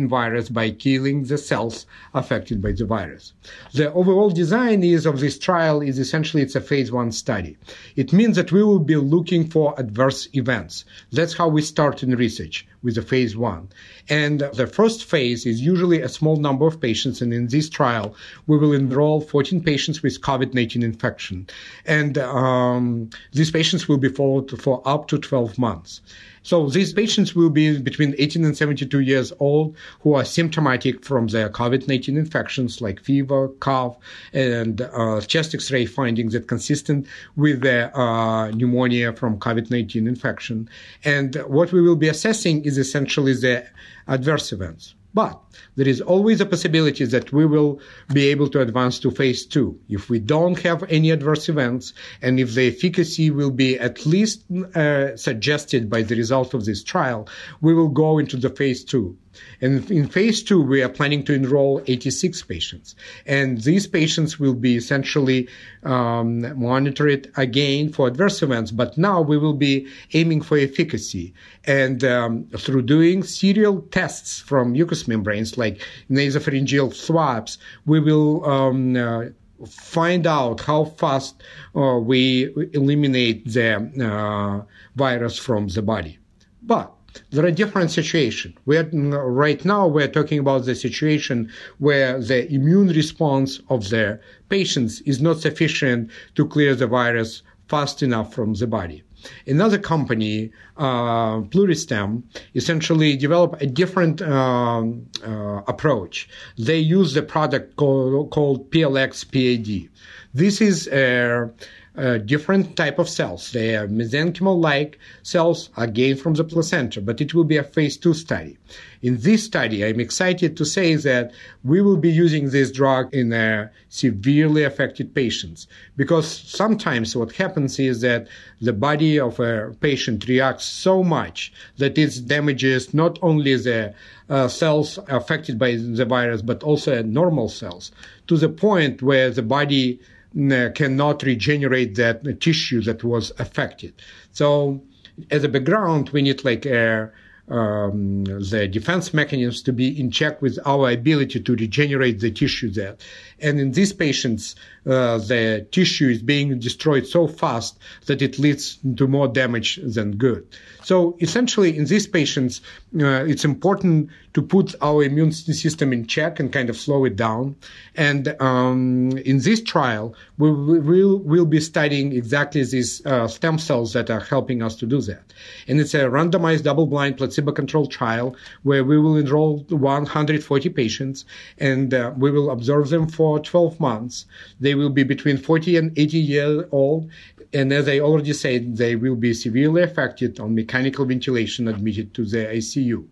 COVID-19 0.02 0.08
virus 0.08 0.48
by 0.48 0.70
killing 0.70 1.24
the 1.24 1.38
cells 1.38 1.86
affected 2.14 2.60
by 2.60 2.72
the 2.72 2.84
virus. 2.84 3.32
The 3.72 3.92
overall 3.92 4.30
design 4.30 4.82
is 4.82 5.06
of 5.06 5.20
this 5.20 5.38
trial 5.38 5.80
is 5.80 5.98
essentially 5.98 6.42
it's 6.42 6.56
a 6.56 6.60
phase 6.60 6.90
one 6.90 7.12
study. 7.12 7.56
It 7.96 8.12
means 8.12 8.36
that 8.36 8.52
we 8.52 8.62
will 8.62 8.78
be 8.78 8.96
looking 8.96 9.48
for 9.48 9.74
adverse 9.78 10.28
events. 10.34 10.84
That's 11.10 11.34
how 11.34 11.48
we 11.48 11.62
start 11.62 12.02
in 12.02 12.16
research 12.16 12.66
with 12.82 12.96
the 12.96 13.02
phase 13.02 13.36
one. 13.36 13.68
And 14.08 14.40
the 14.40 14.66
first 14.66 15.04
phase 15.04 15.46
is 15.46 15.60
usually 15.60 16.00
a 16.00 16.08
small 16.08 16.36
number 16.36 16.66
of 16.66 16.80
patients. 16.80 17.22
And 17.22 17.32
in 17.32 17.46
this 17.46 17.68
trial, 17.68 18.14
we 18.46 18.58
will 18.58 18.72
enroll 18.72 19.20
14 19.20 19.62
patients 19.62 20.02
with 20.02 20.20
COVID-19 20.20 20.82
infection. 20.82 21.46
And 21.86 22.18
um, 22.18 23.10
these 23.32 23.50
patients 23.50 23.88
will 23.88 23.98
be 23.98 24.08
followed 24.08 24.60
for 24.60 24.82
up 24.84 25.06
to 25.08 25.18
12 25.18 25.58
months. 25.58 26.00
So 26.42 26.68
these 26.68 26.92
patients 26.92 27.34
will 27.34 27.50
be 27.50 27.78
between 27.78 28.14
18 28.18 28.44
and 28.44 28.56
72 28.56 29.00
years 29.00 29.32
old 29.38 29.76
who 30.00 30.14
are 30.14 30.24
symptomatic 30.24 31.04
from 31.04 31.28
their 31.28 31.48
COVID-19 31.48 32.08
infections 32.08 32.80
like 32.80 33.00
fever, 33.00 33.48
cough, 33.60 33.96
and 34.32 34.80
uh, 34.80 35.20
chest 35.20 35.54
X-ray 35.54 35.86
findings 35.86 36.32
that 36.32 36.48
consistent 36.48 37.06
with 37.36 37.60
the 37.60 37.96
uh, 37.96 38.50
pneumonia 38.50 39.12
from 39.12 39.38
COVID-19 39.38 40.08
infection. 40.08 40.68
And 41.04 41.36
what 41.46 41.72
we 41.72 41.80
will 41.80 41.96
be 41.96 42.08
assessing 42.08 42.64
is 42.64 42.78
essentially 42.78 43.34
the 43.34 43.66
adverse 44.08 44.52
events. 44.52 44.94
But 45.14 45.40
there 45.76 45.88
is 45.88 46.00
always 46.00 46.40
a 46.40 46.46
possibility 46.46 47.04
that 47.04 47.32
we 47.32 47.44
will 47.44 47.80
be 48.12 48.28
able 48.28 48.48
to 48.48 48.60
advance 48.60 48.98
to 49.00 49.10
phase 49.10 49.44
two. 49.44 49.78
If 49.88 50.08
we 50.08 50.18
don't 50.18 50.58
have 50.60 50.82
any 50.84 51.10
adverse 51.10 51.48
events 51.48 51.92
and 52.22 52.40
if 52.40 52.54
the 52.54 52.68
efficacy 52.68 53.30
will 53.30 53.50
be 53.50 53.78
at 53.78 54.06
least 54.06 54.44
uh, 54.74 55.16
suggested 55.16 55.90
by 55.90 56.02
the 56.02 56.16
result 56.16 56.54
of 56.54 56.64
this 56.64 56.82
trial, 56.82 57.28
we 57.60 57.74
will 57.74 57.88
go 57.88 58.18
into 58.18 58.36
the 58.36 58.50
phase 58.50 58.84
two. 58.84 59.18
And 59.60 59.90
in 59.90 60.08
phase 60.08 60.42
two, 60.42 60.60
we 60.60 60.82
are 60.82 60.88
planning 60.88 61.24
to 61.24 61.34
enroll 61.34 61.82
86 61.86 62.42
patients. 62.42 62.94
And 63.26 63.60
these 63.62 63.86
patients 63.86 64.38
will 64.38 64.54
be 64.54 64.76
essentially 64.76 65.48
um, 65.84 66.58
monitored 66.60 67.30
again 67.36 67.92
for 67.92 68.06
adverse 68.08 68.42
events, 68.42 68.70
but 68.70 68.98
now 68.98 69.20
we 69.20 69.38
will 69.38 69.54
be 69.54 69.86
aiming 70.12 70.42
for 70.42 70.58
efficacy. 70.58 71.34
And 71.64 72.04
um, 72.04 72.44
through 72.56 72.82
doing 72.82 73.22
serial 73.22 73.82
tests 73.90 74.40
from 74.40 74.72
mucous 74.72 75.08
membranes 75.08 75.56
like 75.56 75.82
nasopharyngeal 76.10 76.94
swabs, 76.94 77.58
we 77.86 78.00
will 78.00 78.44
um, 78.44 78.96
uh, 78.96 79.24
find 79.66 80.26
out 80.26 80.60
how 80.60 80.84
fast 80.84 81.42
uh, 81.74 81.98
we 81.98 82.52
eliminate 82.72 83.44
the 83.46 83.76
uh, 84.02 84.64
virus 84.96 85.38
from 85.38 85.68
the 85.68 85.82
body. 85.82 86.18
But 86.62 86.92
there 87.30 87.44
are 87.44 87.50
different 87.50 87.90
situations. 87.90 88.54
Right 88.66 89.64
now, 89.64 89.86
we're 89.86 90.08
talking 90.08 90.38
about 90.38 90.64
the 90.64 90.74
situation 90.74 91.50
where 91.78 92.20
the 92.20 92.50
immune 92.52 92.88
response 92.88 93.60
of 93.68 93.88
the 93.90 94.20
patients 94.48 95.00
is 95.02 95.20
not 95.20 95.40
sufficient 95.40 96.10
to 96.34 96.46
clear 96.46 96.74
the 96.74 96.86
virus 96.86 97.42
fast 97.68 98.02
enough 98.02 98.34
from 98.34 98.54
the 98.54 98.66
body. 98.66 99.02
Another 99.46 99.78
company, 99.78 100.50
uh, 100.76 101.40
Pluristem, 101.52 102.22
essentially 102.54 103.16
developed 103.16 103.62
a 103.62 103.66
different 103.66 104.20
um, 104.22 105.06
uh, 105.24 105.62
approach. 105.68 106.28
They 106.58 106.78
use 106.78 107.14
the 107.14 107.22
product 107.22 107.76
called, 107.76 108.30
called 108.30 108.70
PLX 108.70 109.24
PAD. 109.32 109.88
This 110.34 110.60
is 110.60 110.88
a 110.88 111.50
uh, 111.96 112.18
different 112.18 112.76
type 112.76 112.98
of 112.98 113.08
cells. 113.08 113.52
They 113.52 113.76
are 113.76 113.86
mesenchymal-like 113.86 114.98
cells 115.22 115.68
again 115.76 116.16
from 116.16 116.34
the 116.34 116.44
placenta, 116.44 117.00
but 117.02 117.20
it 117.20 117.34
will 117.34 117.44
be 117.44 117.58
a 117.58 117.62
phase 117.62 117.96
two 117.96 118.14
study. 118.14 118.56
In 119.02 119.18
this 119.18 119.44
study, 119.44 119.84
I'm 119.84 120.00
excited 120.00 120.56
to 120.56 120.64
say 120.64 120.94
that 120.94 121.32
we 121.64 121.82
will 121.82 121.98
be 121.98 122.10
using 122.10 122.48
this 122.48 122.70
drug 122.70 123.12
in 123.12 123.32
uh, 123.32 123.68
severely 123.88 124.64
affected 124.64 125.14
patients 125.14 125.66
because 125.96 126.26
sometimes 126.26 127.14
what 127.14 127.32
happens 127.32 127.78
is 127.78 128.00
that 128.00 128.26
the 128.60 128.72
body 128.72 129.20
of 129.20 129.38
a 129.40 129.76
patient 129.80 130.26
reacts 130.28 130.64
so 130.64 131.02
much 131.02 131.52
that 131.76 131.98
it 131.98 132.26
damages 132.26 132.94
not 132.94 133.18
only 133.20 133.56
the 133.56 133.92
uh, 134.30 134.48
cells 134.48 134.98
affected 135.08 135.58
by 135.58 135.74
the 135.76 136.06
virus 136.06 136.40
but 136.40 136.62
also 136.62 137.02
normal 137.02 137.48
cells 137.48 137.92
to 138.28 138.38
the 138.38 138.48
point 138.48 139.02
where 139.02 139.28
the 139.30 139.42
body 139.42 140.00
cannot 140.34 141.22
regenerate 141.22 141.94
that 141.96 142.40
tissue 142.40 142.82
that 142.82 143.04
was 143.04 143.32
affected. 143.38 143.94
So, 144.32 144.82
as 145.30 145.44
a 145.44 145.48
background, 145.48 146.10
we 146.10 146.22
need 146.22 146.44
like 146.44 146.66
a 146.66 147.12
um, 147.48 148.24
the 148.24 148.68
defense 148.68 149.12
mechanisms 149.12 149.62
to 149.62 149.72
be 149.72 149.98
in 149.98 150.10
check 150.10 150.40
with 150.40 150.58
our 150.64 150.90
ability 150.90 151.40
to 151.40 151.54
regenerate 151.54 152.20
the 152.20 152.30
tissue 152.30 152.70
there. 152.70 152.96
And 153.40 153.58
in 153.58 153.72
these 153.72 153.92
patients, 153.92 154.54
uh, 154.86 155.18
the 155.18 155.66
tissue 155.70 156.08
is 156.08 156.22
being 156.22 156.58
destroyed 156.60 157.06
so 157.06 157.26
fast 157.26 157.78
that 158.06 158.22
it 158.22 158.38
leads 158.38 158.78
to 158.96 159.06
more 159.06 159.28
damage 159.28 159.80
than 159.82 160.16
good. 160.16 160.46
So 160.82 161.16
essentially, 161.20 161.76
in 161.76 161.84
these 161.86 162.06
patients, 162.06 162.60
uh, 163.00 163.24
it's 163.24 163.44
important 163.44 164.10
to 164.34 164.42
put 164.42 164.74
our 164.80 165.02
immune 165.02 165.32
system 165.32 165.92
in 165.92 166.06
check 166.06 166.40
and 166.40 166.52
kind 166.52 166.70
of 166.70 166.76
slow 166.76 167.04
it 167.04 167.16
down. 167.16 167.56
And 167.94 168.34
um, 168.40 169.10
in 169.24 169.40
this 169.40 169.62
trial, 169.62 170.14
we 170.38 170.50
will 170.50 171.18
we'll 171.18 171.46
be 171.46 171.60
studying 171.60 172.12
exactly 172.12 172.64
these 172.64 173.04
uh, 173.06 173.28
stem 173.28 173.58
cells 173.58 173.92
that 173.92 174.10
are 174.10 174.20
helping 174.20 174.62
us 174.62 174.76
to 174.76 174.86
do 174.86 175.00
that. 175.02 175.32
And 175.68 175.80
it's 175.80 175.94
a 175.94 176.04
randomized, 176.04 176.62
double-blind, 176.62 177.18
placebo-controlled 177.18 177.90
trial 177.90 178.36
where 178.62 178.84
we 178.84 178.98
will 178.98 179.16
enroll 179.16 179.58
140 179.68 180.68
patients 180.70 181.24
and 181.58 181.92
uh, 181.92 182.12
we 182.16 182.30
will 182.30 182.50
observe 182.50 182.88
them 182.88 183.08
for 183.08 183.38
12 183.38 183.78
months. 183.80 184.26
They 184.60 184.74
will 184.74 184.90
be 184.90 185.04
between 185.04 185.36
40 185.36 185.76
and 185.76 185.98
80 185.98 186.18
years 186.18 186.64
old. 186.72 187.10
And 187.54 187.72
as 187.72 187.86
I 187.86 188.00
already 188.00 188.32
said, 188.32 188.76
they 188.76 188.96
will 188.96 189.16
be 189.16 189.34
severely 189.34 189.82
affected 189.82 190.40
on 190.40 190.54
mechanical 190.54 191.04
ventilation 191.04 191.68
admitted 191.68 192.14
to 192.14 192.24
the 192.24 192.46
ICU. 192.46 193.04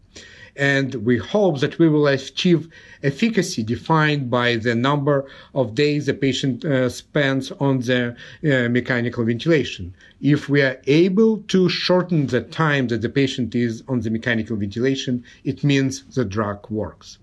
And 0.56 0.94
we 1.06 1.16
hope 1.16 1.60
that 1.60 1.78
we 1.78 1.88
will 1.88 2.06
achieve 2.06 2.68
efficacy 3.02 3.62
defined 3.62 4.30
by 4.30 4.56
the 4.56 4.74
number 4.74 5.26
of 5.54 5.74
days 5.74 6.06
the 6.06 6.14
patient 6.14 6.64
uh, 6.64 6.88
spends 6.88 7.52
on 7.52 7.80
the 7.80 8.16
uh, 8.44 8.68
mechanical 8.68 9.24
ventilation. 9.24 9.94
If 10.20 10.48
we 10.48 10.62
are 10.62 10.80
able 10.86 11.38
to 11.48 11.68
shorten 11.68 12.26
the 12.26 12.40
time 12.40 12.88
that 12.88 13.02
the 13.02 13.08
patient 13.08 13.54
is 13.54 13.82
on 13.88 14.00
the 14.00 14.10
mechanical 14.10 14.56
ventilation, 14.56 15.22
it 15.44 15.62
means 15.62 16.02
the 16.14 16.24
drug 16.24 16.68
works. 16.70 17.18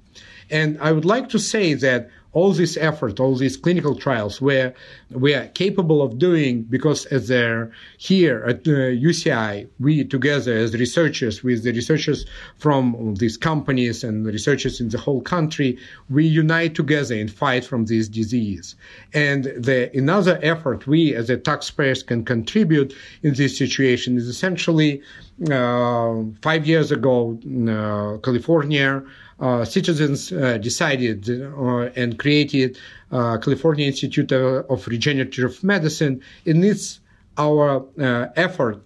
And 0.49 0.77
I 0.79 0.93
would 0.93 1.05
like 1.05 1.27
to 1.29 1.39
say 1.39 1.73
that 1.73 2.09
all 2.37 2.53
this 2.53 2.77
effort, 2.77 3.19
all 3.19 3.35
these 3.35 3.57
clinical 3.57 3.95
trials 3.95 4.39
where 4.39 4.71
we 5.09 5.33
are 5.33 5.47
capable 5.63 6.03
of 6.03 6.19
doing 6.19 6.61
because 6.75 7.07
as 7.07 7.27
they're 7.29 7.71
here 7.97 8.43
at 8.47 8.59
uh, 8.67 8.93
UCI, 9.09 9.67
we 9.79 10.03
together 10.03 10.55
as 10.55 10.75
researchers 10.75 11.43
with 11.43 11.63
the 11.63 11.71
researchers 11.71 12.27
from 12.59 13.15
these 13.15 13.37
companies 13.37 14.03
and 14.03 14.23
researchers 14.27 14.79
in 14.79 14.89
the 14.89 14.99
whole 14.99 15.19
country, 15.19 15.79
we 16.11 16.27
unite 16.27 16.75
together 16.75 17.15
and 17.15 17.31
fight 17.31 17.65
from 17.65 17.85
this 17.85 18.07
disease. 18.07 18.75
And 19.13 19.45
the 19.67 19.89
another 19.97 20.39
effort 20.43 20.85
we 20.85 21.15
as 21.15 21.31
a 21.31 21.37
taxpayers 21.37 22.03
can 22.03 22.23
contribute 22.23 22.93
in 23.23 23.33
this 23.33 23.57
situation 23.57 24.15
is 24.15 24.27
essentially 24.27 25.01
uh, 25.49 26.21
five 26.43 26.67
years 26.67 26.91
ago, 26.91 27.39
uh, 27.75 28.17
California 28.19 29.03
uh, 29.39 29.63
citizens 29.63 30.31
uh, 30.31 30.57
decided 30.57 31.29
uh, 31.29 31.89
and 31.95 32.17
created 32.17 32.77
California 33.11 33.85
Institute 33.85 34.31
of 34.31 34.87
Regenerative 34.87 35.63
Medicine. 35.63 36.21
And 36.45 36.65
it's 36.65 36.99
our 37.37 37.87
effort 38.35 38.81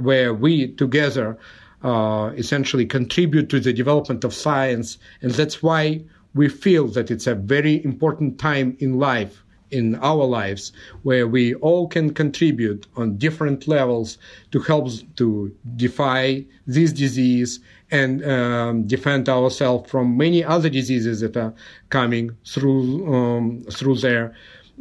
where 0.00 0.32
we 0.32 0.68
together 0.68 1.38
essentially 1.84 2.86
contribute 2.86 3.50
to 3.50 3.60
the 3.60 3.72
development 3.72 4.24
of 4.24 4.32
science. 4.32 4.98
And 5.20 5.32
that's 5.32 5.62
why 5.62 6.02
we 6.34 6.48
feel 6.48 6.88
that 6.88 7.10
it's 7.10 7.26
a 7.26 7.34
very 7.34 7.84
important 7.84 8.38
time 8.38 8.76
in 8.80 8.98
life 8.98 9.43
in 9.70 9.94
our 9.96 10.24
lives 10.24 10.72
where 11.02 11.26
we 11.26 11.54
all 11.54 11.88
can 11.88 12.12
contribute 12.12 12.86
on 12.96 13.16
different 13.16 13.66
levels 13.66 14.18
to 14.52 14.60
help 14.60 14.88
to 15.16 15.54
defy 15.76 16.44
this 16.66 16.92
disease 16.92 17.60
and 17.90 18.24
um, 18.24 18.86
defend 18.86 19.28
ourselves 19.28 19.90
from 19.90 20.16
many 20.16 20.44
other 20.44 20.68
diseases 20.68 21.20
that 21.20 21.36
are 21.36 21.54
coming 21.90 22.36
through 22.44 23.14
um, 23.14 23.62
through 23.70 23.96
their 23.96 24.34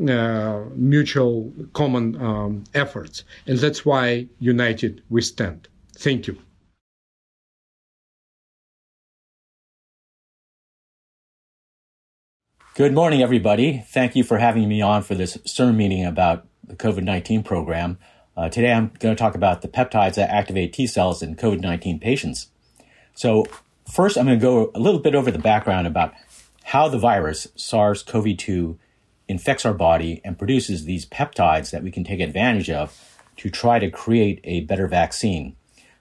uh, 0.09 0.63
mutual 0.75 1.53
common 1.73 2.19
um, 2.21 2.63
efforts. 2.73 3.23
And 3.45 3.59
that's 3.59 3.85
why 3.85 4.27
united 4.39 5.03
we 5.09 5.21
stand. 5.21 5.67
Thank 5.95 6.27
you. 6.27 6.37
Good 12.75 12.95
morning, 12.95 13.21
everybody. 13.21 13.83
Thank 13.85 14.15
you 14.15 14.23
for 14.23 14.39
having 14.39 14.67
me 14.67 14.81
on 14.81 15.03
for 15.03 15.13
this 15.13 15.37
CERN 15.45 15.75
meeting 15.75 16.03
about 16.03 16.47
the 16.63 16.75
COVID 16.75 17.03
19 17.03 17.43
program. 17.43 17.99
Uh, 18.35 18.49
today 18.49 18.73
I'm 18.73 18.87
going 18.97 19.15
to 19.15 19.19
talk 19.19 19.35
about 19.35 19.61
the 19.61 19.67
peptides 19.67 20.15
that 20.15 20.31
activate 20.31 20.73
T 20.73 20.87
cells 20.87 21.21
in 21.21 21.35
COVID 21.35 21.61
19 21.61 21.99
patients. 21.99 22.47
So, 23.13 23.45
first, 23.87 24.17
I'm 24.17 24.25
going 24.25 24.39
to 24.39 24.41
go 24.43 24.71
a 24.73 24.79
little 24.79 24.99
bit 24.99 25.13
over 25.13 25.29
the 25.29 25.37
background 25.37 25.85
about 25.85 26.15
how 26.63 26.87
the 26.87 26.97
virus, 26.97 27.47
SARS 27.55 28.01
CoV 28.01 28.35
2, 28.37 28.79
infects 29.27 29.65
our 29.65 29.75
body 29.75 30.19
and 30.25 30.39
produces 30.39 30.85
these 30.85 31.05
peptides 31.05 31.69
that 31.69 31.83
we 31.83 31.91
can 31.91 32.03
take 32.03 32.21
advantage 32.21 32.71
of 32.71 33.19
to 33.37 33.51
try 33.51 33.77
to 33.77 33.91
create 33.91 34.39
a 34.45 34.61
better 34.61 34.87
vaccine. 34.87 35.55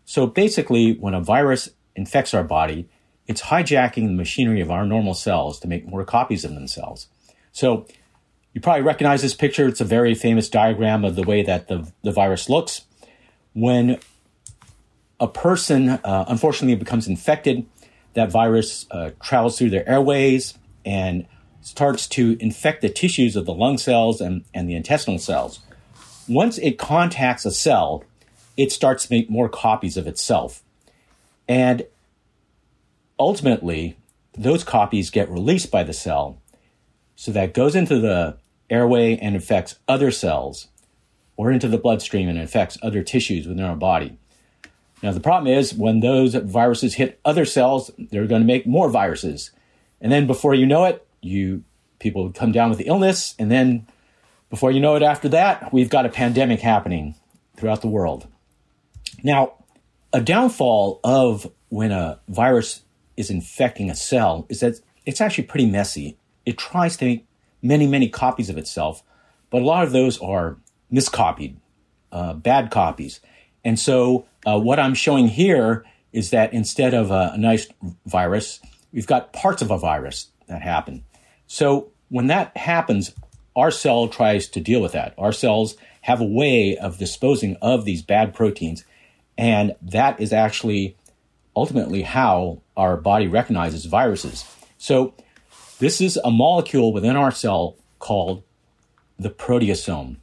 So, 0.07 0.27
basically, 0.27 0.95
when 0.95 1.13
a 1.13 1.21
virus 1.21 1.69
infects 1.95 2.33
our 2.33 2.45
body, 2.45 2.89
it's 3.27 3.43
hijacking 3.43 4.07
the 4.07 4.13
machinery 4.13 4.61
of 4.61 4.71
our 4.71 4.85
normal 4.85 5.15
cells 5.15 5.61
to 5.61 5.69
make 5.69 5.87
more 5.87 6.05
copies 6.05 6.45
of 6.45 6.55
themselves. 6.55 7.09
So 7.53 7.87
you 8.53 8.61
probably 8.61 8.83
recognize 8.83 9.23
this 9.23 9.35
picture. 9.35 9.69
It's 9.69 9.81
a 9.81 9.85
very 9.85 10.15
famous 10.15 10.49
diagram 10.49 11.05
of 11.05 11.17
the 11.17 11.23
way 11.23 11.43
that 11.43 11.69
the, 11.69 11.91
the 12.03 12.13
virus 12.13 12.49
looks. 12.49 12.83
When 13.55 13.99
a 15.21 15.29
person 15.29 15.91
uh, 15.91 16.25
unfortunately 16.29 16.75
becomes 16.75 17.07
infected, 17.07 17.67
that 18.15 18.31
virus 18.31 18.87
uh, 18.91 19.11
travels 19.23 19.57
through 19.57 19.71
their 19.71 19.89
airways 19.89 20.55
and 20.85 21.27
starts 21.63 22.07
to 22.09 22.37
infect 22.41 22.83
the 22.83 22.89
tissues 22.89 23.37
of 23.37 23.47
the 23.47 23.55
lung 23.55 23.79
cells 23.79 24.21
and, 24.21 24.45
and 24.53 24.69
the 24.69 24.75
intestinal 24.75 25.19
cells. 25.19 25.61
Once 26.29 26.59
it 26.59 26.79
contacts 26.79 27.45
a 27.45 27.53
cell, 27.53 28.05
it 28.57 28.73
starts 28.73 29.07
to 29.07 29.13
make 29.13 29.31
more 29.31 29.49
copies 29.49 29.97
of 29.97 30.07
itself. 30.07 30.63
And 31.49 31.87
ultimately, 33.23 33.97
those 34.37 34.65
copies 34.65 35.11
get 35.11 35.31
released 35.31 35.71
by 35.71 35.85
the 35.85 35.93
cell. 35.93 36.41
So 37.15 37.31
that 37.33 37.55
goes 37.55 37.77
into 37.77 38.01
the 38.01 38.39
airway 38.69 39.17
and 39.17 39.35
infects 39.35 39.79
other 39.87 40.11
cells 40.11 40.69
or 41.37 41.53
into 41.53 41.69
the 41.69 41.79
bloodstream 41.79 42.29
and 42.29 42.39
infects 42.39 42.79
other 42.83 43.03
tissues 43.03 43.47
within 43.47 43.65
our 43.65 43.77
body. 43.77 44.19
Now, 45.03 45.13
the 45.13 45.21
problem 45.21 45.53
is 45.53 45.73
when 45.75 46.01
those 46.01 46.35
viruses 46.35 46.95
hit 46.95 47.21
other 47.25 47.45
cells, 47.45 47.91
they're 47.97 48.27
going 48.27 48.43
to 48.43 48.47
make 48.47 48.67
more 48.67 48.89
viruses. 48.89 49.51
And 50.01 50.11
then 50.11 50.27
before 50.27 50.55
you 50.55 50.67
know 50.67 50.85
it, 50.85 51.07
you 51.21 51.65
people 52.01 52.33
come 52.33 52.51
down 52.51 52.71
with 52.71 52.79
the 52.79 52.87
illness. 52.87 53.37
And 53.39 53.51
then 53.51 53.87
before 54.51 54.73
you 54.73 54.81
know 54.81 54.97
it, 54.97 55.03
after 55.03 55.29
that, 55.31 55.73
we've 55.73 55.91
got 55.91 56.07
a 56.07 56.09
pandemic 56.09 56.61
happening 56.61 57.15
throughout 57.57 57.83
the 57.83 57.89
world. 57.89 58.27
Now, 59.23 59.55
a 60.13 60.21
downfall 60.21 61.01
of 61.05 61.51
when 61.69 61.93
a 61.93 62.21
virus 62.29 62.83
is 63.17 63.31
infecting 63.31 63.91
a 63.91 63.95
cell 63.95 64.47
is 64.49 64.61
that 64.61 64.81
it's 65.07 65.21
actually 65.21 65.45
pretty 65.45 65.67
messy. 65.67 66.17
It 66.47 66.59
tries 66.59 66.97
to 66.99 67.05
make 67.05 67.27
many, 67.63 67.87
many 67.87 68.09
copies 68.09 68.51
of 68.51 68.59
itself, 68.59 69.03
but 69.51 69.63
a 69.63 69.65
lot 69.65 69.85
of 69.85 69.93
those 69.93 70.19
are 70.21 70.57
miscopied, 70.93 71.57
uh, 72.11 72.35
bad 72.35 72.71
copies. 72.71 73.21
And 73.65 73.79
so, 73.79 74.27
uh, 74.45 74.59
what 74.59 74.81
I'm 74.81 74.95
showing 74.95 75.29
here 75.29 75.85
is 76.13 76.31
that 76.31 76.53
instead 76.53 76.95
of 76.95 77.11
a, 77.11 77.33
a 77.35 77.39
nice 77.39 77.69
virus, 78.07 78.61
we've 78.93 79.07
got 79.07 79.33
parts 79.33 79.63
of 79.63 79.71
a 79.71 79.79
virus 79.79 80.29
that 80.49 80.63
happen. 80.63 81.05
So, 81.47 81.91
when 82.09 82.27
that 82.27 82.57
happens, 82.57 83.15
our 83.57 83.71
cell 83.71 84.09
tries 84.09 84.49
to 84.49 84.61
deal 84.61 84.81
with 84.81 84.93
that. 84.93 85.15
Our 85.17 85.33
cells 85.33 85.77
have 86.03 86.21
a 86.21 86.25
way 86.27 86.77
of 86.77 86.99
disposing 86.99 87.57
of 87.63 87.85
these 87.85 88.03
bad 88.03 88.35
proteins, 88.35 88.85
and 89.39 89.75
that 89.83 90.21
is 90.21 90.33
actually 90.33 90.97
ultimately 91.55 92.03
how 92.03 92.63
our 92.77 92.97
body 92.97 93.29
recognizes 93.29 93.85
viruses. 93.85 94.45
So, 94.79 95.15
this 95.79 96.01
is 96.01 96.17
a 96.25 96.31
molecule 96.31 96.93
within 96.93 97.17
our 97.17 97.33
cell 97.33 97.77
called 97.99 98.45
the 99.19 99.31
proteasome. 99.31 100.17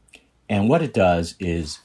And 0.48 0.70
what 0.70 0.82
it 0.82 0.94
does 0.94 1.36
is 1.40 1.80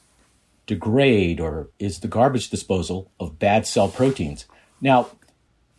degrade 0.66 1.40
or 1.40 1.68
is 1.78 2.00
the 2.00 2.08
garbage 2.08 2.50
disposal 2.50 3.10
of 3.20 3.38
bad 3.38 3.66
cell 3.66 3.88
proteins. 3.88 4.46
Now, 4.80 5.08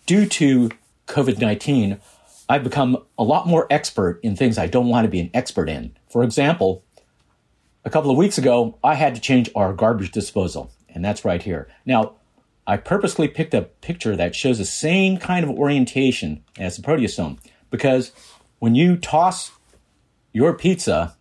due 0.06 0.26
to 0.26 0.70
COVID 1.08 1.40
19, 1.40 2.00
I've 2.48 2.64
become 2.64 3.04
a 3.18 3.24
lot 3.24 3.48
more 3.48 3.66
expert 3.70 4.20
in 4.22 4.36
things 4.36 4.58
I 4.58 4.68
don't 4.68 4.88
want 4.88 5.06
to 5.06 5.12
be 5.12 5.20
an 5.20 5.32
expert 5.34 5.70
in. 5.70 5.96
For 6.10 6.24
example, 6.24 6.84
a 7.84 7.90
couple 7.90 8.12
of 8.12 8.18
weeks 8.18 8.38
ago, 8.38 8.78
I 8.84 8.96
had 8.96 9.16
to 9.16 9.22
change 9.22 9.50
our 9.56 9.74
garbage 9.74 10.12
disposal, 10.12 10.72
and 10.90 11.04
that's 11.04 11.26
right 11.26 11.42
here. 11.42 11.68
Now, 11.86 12.14
I 12.68 12.78
purposely 12.78 13.28
picked 13.28 13.54
a 13.54 13.62
picture 13.62 14.16
that 14.16 14.36
shows 14.36 14.58
the 14.58 14.66
same 14.66 15.18
kind 15.18 15.44
of 15.44 15.52
orientation 15.52 16.44
as 16.58 16.76
the 16.76 16.82
proteasome 16.82 17.38
because 17.70 18.12
when 18.60 18.74
you 18.74 18.98
toss 18.98 19.52
your 20.34 20.54
pizza 20.54 21.16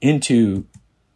into 0.00 0.66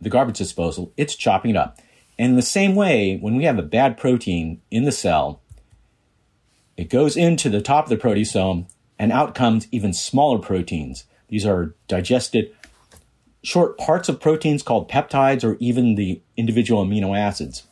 the 0.00 0.10
garbage 0.10 0.38
disposal, 0.38 0.92
it's 0.96 1.14
chopping 1.14 1.52
it 1.52 1.56
up. 1.56 1.78
And 2.18 2.30
in 2.30 2.36
the 2.36 2.42
same 2.42 2.74
way, 2.74 3.16
when 3.16 3.36
we 3.36 3.44
have 3.44 3.58
a 3.58 3.62
bad 3.62 3.96
protein 3.96 4.60
in 4.70 4.84
the 4.84 4.92
cell, 4.92 5.40
it 6.76 6.90
goes 6.90 7.16
into 7.16 7.48
the 7.48 7.62
top 7.62 7.84
of 7.84 7.90
the 7.90 7.96
proteasome 7.96 8.66
and 8.98 9.10
out 9.10 9.34
comes 9.34 9.68
even 9.72 9.92
smaller 9.92 10.38
proteins. 10.38 11.04
These 11.28 11.46
are 11.46 11.74
digested 11.88 12.54
short 13.42 13.78
parts 13.78 14.08
of 14.08 14.20
proteins 14.20 14.62
called 14.62 14.90
peptides 14.90 15.42
or 15.42 15.56
even 15.58 15.94
the 15.94 16.20
individual 16.36 16.84
amino 16.84 17.18
acids. 17.18 17.64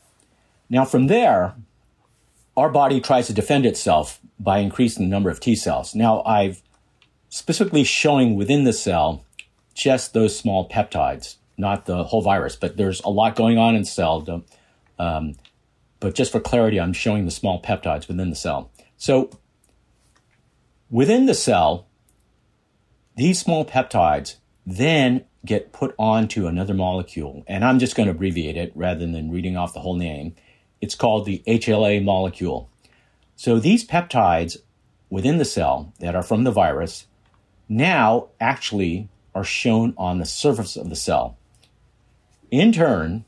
Now, 0.68 0.84
from 0.84 1.06
there, 1.08 1.54
our 2.60 2.68
body 2.68 3.00
tries 3.00 3.26
to 3.26 3.32
defend 3.32 3.64
itself 3.64 4.20
by 4.38 4.58
increasing 4.58 5.04
the 5.04 5.10
number 5.10 5.30
of 5.30 5.40
T 5.40 5.56
cells. 5.56 5.94
Now, 5.94 6.22
I've 6.24 6.62
specifically 7.30 7.84
showing 7.84 8.36
within 8.36 8.64
the 8.64 8.72
cell 8.72 9.24
just 9.72 10.12
those 10.12 10.36
small 10.36 10.68
peptides, 10.68 11.36
not 11.56 11.86
the 11.86 12.04
whole 12.04 12.20
virus, 12.20 12.56
but 12.56 12.76
there's 12.76 13.00
a 13.00 13.08
lot 13.08 13.34
going 13.34 13.56
on 13.56 13.74
in 13.74 13.84
cell. 13.84 14.44
Um, 14.98 15.36
but 16.00 16.14
just 16.14 16.32
for 16.32 16.40
clarity, 16.40 16.78
I'm 16.78 16.92
showing 16.92 17.24
the 17.24 17.30
small 17.30 17.62
peptides 17.62 18.08
within 18.08 18.28
the 18.28 18.36
cell. 18.36 18.70
So, 18.98 19.30
within 20.90 21.24
the 21.24 21.34
cell, 21.34 21.86
these 23.16 23.40
small 23.40 23.64
peptides 23.64 24.36
then 24.66 25.24
get 25.46 25.72
put 25.72 25.94
onto 25.98 26.46
another 26.46 26.74
molecule. 26.74 27.42
And 27.46 27.64
I'm 27.64 27.78
just 27.78 27.96
going 27.96 28.06
to 28.06 28.12
abbreviate 28.12 28.58
it 28.58 28.72
rather 28.74 29.06
than 29.06 29.30
reading 29.30 29.56
off 29.56 29.72
the 29.72 29.80
whole 29.80 29.96
name. 29.96 30.34
It's 30.80 30.94
called 30.94 31.26
the 31.26 31.42
HLA 31.46 32.02
molecule. 32.02 32.68
So 33.36 33.58
these 33.58 33.86
peptides 33.86 34.58
within 35.08 35.38
the 35.38 35.44
cell 35.44 35.92
that 35.98 36.14
are 36.14 36.22
from 36.22 36.44
the 36.44 36.50
virus 36.50 37.06
now 37.68 38.28
actually 38.40 39.08
are 39.34 39.44
shown 39.44 39.94
on 39.96 40.18
the 40.18 40.24
surface 40.24 40.76
of 40.76 40.88
the 40.88 40.96
cell. 40.96 41.36
In 42.50 42.72
turn, 42.72 43.24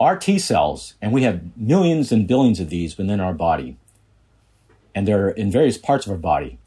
our 0.00 0.16
T 0.16 0.38
cells, 0.38 0.94
and 1.02 1.12
we 1.12 1.22
have 1.24 1.56
millions 1.56 2.12
and 2.12 2.26
billions 2.26 2.60
of 2.60 2.70
these 2.70 2.96
within 2.96 3.20
our 3.20 3.34
body, 3.34 3.76
and 4.94 5.06
they're 5.06 5.28
in 5.28 5.50
various 5.50 5.76
parts 5.76 6.06
of 6.06 6.12
our 6.12 6.18
body, 6.18 6.58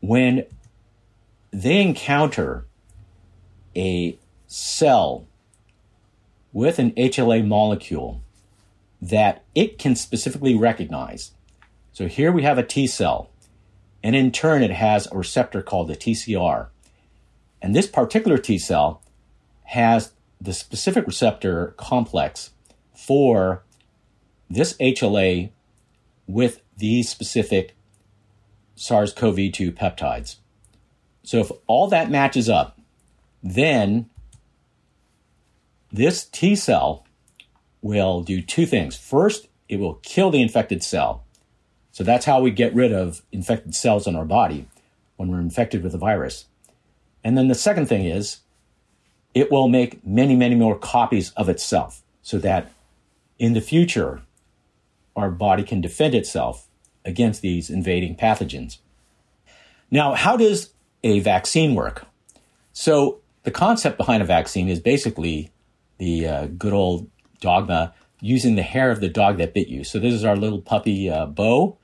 when 0.00 0.44
they 1.50 1.80
encounter 1.80 2.64
a 3.76 4.18
cell 4.46 5.26
with 6.54 6.78
an 6.78 6.92
HLA 6.92 7.46
molecule 7.46 8.22
that 9.02 9.44
it 9.54 9.78
can 9.78 9.94
specifically 9.94 10.54
recognize. 10.54 11.32
So 11.92 12.06
here 12.06 12.32
we 12.32 12.42
have 12.44 12.56
a 12.56 12.62
T 12.62 12.86
cell, 12.86 13.28
and 14.02 14.16
in 14.16 14.32
turn, 14.32 14.62
it 14.62 14.70
has 14.70 15.06
a 15.10 15.18
receptor 15.18 15.60
called 15.60 15.88
the 15.88 15.96
TCR. 15.96 16.68
And 17.60 17.74
this 17.74 17.86
particular 17.86 18.38
T 18.38 18.56
cell 18.58 19.02
has 19.64 20.12
the 20.40 20.54
specific 20.54 21.06
receptor 21.06 21.74
complex 21.76 22.50
for 22.94 23.62
this 24.48 24.74
HLA 24.74 25.50
with 26.26 26.62
these 26.76 27.08
specific 27.08 27.74
SARS 28.76 29.12
CoV 29.12 29.52
2 29.52 29.72
peptides. 29.72 30.36
So 31.24 31.38
if 31.38 31.50
all 31.66 31.88
that 31.88 32.10
matches 32.10 32.48
up, 32.48 32.78
then 33.42 34.08
this 35.94 36.24
T 36.24 36.56
cell 36.56 37.06
will 37.80 38.22
do 38.22 38.42
two 38.42 38.66
things. 38.66 38.96
First, 38.96 39.46
it 39.68 39.78
will 39.78 39.94
kill 40.02 40.30
the 40.30 40.42
infected 40.42 40.82
cell. 40.82 41.24
So 41.92 42.02
that's 42.02 42.24
how 42.24 42.40
we 42.40 42.50
get 42.50 42.74
rid 42.74 42.92
of 42.92 43.22
infected 43.30 43.76
cells 43.76 44.08
in 44.08 44.16
our 44.16 44.24
body 44.24 44.66
when 45.16 45.30
we're 45.30 45.38
infected 45.38 45.84
with 45.84 45.94
a 45.94 45.98
virus. 45.98 46.46
And 47.22 47.38
then 47.38 47.46
the 47.46 47.54
second 47.54 47.86
thing 47.86 48.04
is 48.06 48.38
it 49.34 49.52
will 49.52 49.68
make 49.68 50.04
many, 50.04 50.34
many 50.34 50.56
more 50.56 50.76
copies 50.76 51.30
of 51.32 51.48
itself 51.48 52.02
so 52.22 52.38
that 52.38 52.72
in 53.38 53.52
the 53.52 53.60
future, 53.60 54.22
our 55.14 55.30
body 55.30 55.62
can 55.62 55.80
defend 55.80 56.16
itself 56.16 56.66
against 57.04 57.40
these 57.40 57.70
invading 57.70 58.16
pathogens. 58.16 58.78
Now, 59.92 60.14
how 60.14 60.36
does 60.36 60.70
a 61.04 61.20
vaccine 61.20 61.76
work? 61.76 62.06
So, 62.72 63.20
the 63.44 63.50
concept 63.52 63.98
behind 63.98 64.22
a 64.22 64.26
vaccine 64.26 64.68
is 64.68 64.80
basically 64.80 65.52
the 66.04 66.28
uh, 66.28 66.46
good 66.46 66.72
old 66.72 67.10
dogma 67.40 67.94
using 68.20 68.54
the 68.54 68.62
hair 68.62 68.90
of 68.90 69.00
the 69.00 69.08
dog 69.08 69.38
that 69.38 69.54
bit 69.54 69.68
you. 69.68 69.84
So, 69.84 69.98
this 69.98 70.12
is 70.12 70.24
our 70.24 70.36
little 70.36 70.60
puppy, 70.60 71.10
uh, 71.10 71.26
Bo. 71.26 71.78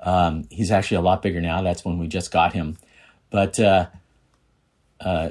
Um, 0.00 0.46
he's 0.50 0.70
actually 0.70 0.98
a 0.98 1.02
lot 1.02 1.22
bigger 1.22 1.40
now. 1.40 1.62
That's 1.62 1.84
when 1.84 1.98
we 1.98 2.06
just 2.06 2.30
got 2.30 2.52
him. 2.52 2.76
But 3.30 3.58
uh, 3.58 3.86
uh 5.00 5.30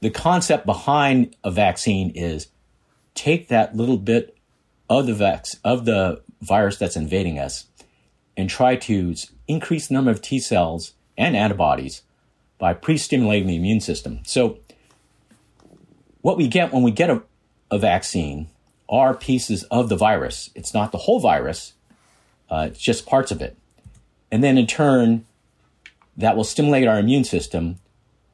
the 0.00 0.10
concept 0.10 0.66
behind 0.66 1.36
a 1.44 1.50
vaccine 1.50 2.10
is 2.10 2.48
take 3.14 3.48
that 3.48 3.76
little 3.76 3.96
bit 3.96 4.36
of 4.88 5.06
the 5.06 5.12
vax 5.12 5.56
of 5.64 5.84
the 5.84 6.22
virus 6.40 6.76
that's 6.76 6.96
invading 6.96 7.38
us 7.38 7.66
and 8.36 8.48
try 8.48 8.76
to 8.76 9.14
increase 9.46 9.88
the 9.88 9.94
number 9.94 10.10
of 10.10 10.22
T 10.22 10.38
cells 10.38 10.94
and 11.16 11.36
antibodies 11.36 12.02
by 12.58 12.74
pre-stimulating 12.74 13.48
the 13.48 13.56
immune 13.56 13.80
system. 13.80 14.20
So 14.24 14.58
what 16.20 16.36
we 16.36 16.48
get 16.48 16.72
when 16.72 16.82
we 16.82 16.90
get 16.90 17.10
a, 17.10 17.22
a 17.70 17.78
vaccine 17.78 18.48
are 18.88 19.14
pieces 19.14 19.64
of 19.64 19.88
the 19.88 19.96
virus. 19.96 20.50
It's 20.54 20.74
not 20.74 20.92
the 20.92 20.98
whole 20.98 21.20
virus, 21.20 21.74
uh, 22.50 22.68
it's 22.70 22.80
just 22.80 23.06
parts 23.06 23.30
of 23.30 23.42
it. 23.42 23.56
And 24.30 24.42
then 24.42 24.58
in 24.58 24.66
turn, 24.66 25.26
that 26.16 26.36
will 26.36 26.44
stimulate 26.44 26.88
our 26.88 26.98
immune 26.98 27.24
system, 27.24 27.76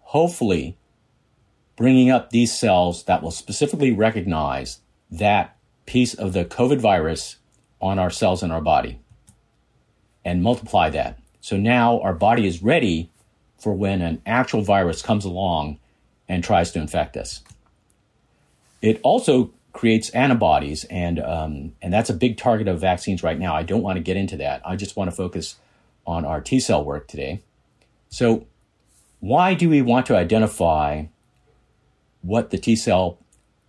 hopefully 0.00 0.76
bringing 1.76 2.10
up 2.10 2.30
these 2.30 2.56
cells 2.56 3.04
that 3.04 3.22
will 3.22 3.30
specifically 3.30 3.92
recognize 3.92 4.80
that 5.10 5.56
piece 5.86 6.14
of 6.14 6.32
the 6.32 6.44
COVID 6.44 6.78
virus 6.78 7.36
on 7.80 7.98
our 7.98 8.10
cells 8.10 8.42
in 8.42 8.50
our 8.50 8.60
body 8.60 9.00
and 10.24 10.42
multiply 10.42 10.88
that. 10.90 11.18
So 11.40 11.56
now 11.56 12.00
our 12.00 12.14
body 12.14 12.46
is 12.46 12.62
ready 12.62 13.10
for 13.58 13.74
when 13.74 14.00
an 14.00 14.22
actual 14.24 14.62
virus 14.62 15.02
comes 15.02 15.24
along 15.24 15.78
and 16.28 16.42
tries 16.42 16.70
to 16.72 16.80
infect 16.80 17.16
us. 17.16 17.42
It 18.84 19.00
also 19.02 19.50
creates 19.72 20.10
antibodies, 20.10 20.84
and 20.84 21.18
um, 21.18 21.72
and 21.80 21.90
that's 21.90 22.10
a 22.10 22.14
big 22.14 22.36
target 22.36 22.68
of 22.68 22.78
vaccines 22.78 23.22
right 23.22 23.38
now. 23.38 23.56
I 23.56 23.62
don't 23.62 23.80
want 23.80 23.96
to 23.96 24.02
get 24.02 24.18
into 24.18 24.36
that. 24.36 24.60
I 24.62 24.76
just 24.76 24.94
want 24.94 25.08
to 25.08 25.16
focus 25.16 25.56
on 26.06 26.26
our 26.26 26.42
T 26.42 26.60
cell 26.60 26.84
work 26.84 27.08
today. 27.08 27.40
So, 28.10 28.46
why 29.20 29.54
do 29.54 29.70
we 29.70 29.80
want 29.80 30.04
to 30.06 30.16
identify 30.16 31.06
what 32.20 32.50
the 32.50 32.58
T 32.58 32.76
cell 32.76 33.16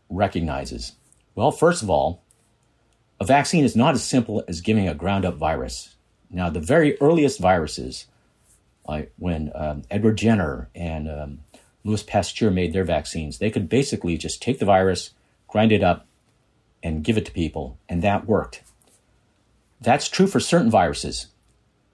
recognizes? 0.09 0.97
Well, 1.34 1.51
first 1.51 1.82
of 1.82 1.89
all, 1.89 2.22
a 3.22 3.24
vaccine 3.24 3.63
is 3.63 3.74
not 3.74 3.93
as 3.93 4.03
simple 4.03 4.43
as 4.49 4.59
giving 4.59 4.89
a 4.89 4.93
ground 4.93 5.24
up 5.24 5.36
virus. 5.36 5.95
Now, 6.30 6.49
the 6.49 6.59
very 6.59 6.99
earliest 6.99 7.39
viruses, 7.39 8.07
like 8.86 9.13
when 9.18 9.53
um, 9.55 9.84
Edward 9.89 10.18
Jenner 10.18 10.68
and 10.76 11.09
um, 11.09 11.39
Louis 11.86 12.03
Pasteur 12.03 12.51
made 12.51 12.73
their 12.73 12.83
vaccines, 12.83 13.38
they 13.38 13.51
could 13.51 13.69
basically 13.69 14.17
just 14.17 14.41
take 14.41 14.59
the 14.59 14.65
virus, 14.65 15.11
grind 15.47 15.71
it 15.71 15.83
up, 15.83 16.07
and 16.83 17.03
give 17.03 17.17
it 17.17 17.25
to 17.27 17.31
people, 17.31 17.77
and 17.88 18.01
that 18.01 18.27
worked. 18.27 18.63
That's 19.79 20.09
true 20.09 20.27
for 20.27 20.39
certain 20.39 20.71
viruses, 20.71 21.27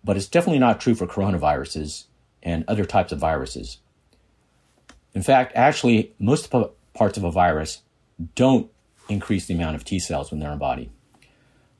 but 0.03 0.15
it's 0.15 0.27
definitely 0.27 0.59
not 0.59 0.79
true 0.79 0.95
for 0.95 1.05
coronaviruses 1.05 2.05
and 2.41 2.63
other 2.67 2.85
types 2.85 3.11
of 3.11 3.19
viruses. 3.19 3.79
In 5.13 5.21
fact, 5.21 5.51
actually, 5.55 6.13
most 6.17 6.49
parts 6.93 7.17
of 7.17 7.23
a 7.23 7.31
virus 7.31 7.81
don't 8.35 8.71
increase 9.09 9.45
the 9.45 9.53
amount 9.53 9.75
of 9.75 9.83
T 9.83 9.99
cells 9.99 10.31
when 10.31 10.39
they're 10.39 10.53
in 10.53 10.57
body. 10.57 10.89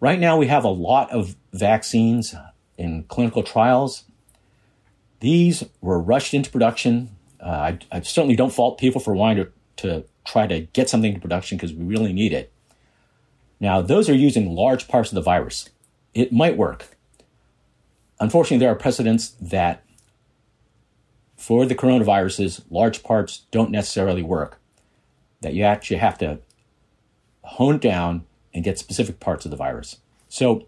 Right 0.02 0.20
now, 0.20 0.38
we 0.38 0.48
have 0.48 0.66
a 0.66 0.70
lot 0.70 1.12
of 1.12 1.36
vaccines 1.54 2.36
in 2.78 3.04
clinical 3.04 3.44
trials. 3.44 4.04
These 5.22 5.64
were 5.80 6.00
rushed 6.00 6.34
into 6.34 6.52
production. 6.52 7.16
Uh, 7.44 7.50
I, 7.50 7.80
I, 7.92 8.02
certainly 8.02 8.36
don't 8.36 8.54
fault 8.54 8.78
people 8.78 9.02
for 9.02 9.16
wanting 9.16 9.46
to, 9.46 9.52
to 9.78 10.06
try 10.26 10.46
to 10.46 10.62
get 10.62 10.90
something 10.90 11.14
to 11.14 11.20
production 11.20 11.58
because 11.58 11.74
we 11.74 11.86
really 11.86 12.14
need 12.14 12.34
it. 12.34 12.52
Now, 13.60 13.82
those 13.82 14.10
are 14.10 14.14
using 14.14 14.54
large 14.54 14.88
parts 14.88 15.12
of 15.12 15.16
the 15.16 15.22
virus. 15.22 15.70
It 16.14 16.32
might 16.32 16.58
work. 16.58 16.98
Unfortunately, 18.20 18.60
there 18.60 18.72
are 18.72 18.76
precedents 18.76 19.30
that 19.42 19.84
for 21.36 21.66
the 21.66 21.74
coronaviruses, 21.74 22.64
large 22.70 23.02
parts 23.02 23.46
don't 23.50 23.72
necessarily 23.72 24.22
work. 24.22 24.60
That 25.42 25.56
you 25.56 25.64
actually 25.64 25.98
have 25.98 26.20
to 26.20 26.40
hone 27.44 27.80
down 27.80 28.26
and 28.54 28.64
get 28.64 28.78
specific 28.78 29.20
parts 29.20 29.46
of 29.46 29.52
the 29.52 29.58
virus. 29.58 29.98
So, 30.30 30.68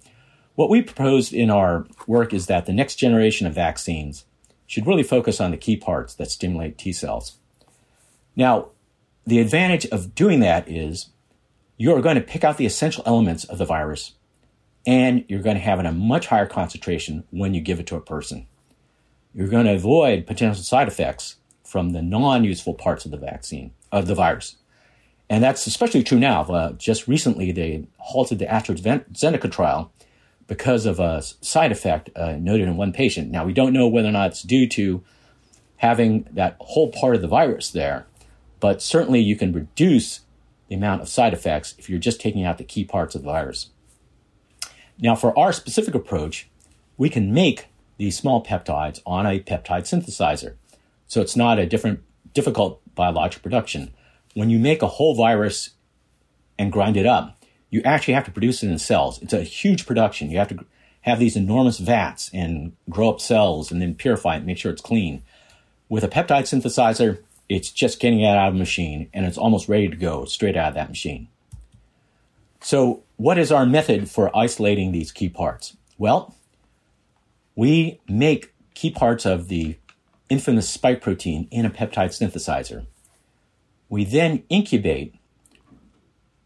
what 0.56 0.70
we 0.70 0.82
proposed 0.82 1.34
in 1.34 1.50
our 1.50 1.86
work 2.08 2.34
is 2.34 2.48
that 2.48 2.66
the 2.66 2.74
next 2.74 2.96
generation 2.96 3.46
of 3.46 3.54
vaccines 3.54 4.26
should 4.74 4.88
really 4.88 5.04
focus 5.04 5.40
on 5.40 5.52
the 5.52 5.58
key 5.58 5.78
parts 5.78 6.16
that 6.16 6.32
stimulate 6.32 6.78
T 6.78 6.92
cells. 6.92 7.38
Now, 8.36 8.70
the 9.26 9.40
advantage 9.40 9.86
of 9.88 10.16
doing 10.16 10.40
that 10.40 10.68
is 10.70 11.10
you're 11.78 12.02
going 12.02 12.16
to 12.16 12.22
pick 12.22 12.44
out 12.44 12.58
the 12.58 12.66
essential 12.66 13.04
elements 13.06 13.44
of 13.44 13.58
the 13.58 13.66
virus 13.66 14.14
and 14.86 15.24
you're 15.28 15.42
going 15.42 15.56
to 15.56 15.62
have 15.62 15.80
it 15.80 15.82
in 15.82 15.86
a 15.86 15.92
much 15.92 16.28
higher 16.28 16.46
concentration 16.46 17.24
when 17.30 17.54
you 17.54 17.62
give 17.62 17.80
it 17.80 17.88
to 17.88 17.96
a 17.96 18.02
person 18.02 18.48
you're 19.34 19.48
going 19.48 19.66
to 19.66 19.74
avoid 19.74 20.28
potential 20.28 20.64
side 20.64 20.88
effects 20.88 21.38
from 21.64 21.92
the 21.92 22.02
non-useful 22.02 22.76
parts 22.76 23.06
of 23.06 23.12
the 23.12 23.18
vaccine 23.18 23.72
of 23.92 24.08
the 24.08 24.16
virus. 24.16 24.58
And 25.30 25.44
that's 25.44 25.66
especially 25.66 26.04
true 26.04 26.20
now. 26.20 26.44
Uh, 26.44 26.74
just 26.74 27.08
recently, 27.08 27.52
they 27.52 27.88
halted 27.98 28.40
the 28.40 28.46
AstraZeneca 28.46 29.52
trial 29.52 29.92
because 30.48 30.86
of 30.86 31.00
a 31.00 31.22
side 31.22 31.72
effect 31.72 32.10
uh, 32.16 32.34
noted 32.34 32.68
in 32.68 32.78
one 32.78 32.94
patient. 32.94 33.32
Now, 33.32 33.46
we 33.46 33.54
don't 33.54 33.74
know 33.74 33.88
whether 33.88 34.10
or 34.10 34.12
not 34.12 34.32
it's 34.32 34.44
due 34.44 34.68
to 34.70 35.04
having 35.78 36.28
that 36.32 36.56
whole 36.60 36.92
part 36.92 37.16
of 37.16 37.22
the 37.22 37.28
virus 37.28 37.72
there, 37.72 38.06
but 38.60 38.82
certainly 38.82 39.20
you 39.20 39.36
can 39.36 39.54
reduce 39.54 40.22
the 40.68 40.76
amount 40.76 41.02
of 41.02 41.10
side 41.10 41.34
effects 41.34 41.76
if 41.78 41.90
you're 41.90 42.00
just 42.00 42.22
taking 42.22 42.46
out 42.46 42.58
the 42.58 42.64
key 42.64 42.86
parts 42.86 43.16
of 43.16 43.22
the 43.22 43.30
virus. 43.30 43.70
Now, 45.00 45.16
for 45.16 45.38
our 45.38 45.52
specific 45.52 45.96
approach, 45.96 46.50
we 46.98 47.10
can 47.10 47.34
make 47.34 47.68
these 47.98 48.18
small 48.18 48.44
peptides 48.44 49.02
on 49.06 49.26
a 49.26 49.40
peptide 49.40 49.84
synthesizer. 49.84 50.56
So 51.08 51.22
it's 51.22 51.36
not 51.36 51.60
a 51.60 51.66
different, 51.66 52.02
difficult 52.34 52.82
biologic 52.96 53.42
production. 53.44 53.94
When 54.34 54.50
you 54.50 54.60
make 54.60 54.82
a 54.82 54.88
whole 54.88 55.16
virus 55.16 55.72
and 56.58 56.72
grind 56.72 56.98
it 56.98 57.06
up, 57.06 57.38
you 57.74 57.82
actually 57.82 58.14
have 58.14 58.26
to 58.26 58.32
produce 58.32 58.62
it 58.62 58.70
in 58.70 58.78
cells. 58.78 59.20
It's 59.24 59.34
a 59.34 59.42
huge 59.42 59.88
production. 59.88 60.30
You 60.30 60.38
have 60.38 60.50
to 60.50 60.64
have 61.02 61.18
these 61.18 61.36
enormous 61.36 61.80
vats 61.80 62.30
and 62.32 62.74
grow 62.88 63.10
up 63.10 63.20
cells 63.20 63.72
and 63.72 63.82
then 63.82 63.96
purify 63.96 64.38
it, 64.38 64.46
make 64.46 64.60
sure 64.60 64.72
it's 64.72 64.80
clean. 64.80 65.24
With 65.90 66.04
a 66.04 66.08
peptide 66.08 66.44
synthesizer, 66.44 67.24
it's 67.50 67.72
just 67.72 68.00
getting 68.00 68.20
it 68.20 68.28
out 68.28 68.50
of 68.50 68.54
a 68.54 68.58
machine 68.58 69.10
and 69.12 69.26
it's 69.26 69.40
almost 69.40 69.68
ready 69.68 69.88
to 69.88 69.96
go 69.96 70.24
straight 70.26 70.56
out 70.56 70.68
of 70.68 70.74
that 70.76 70.90
machine. 70.90 71.30
So, 72.62 73.02
what 73.18 73.40
is 73.40 73.52
our 73.52 73.66
method 73.66 74.08
for 74.08 74.36
isolating 74.38 74.92
these 74.92 75.12
key 75.12 75.30
parts? 75.30 75.76
Well, 75.98 76.36
we 77.56 78.00
make 78.08 78.54
key 78.76 78.92
parts 78.92 79.26
of 79.26 79.48
the 79.48 79.78
infamous 80.30 80.70
spike 80.70 81.02
protein 81.02 81.48
in 81.50 81.66
a 81.66 81.72
peptide 81.72 82.12
synthesizer. 82.12 82.86
We 83.90 84.06
then 84.06 84.44
incubate 84.50 85.16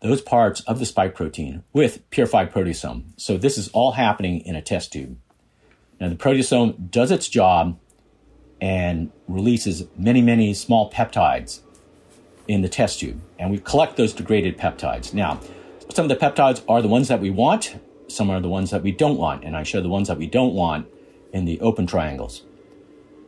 those 0.02 0.22
parts 0.22 0.62
of 0.62 0.80
the 0.80 0.86
spike 0.86 1.16
protein 1.16 1.64
with 1.74 2.08
purified 2.10 2.52
proteasome. 2.52 3.06
So 3.18 3.38
this 3.38 3.58
is 3.58 3.68
all 3.70 3.93
happening 3.93 4.41
in 4.41 4.56
a 4.56 4.62
test 4.62 4.93
tube. 4.93 5.18
Now 6.00 6.10
the 6.10 6.16
proteasome 6.16 6.91
does 6.91 7.12
its 7.12 7.28
job 7.28 7.80
and 8.62 9.12
releases 9.28 9.86
many, 9.98 10.22
many 10.22 10.54
small 10.54 10.91
peptides 10.91 11.62
in 12.48 12.62
the 12.62 12.70
test 12.70 13.00
tube. 13.00 13.22
And 13.38 13.52
we 13.52 13.60
collect 13.60 13.98
those 13.98 14.14
degraded 14.14 14.58
peptides. 14.58 15.14
Now, 15.14 15.39
some 15.89 16.10
of 16.10 16.10
the 16.10 16.16
peptides 16.16 16.64
are 16.68 16.82
the 16.82 16.88
ones 16.88 17.08
that 17.08 17.20
we 17.20 17.30
want, 17.30 17.76
some 18.08 18.30
are 18.30 18.39
the 18.39 18.50
ones 18.50 18.72
that 18.72 18.84
we 18.84 18.91
don't 18.91 19.18
want. 19.18 19.43
And 19.43 19.56
I 19.56 19.64
show 19.64 19.82
the 19.82 19.89
ones 19.89 20.08
that 20.08 20.18
we 20.18 20.28
don't 20.28 20.54
want 20.54 20.88
in 21.34 21.45
the 21.45 21.60
open 21.60 21.88
triangles. 21.88 22.43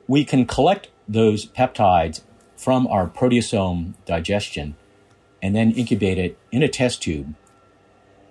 We 0.08 0.24
can 0.24 0.46
collect 0.46 0.90
those 1.08 1.46
peptides 1.46 2.22
from 2.56 2.88
our 2.88 3.08
proteasome 3.08 3.94
digestion 4.06 4.76
and 5.42 5.56
then 5.56 5.72
incubate 5.72 6.18
it 6.18 6.38
in 6.52 6.64
a 6.64 6.68
test 6.68 7.02
tube 7.02 7.34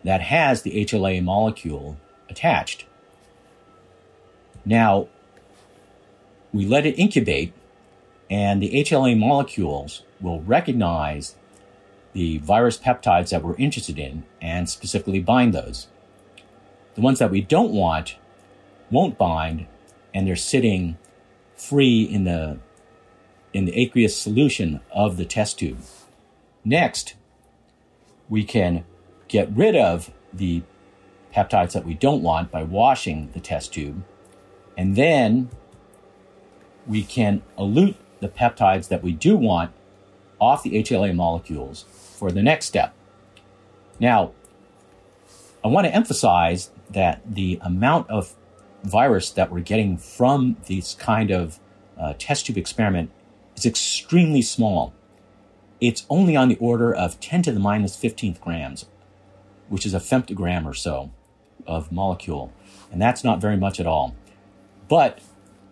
that 0.05 0.21
has 0.23 0.63
the 0.63 0.85
HLA 0.85 1.23
molecule 1.23 1.97
attached. 2.29 2.85
Now, 4.65 5.09
we 6.53 6.67
let 6.67 6.87
it 6.87 6.99
incubate, 6.99 7.53
and 8.31 8.63
the 8.63 8.71
HLA 8.71 9.19
molecules 9.19 10.03
will 10.21 10.41
recognize 10.43 11.37
the 12.13 12.39
virus 12.39 12.79
peptides 12.79 13.31
that 13.31 13.43
we're 13.43 13.57
interested 13.57 13.99
in 13.99 14.25
and 14.41 14.69
specifically 14.69 15.21
bind 15.21 15.55
those. 15.55 15.89
The 16.95 17.01
ones 17.01 17.19
that 17.19 17.31
we 17.31 17.41
don't 17.41 17.73
want 17.73 18.17
won't 18.91 19.19
bind 19.19 19.67
and 20.15 20.27
they're 20.27 20.37
sitting 20.37 20.97
free 21.57 22.03
in 22.03 22.25
the 22.25 22.59
in 23.53 23.65
the 23.65 23.81
aqueous 23.81 24.17
solution 24.17 24.81
of 24.93 25.17
the 25.17 25.25
test 25.25 25.59
tube. 25.59 25.79
Next, 26.69 27.15
we 28.29 28.45
can 28.45 28.85
get 29.27 29.51
rid 29.57 29.75
of 29.75 30.13
the 30.35 30.65
peptides 31.35 31.73
that 31.73 31.87
we 31.87 31.95
don't 31.95 32.23
want 32.23 32.51
by 32.51 32.63
washing 32.63 33.31
the 33.33 33.41
test 33.41 33.73
tube. 33.73 34.05
And 34.77 34.95
then 34.95 35.49
we 36.87 37.05
can 37.05 37.41
elute 37.59 37.95
the 38.21 38.29
peptides 38.29 38.89
that 38.89 39.03
we 39.03 39.13
do 39.13 39.35
want 39.35 39.71
off 40.39 40.63
the 40.63 40.73
HLA 40.73 41.15
molecules 41.15 41.87
for 41.91 42.31
the 42.31 42.43
next 42.43 42.67
step. 42.67 42.93
Now, 43.99 44.33
I 45.65 45.69
want 45.69 45.87
to 45.87 45.95
emphasize 45.95 46.71
that 46.91 47.23
the 47.25 47.59
amount 47.63 48.11
of 48.11 48.35
virus 48.85 49.31
that 49.31 49.51
we're 49.51 49.61
getting 49.61 49.97
from 49.97 50.59
this 50.67 50.93
kind 50.93 51.31
of 51.31 51.61
uh, 51.99 52.13
test 52.19 52.45
tube 52.45 52.59
experiment 52.59 53.11
is 53.57 53.65
extremely 53.65 54.43
small. 54.43 54.93
It's 55.81 56.07
only 56.11 56.37
on 56.37 56.49
the 56.49 56.57
order 56.57 56.93
of 56.93 57.21
10 57.21 57.43
to 57.43 57.53
the 57.53 57.61
minus 57.61 57.97
15th 57.97 58.41
grams, 58.41 58.87
which 59.69 59.87
is 59.87 59.95
a 59.95 60.01
femtogram 60.01 60.67
or 60.67 60.75
so 60.75 61.11
of 61.67 61.93
molecule. 61.93 62.53
And 62.91 63.01
that's 63.01 63.23
not 63.23 63.41
very 63.41 63.57
much 63.57 63.79
at 63.79 63.87
all. 63.87 64.17
But 64.89 65.21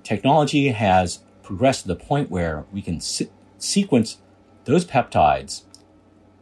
technology 0.03 0.69
has 0.69 1.21
progressed 1.43 1.83
to 1.83 1.89
the 1.89 1.97
point 1.97 2.31
where 2.31 2.65
we 2.73 2.83
can 2.83 3.01
se- 3.01 3.31
sequence 3.59 4.19
those 4.65 4.85
peptides 4.85 5.63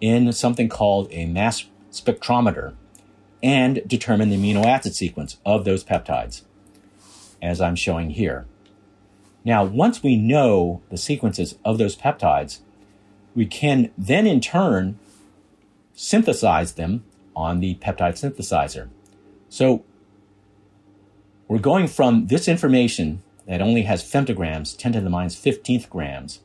in 0.00 0.32
something 0.32 0.68
called 0.68 1.08
a 1.10 1.26
mass 1.26 1.64
spectrometer 1.90 2.74
and 3.42 3.86
determine 3.86 4.30
the 4.30 4.36
amino 4.36 4.64
acid 4.64 4.94
sequence 4.94 5.38
of 5.44 5.64
those 5.64 5.84
peptides, 5.84 6.42
as 7.40 7.60
I'm 7.60 7.76
showing 7.76 8.10
here. 8.10 8.46
Now, 9.44 9.64
once 9.64 10.02
we 10.02 10.16
know 10.16 10.82
the 10.88 10.96
sequences 10.96 11.58
of 11.64 11.76
those 11.76 11.96
peptides, 11.96 12.60
we 13.34 13.46
can 13.46 13.90
then 13.96 14.26
in 14.26 14.40
turn 14.40 14.98
synthesize 15.94 16.74
them 16.74 17.04
on 17.36 17.60
the 17.60 17.74
peptide 17.76 18.14
synthesizer. 18.14 18.88
So 19.48 19.84
we're 21.48 21.58
going 21.58 21.88
from 21.88 22.26
this 22.26 22.48
information 22.48 23.22
that 23.46 23.60
only 23.60 23.82
has 23.82 24.02
femtograms, 24.02 24.76
10 24.76 24.92
to 24.92 25.00
the 25.00 25.10
minus 25.10 25.36
15th 25.36 25.88
grams, 25.88 26.40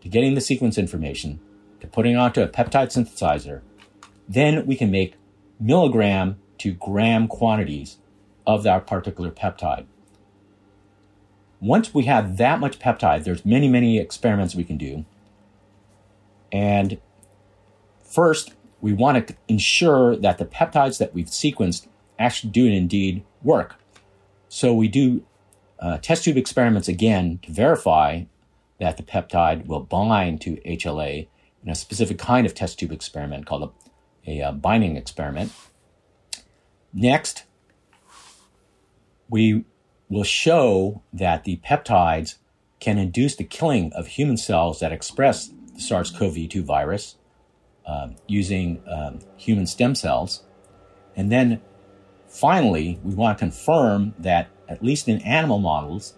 to 0.00 0.08
getting 0.08 0.34
the 0.34 0.40
sequence 0.40 0.78
information, 0.78 1.40
to 1.80 1.86
putting 1.86 2.12
it 2.14 2.18
onto 2.18 2.42
a 2.42 2.48
peptide 2.48 2.92
synthesizer. 2.92 3.62
Then 4.28 4.66
we 4.66 4.76
can 4.76 4.90
make 4.90 5.16
milligram 5.58 6.38
to 6.58 6.72
gram 6.72 7.26
quantities 7.26 7.98
of 8.46 8.62
that 8.62 8.86
particular 8.86 9.30
peptide. 9.30 9.86
Once 11.60 11.94
we 11.94 12.04
have 12.04 12.36
that 12.36 12.58
much 12.58 12.78
peptide, 12.78 13.24
there's 13.24 13.44
many, 13.44 13.68
many 13.68 13.98
experiments 13.98 14.54
we 14.54 14.64
can 14.64 14.76
do. 14.76 15.04
And 16.52 17.00
first, 18.04 18.52
we 18.80 18.92
want 18.92 19.28
to 19.28 19.36
ensure 19.48 20.16
that 20.16 20.38
the 20.38 20.44
peptides 20.44 20.98
that 20.98 21.14
we've 21.14 21.26
sequenced 21.26 21.86
actually 22.18 22.50
do 22.50 22.66
indeed 22.66 23.24
work. 23.42 23.76
So 24.48 24.74
we 24.74 24.88
do 24.88 25.24
uh, 25.78 25.98
test 25.98 26.24
tube 26.24 26.36
experiments 26.36 26.88
again 26.88 27.40
to 27.42 27.52
verify 27.52 28.24
that 28.78 28.96
the 28.96 29.02
peptide 29.02 29.66
will 29.66 29.80
bind 29.80 30.40
to 30.42 30.56
HLA 30.66 31.28
in 31.64 31.70
a 31.70 31.74
specific 31.74 32.18
kind 32.18 32.46
of 32.46 32.54
test 32.54 32.78
tube 32.78 32.92
experiment 32.92 33.46
called 33.46 33.72
a, 34.26 34.30
a 34.30 34.42
uh, 34.42 34.52
binding 34.52 34.96
experiment. 34.96 35.52
Next, 36.92 37.44
we 39.28 39.64
will 40.08 40.24
show 40.24 41.02
that 41.12 41.44
the 41.44 41.60
peptides 41.64 42.36
can 42.80 42.98
induce 42.98 43.36
the 43.36 43.44
killing 43.44 43.92
of 43.94 44.08
human 44.08 44.36
cells 44.36 44.80
that 44.80 44.92
express 44.92 45.50
SARS 45.76 46.10
CoV 46.10 46.48
2 46.48 46.62
virus 46.62 47.16
uh, 47.86 48.08
using 48.26 48.82
um, 48.86 49.20
human 49.36 49.66
stem 49.66 49.94
cells. 49.94 50.44
And 51.16 51.30
then 51.30 51.60
finally, 52.28 52.98
we 53.02 53.14
want 53.14 53.38
to 53.38 53.44
confirm 53.44 54.14
that, 54.18 54.48
at 54.68 54.82
least 54.82 55.08
in 55.08 55.20
animal 55.22 55.58
models, 55.58 56.14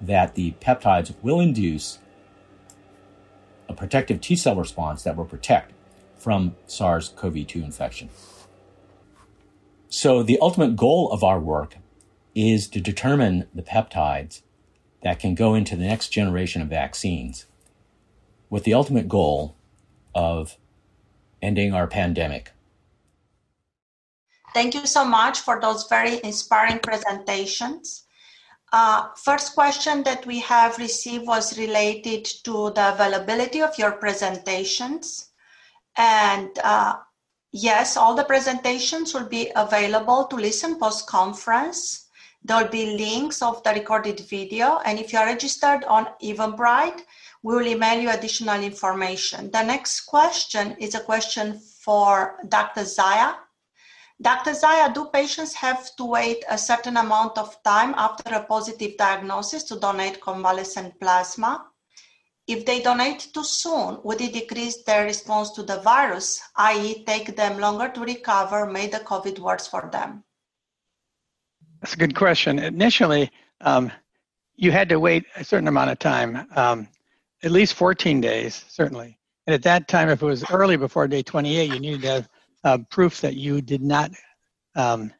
that 0.00 0.34
the 0.34 0.52
peptides 0.60 1.14
will 1.22 1.40
induce 1.40 1.98
a 3.68 3.74
protective 3.74 4.20
T 4.20 4.36
cell 4.36 4.56
response 4.56 5.02
that 5.04 5.16
will 5.16 5.24
protect 5.24 5.72
from 6.16 6.56
SARS 6.66 7.12
CoV 7.16 7.46
2 7.46 7.62
infection. 7.62 8.10
So, 9.88 10.22
the 10.22 10.38
ultimate 10.40 10.76
goal 10.76 11.10
of 11.12 11.22
our 11.22 11.38
work 11.38 11.76
is 12.34 12.66
to 12.68 12.80
determine 12.80 13.46
the 13.54 13.62
peptides 13.62 14.42
that 15.02 15.18
can 15.18 15.34
go 15.34 15.54
into 15.54 15.76
the 15.76 15.84
next 15.84 16.08
generation 16.08 16.62
of 16.62 16.68
vaccines 16.68 17.46
with 18.52 18.64
the 18.64 18.74
ultimate 18.74 19.08
goal 19.08 19.56
of 20.14 20.58
ending 21.40 21.72
our 21.72 21.86
pandemic. 21.86 22.52
Thank 24.52 24.74
you 24.74 24.84
so 24.84 25.06
much 25.06 25.40
for 25.40 25.58
those 25.58 25.86
very 25.88 26.20
inspiring 26.22 26.78
presentations. 26.80 28.04
Uh, 28.70 29.08
first 29.16 29.54
question 29.54 30.02
that 30.02 30.26
we 30.26 30.38
have 30.40 30.76
received 30.76 31.26
was 31.26 31.58
related 31.58 32.26
to 32.44 32.70
the 32.74 32.92
availability 32.92 33.62
of 33.62 33.78
your 33.78 33.92
presentations. 33.92 35.30
And 35.96 36.50
uh, 36.62 36.96
yes, 37.52 37.96
all 37.96 38.14
the 38.14 38.24
presentations 38.24 39.14
will 39.14 39.28
be 39.28 39.50
available 39.56 40.26
to 40.26 40.36
listen 40.36 40.78
post 40.78 41.06
conference. 41.06 42.06
There 42.44 42.62
will 42.62 42.70
be 42.70 42.98
links 42.98 43.40
of 43.40 43.62
the 43.62 43.70
recorded 43.70 44.20
video. 44.20 44.80
And 44.84 44.98
if 44.98 45.10
you 45.10 45.20
are 45.20 45.26
registered 45.26 45.84
on 45.84 46.08
Eventbrite, 46.22 47.00
we 47.42 47.54
will 47.54 47.66
email 47.66 48.00
you 48.00 48.10
additional 48.10 48.62
information. 48.62 49.50
The 49.50 49.62
next 49.62 50.02
question 50.02 50.76
is 50.78 50.94
a 50.94 51.00
question 51.00 51.58
for 51.58 52.36
Dr. 52.48 52.84
Zaya. 52.84 53.34
Dr. 54.20 54.54
Zaya, 54.54 54.92
do 54.92 55.06
patients 55.06 55.54
have 55.54 55.96
to 55.96 56.04
wait 56.04 56.44
a 56.48 56.56
certain 56.56 56.96
amount 56.96 57.36
of 57.38 57.60
time 57.64 57.94
after 57.96 58.34
a 58.34 58.44
positive 58.44 58.96
diagnosis 58.96 59.64
to 59.64 59.80
donate 59.80 60.20
convalescent 60.20 60.98
plasma? 61.00 61.66
If 62.46 62.64
they 62.66 62.82
donate 62.82 63.28
too 63.32 63.44
soon, 63.44 63.98
would 64.04 64.20
it 64.20 64.32
decrease 64.32 64.82
their 64.82 65.04
response 65.04 65.50
to 65.52 65.62
the 65.62 65.78
virus, 65.80 66.40
i.e., 66.56 67.04
take 67.04 67.36
them 67.36 67.58
longer 67.58 67.88
to 67.88 68.00
recover, 68.00 68.66
make 68.66 68.92
the 68.92 68.98
COVID 68.98 69.38
worse 69.38 69.66
for 69.66 69.88
them? 69.90 70.24
That's 71.80 71.94
a 71.94 71.96
good 71.96 72.14
question. 72.14 72.58
Initially, 72.58 73.30
um, 73.60 73.90
you 74.54 74.70
had 74.70 74.88
to 74.90 75.00
wait 75.00 75.24
a 75.34 75.44
certain 75.44 75.68
amount 75.68 75.90
of 75.90 75.98
time, 75.98 76.46
um, 76.54 76.88
at 77.42 77.50
least 77.50 77.74
14 77.74 78.20
days, 78.20 78.64
certainly. 78.68 79.18
And 79.46 79.54
at 79.54 79.62
that 79.62 79.88
time, 79.88 80.08
if 80.08 80.22
it 80.22 80.26
was 80.26 80.48
early 80.50 80.76
before 80.76 81.08
day 81.08 81.22
28, 81.22 81.72
you 81.72 81.80
needed 81.80 82.02
to 82.02 82.08
have 82.08 82.28
uh, 82.64 82.78
proof 82.90 83.20
that 83.20 83.34
you 83.34 83.60
did 83.60 83.82
not 83.82 84.12
um, 84.76 85.12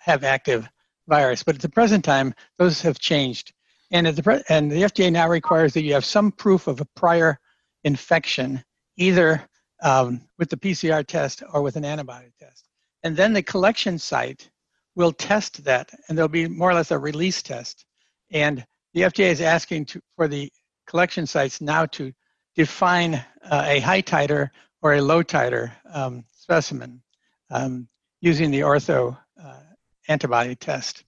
have 0.00 0.24
active 0.24 0.68
virus. 1.08 1.42
But 1.42 1.54
at 1.54 1.60
the 1.60 1.68
present 1.68 2.04
time, 2.04 2.34
those 2.58 2.82
have 2.82 2.98
changed. 2.98 3.52
And, 3.92 4.06
at 4.06 4.16
the 4.16 4.22
pre- 4.22 4.42
and 4.48 4.70
the 4.70 4.82
FDA 4.82 5.12
now 5.12 5.28
requires 5.28 5.74
that 5.74 5.82
you 5.82 5.92
have 5.94 6.04
some 6.04 6.32
proof 6.32 6.66
of 6.66 6.80
a 6.80 6.86
prior 6.96 7.38
infection, 7.84 8.64
either 8.96 9.42
um, 9.82 10.22
with 10.38 10.48
the 10.48 10.56
PCR 10.56 11.06
test 11.06 11.42
or 11.52 11.62
with 11.62 11.76
an 11.76 11.84
antibody 11.84 12.32
test. 12.38 12.68
And 13.02 13.16
then 13.16 13.32
the 13.32 13.42
collection 13.42 13.98
site 13.98 14.50
will 14.94 15.12
test 15.12 15.64
that, 15.64 15.90
and 16.08 16.16
there'll 16.16 16.28
be 16.28 16.48
more 16.48 16.70
or 16.70 16.74
less 16.74 16.90
a 16.90 16.98
release 16.98 17.42
test. 17.42 17.84
And 18.30 18.64
the 18.94 19.02
FDA 19.02 19.30
is 19.30 19.40
asking 19.40 19.86
to, 19.86 20.00
for 20.16 20.28
the 20.28 20.50
collection 20.86 21.26
sites 21.26 21.60
now 21.60 21.86
to 21.86 22.12
define 22.54 23.14
uh, 23.14 23.64
a 23.66 23.80
high 23.80 24.02
titer 24.02 24.50
or 24.82 24.94
a 24.94 25.00
low 25.00 25.22
titer 25.22 25.72
um, 25.92 26.24
specimen 26.32 27.02
um, 27.50 27.88
using 28.20 28.50
the 28.50 28.60
ortho 28.60 29.16
uh, 29.42 29.60
antibody 30.08 30.54
test. 30.54 31.04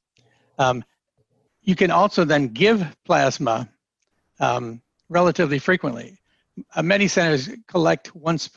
Um, 0.58 0.84
you 1.62 1.74
can 1.74 1.90
also 1.90 2.24
then 2.24 2.48
give 2.48 2.86
plasma 3.04 3.68
um, 4.40 4.82
relatively 5.08 5.58
frequently. 5.58 6.18
Uh, 6.74 6.82
many 6.82 7.08
centers 7.08 7.50
collect 7.66 8.14
once, 8.14 8.50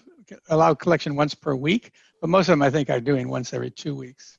allow 0.49 0.73
collection 0.73 1.15
once 1.15 1.33
per 1.33 1.55
week, 1.55 1.91
but 2.21 2.29
most 2.29 2.49
of 2.49 2.53
them 2.53 2.61
I 2.61 2.69
think 2.69 2.89
are 2.89 2.99
doing 2.99 3.29
once 3.29 3.53
every 3.53 3.71
two 3.71 3.95
weeks. 3.95 4.37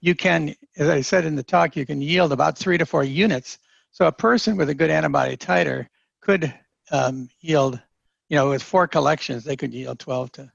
You 0.00 0.14
can, 0.14 0.54
as 0.76 0.88
I 0.88 1.00
said 1.00 1.24
in 1.24 1.34
the 1.34 1.42
talk, 1.42 1.74
you 1.74 1.86
can 1.86 2.00
yield 2.00 2.32
about 2.32 2.58
three 2.58 2.78
to 2.78 2.86
four 2.86 3.02
units. 3.02 3.58
So 3.90 4.06
a 4.06 4.12
person 4.12 4.56
with 4.56 4.68
a 4.68 4.74
good 4.74 4.90
antibody 4.90 5.36
titer 5.36 5.86
could 6.26 6.52
um, 6.90 7.28
yield, 7.40 7.80
you 8.28 8.36
know, 8.36 8.48
with 8.50 8.62
four 8.62 8.86
collections, 8.96 9.44
they 9.44 9.56
could 9.56 9.72
yield 9.72 9.98
12 9.98 10.32
to 10.32 10.52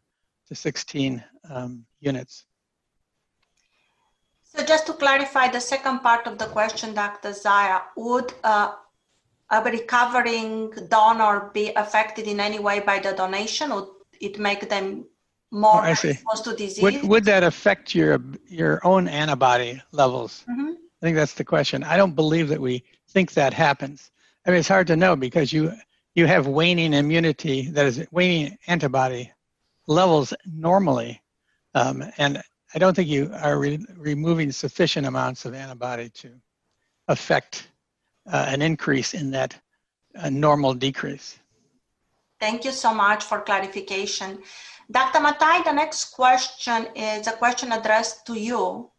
to 0.47 0.55
16 0.55 1.24
um, 1.49 1.86
units. 2.01 2.45
So 4.43 4.65
just 4.65 4.86
to 4.88 4.93
clarify 4.93 5.47
the 5.47 5.61
second 5.61 5.99
part 5.99 6.28
of 6.28 6.38
the 6.38 6.47
question, 6.57 6.93
Dr. 6.93 7.32
Zaya, 7.32 7.80
would 7.95 8.34
uh, 8.43 8.74
a 9.49 9.63
recovering 9.63 10.72
donor 10.89 11.49
be 11.53 11.65
affected 11.84 12.28
in 12.28 12.41
any 12.41 12.59
way 12.59 12.82
by 12.82 12.99
the 12.99 13.13
donation? 13.13 13.74
Would 13.74 13.88
it 14.19 14.39
make 14.39 14.67
them 14.67 15.05
more 15.51 15.86
oh, 15.86 15.91
exposed 15.91 16.43
to 16.43 16.53
disease? 16.53 16.84
Would, 16.84 17.03
would 17.11 17.26
that 17.32 17.43
affect 17.43 17.95
your 17.95 18.22
your 18.61 18.86
own 18.91 19.07
antibody 19.07 19.82
levels? 19.93 20.43
Mm-hmm. 20.49 20.72
I 20.97 21.01
think 21.03 21.15
that's 21.15 21.38
the 21.41 21.45
question. 21.45 21.78
I 21.93 21.95
don't 21.95 22.15
believe 22.24 22.47
that 22.49 22.61
we 22.69 22.84
think 23.13 23.28
that 23.39 23.53
happens. 23.53 24.11
I 24.46 24.52
mean, 24.52 24.60
it's 24.60 24.68
hard 24.68 24.88
to 24.88 24.96
know 24.96 25.16
because 25.16 25.54
you 25.54 25.72
you 26.16 26.26
have 26.26 26.48
waning 26.48 26.94
immunity, 26.94 27.70
that 27.70 27.86
is, 27.86 28.06
waning 28.12 28.58
antibody 28.68 29.32
levels 29.88 30.34
normally. 30.46 31.22
Um, 31.74 32.04
and 32.18 32.42
I 32.74 32.80
don't 32.80 32.96
think 32.96 33.08
you 33.08 33.32
are 33.34 33.58
re- 33.58 33.86
removing 33.96 34.52
sufficient 34.52 35.08
amounts 35.08 35.46
of 35.46 35.54
antibody 35.54 36.10
to 36.10 36.32
affect 37.08 37.70
uh, 38.32 38.46
an 38.48 38.62
increase 38.62 39.14
in 39.14 39.32
that 39.32 39.56
uh, 40.16 40.30
normal 40.30 40.74
decrease. 40.74 41.39
Thank 42.39 42.66
you 42.66 42.72
so 42.72 42.94
much 42.94 43.24
for 43.24 43.42
clarification. 43.42 44.39
Dr. 44.89 45.20
Mathai, 45.20 45.64
the 45.64 45.72
next 45.72 46.12
question 46.14 46.88
is 46.96 47.28
a 47.28 47.34
question 47.34 47.72
addressed 47.72 48.26
to 48.28 48.34
you. 48.34 48.89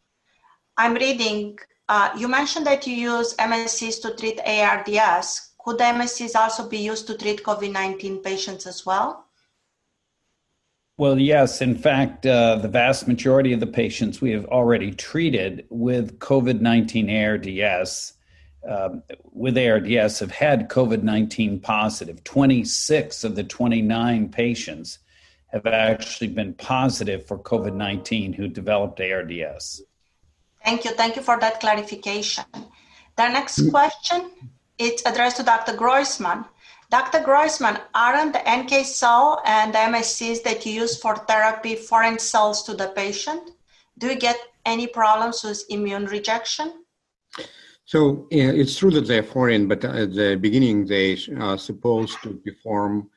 I'm 0.78 0.94
reading, 0.94 1.58
uh, 1.92 2.10
you 2.16 2.26
mentioned 2.26 2.66
that 2.66 2.86
you 2.86 2.94
use 2.94 3.34
MSCs 3.36 4.00
to 4.00 4.16
treat 4.16 4.40
ARDS. 4.46 5.50
Could 5.62 5.76
MSCs 5.76 6.34
also 6.34 6.66
be 6.66 6.78
used 6.78 7.06
to 7.08 7.18
treat 7.18 7.42
COVID 7.42 7.70
19 7.70 8.22
patients 8.22 8.66
as 8.66 8.86
well? 8.86 9.26
Well, 10.96 11.18
yes. 11.18 11.60
In 11.60 11.74
fact, 11.76 12.24
uh, 12.24 12.56
the 12.56 12.68
vast 12.68 13.06
majority 13.06 13.52
of 13.52 13.60
the 13.60 13.66
patients 13.66 14.22
we 14.22 14.30
have 14.30 14.46
already 14.46 14.92
treated 14.92 15.66
with 15.68 16.18
COVID 16.18 16.62
19 16.62 17.10
ARDS. 17.10 18.14
Um, 18.66 19.02
with 19.30 19.58
ARDS 19.58 20.18
have 20.20 20.30
had 20.30 20.70
COVID 20.70 21.02
19 21.02 21.60
positive. 21.60 22.24
26 22.24 23.22
of 23.24 23.34
the 23.34 23.44
29 23.44 24.30
patients 24.30 24.98
have 25.48 25.66
actually 25.66 26.28
been 26.28 26.54
positive 26.54 27.26
for 27.26 27.38
COVID 27.38 27.74
19 27.74 28.32
who 28.32 28.48
developed 28.48 28.98
ARDS. 28.98 29.82
Thank 30.64 30.84
you. 30.84 30.92
Thank 30.92 31.16
you 31.16 31.22
for 31.22 31.38
that 31.40 31.60
clarification. 31.60 32.44
The 33.16 33.28
next 33.28 33.70
question 33.70 34.30
is 34.78 35.02
addressed 35.04 35.36
to 35.38 35.42
Dr. 35.42 35.72
Groisman. 35.72 36.46
Dr. 36.90 37.20
Groisman, 37.20 37.80
aren't 37.94 38.34
the 38.34 38.42
NK 38.46 38.84
cell 38.84 39.40
and 39.46 39.72
the 39.72 39.78
MSCs 39.78 40.42
that 40.42 40.66
you 40.66 40.72
use 40.72 40.98
for 41.00 41.16
therapy 41.16 41.74
foreign 41.74 42.18
cells 42.18 42.62
to 42.64 42.74
the 42.74 42.88
patient? 42.88 43.50
Do 43.98 44.08
you 44.08 44.16
get 44.16 44.38
any 44.66 44.86
problems 44.86 45.42
with 45.42 45.64
immune 45.70 46.06
rejection? 46.06 46.84
So 47.84 48.26
it's 48.30 48.76
true 48.76 48.90
that 48.92 49.06
they're 49.06 49.22
foreign, 49.22 49.68
but 49.68 49.84
at 49.84 50.14
the 50.14 50.36
beginning 50.40 50.86
they 50.86 51.18
are 51.38 51.58
supposed 51.58 52.22
to 52.22 52.34
perform 52.34 53.10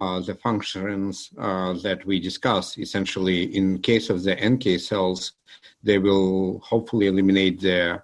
uh, 0.00 0.20
the 0.20 0.34
functions 0.34 1.30
uh, 1.38 1.74
that 1.82 2.04
we 2.06 2.20
discuss. 2.20 2.78
Essentially, 2.78 3.56
in 3.56 3.78
case 3.80 4.10
of 4.10 4.22
the 4.22 4.34
NK 4.34 4.80
cells, 4.80 5.32
they 5.82 5.98
will 5.98 6.58
hopefully 6.60 7.06
eliminate 7.06 7.60
the 7.60 8.02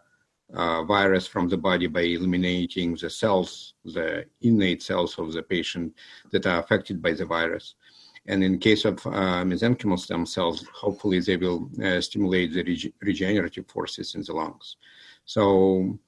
uh, 0.55 0.83
virus 0.85 1.27
from 1.27 1.49
the 1.49 1.57
body 1.57 1.87
by 1.87 2.01
eliminating 2.01 2.95
the 2.97 3.11
cells, 3.11 3.75
the 3.85 4.25
innate 4.41 4.83
cells 4.83 5.19
of 5.19 5.33
the 5.33 5.43
patient 5.43 5.95
that 6.31 6.47
are 6.47 6.61
affected 6.61 7.03
by 7.03 7.13
the 7.13 7.27
virus. 7.27 7.75
And 8.27 8.45
in 8.45 8.59
case 8.59 8.85
of 8.85 9.07
uh, 9.07 9.43
mesenchymal 9.45 9.99
stem 9.99 10.27
cells, 10.27 10.65
hopefully 10.75 11.21
they 11.21 11.37
will 11.37 11.71
uh, 11.83 12.01
stimulate 12.01 12.53
the 12.53 12.63
reg- 12.63 12.93
regenerative 13.01 13.67
forces 13.67 14.15
in 14.15 14.23
the 14.23 14.33
lungs. 14.33 14.77
So 15.25 15.99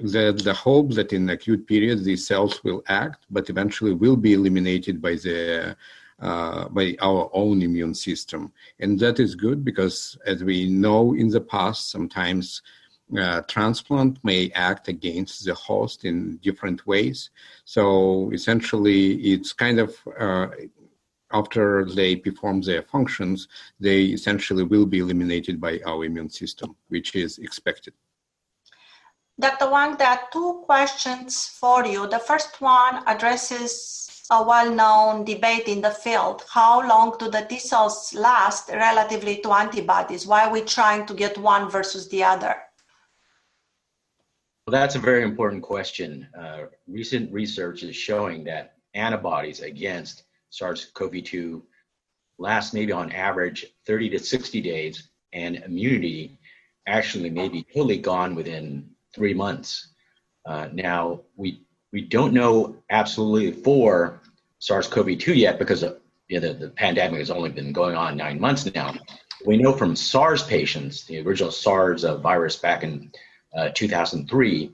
the, 0.00 0.32
the 0.32 0.52
hope 0.54 0.92
that 0.94 1.12
in 1.12 1.30
acute 1.30 1.66
period 1.66 2.04
these 2.04 2.26
cells 2.26 2.62
will 2.64 2.82
act, 2.88 3.24
but 3.30 3.48
eventually 3.48 3.94
will 3.94 4.16
be 4.16 4.34
eliminated 4.34 5.00
by 5.00 5.12
the 5.12 5.76
uh, 6.20 6.68
by 6.68 6.96
our 7.00 7.30
own 7.32 7.62
immune 7.62 7.94
system, 7.94 8.52
and 8.80 8.98
that 9.00 9.20
is 9.20 9.34
good 9.34 9.64
because, 9.64 10.16
as 10.26 10.42
we 10.42 10.68
know 10.68 11.14
in 11.14 11.28
the 11.28 11.40
past, 11.40 11.90
sometimes 11.90 12.62
uh, 13.16 13.40
transplant 13.42 14.18
may 14.24 14.50
act 14.54 14.88
against 14.88 15.44
the 15.44 15.54
host 15.54 16.04
in 16.04 16.38
different 16.38 16.86
ways. 16.86 17.30
So 17.64 18.30
essentially, 18.32 19.14
it's 19.32 19.52
kind 19.52 19.78
of 19.78 19.96
uh, 20.18 20.48
after 21.32 21.84
they 21.84 22.16
perform 22.16 22.62
their 22.62 22.82
functions, 22.82 23.48
they 23.78 24.04
essentially 24.06 24.64
will 24.64 24.86
be 24.86 24.98
eliminated 24.98 25.60
by 25.60 25.80
our 25.86 26.04
immune 26.04 26.30
system, 26.30 26.76
which 26.88 27.14
is 27.14 27.38
expected. 27.38 27.94
Dr. 29.38 29.70
Wang, 29.70 29.96
there 29.98 30.08
are 30.08 30.20
two 30.32 30.62
questions 30.64 31.46
for 31.46 31.84
you. 31.84 32.08
The 32.08 32.18
first 32.18 32.60
one 32.60 33.02
addresses 33.06 34.15
a 34.30 34.42
well 34.42 34.70
known 34.72 35.24
debate 35.24 35.68
in 35.68 35.80
the 35.80 35.90
field. 35.90 36.44
How 36.50 36.86
long 36.86 37.16
do 37.18 37.30
the 37.30 37.42
T 37.42 37.58
cells 37.58 38.14
last 38.14 38.68
relatively 38.68 39.38
to 39.38 39.52
antibodies? 39.52 40.26
Why 40.26 40.46
are 40.46 40.52
we 40.52 40.62
trying 40.62 41.06
to 41.06 41.14
get 41.14 41.38
one 41.38 41.70
versus 41.70 42.08
the 42.08 42.24
other? 42.24 42.56
Well, 44.66 44.72
that's 44.72 44.96
a 44.96 45.00
very 45.00 45.22
important 45.22 45.62
question. 45.62 46.28
Uh, 46.36 46.64
recent 46.88 47.32
research 47.32 47.84
is 47.84 47.94
showing 47.94 48.42
that 48.44 48.74
antibodies 48.94 49.60
against 49.60 50.24
SARS 50.50 50.86
CoV 50.94 51.22
2 51.22 51.62
last 52.38 52.74
maybe 52.74 52.92
on 52.92 53.12
average 53.12 53.66
30 53.86 54.10
to 54.10 54.18
60 54.18 54.60
days, 54.60 55.08
and 55.32 55.56
immunity 55.56 56.38
actually 56.86 57.30
may 57.30 57.48
be 57.48 57.64
totally 57.74 57.98
gone 57.98 58.34
within 58.34 58.88
three 59.14 59.34
months. 59.34 59.88
Uh, 60.44 60.68
now, 60.72 61.22
we, 61.36 61.65
we 61.96 62.02
don't 62.02 62.34
know 62.34 62.76
absolutely 62.90 63.50
for 63.62 64.20
SARS 64.58 64.86
CoV 64.86 65.16
2 65.16 65.32
yet 65.32 65.58
because 65.58 65.82
of, 65.82 65.96
you 66.28 66.38
know, 66.38 66.48
the, 66.48 66.66
the 66.66 66.68
pandemic 66.68 67.20
has 67.20 67.30
only 67.30 67.48
been 67.48 67.72
going 67.72 67.96
on 67.96 68.18
nine 68.18 68.38
months 68.38 68.66
now. 68.74 68.94
We 69.46 69.56
know 69.56 69.72
from 69.72 69.96
SARS 69.96 70.42
patients, 70.42 71.06
the 71.06 71.22
original 71.22 71.50
SARS 71.50 72.04
uh, 72.04 72.18
virus 72.18 72.56
back 72.56 72.82
in 72.82 73.10
uh, 73.56 73.70
2003, 73.70 74.70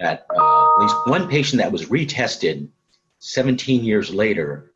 that 0.00 0.26
uh, 0.28 0.74
at 0.76 0.82
least 0.82 0.96
one 1.06 1.28
patient 1.30 1.62
that 1.62 1.72
was 1.72 1.86
retested 1.86 2.68
17 3.20 3.82
years 3.82 4.12
later 4.12 4.72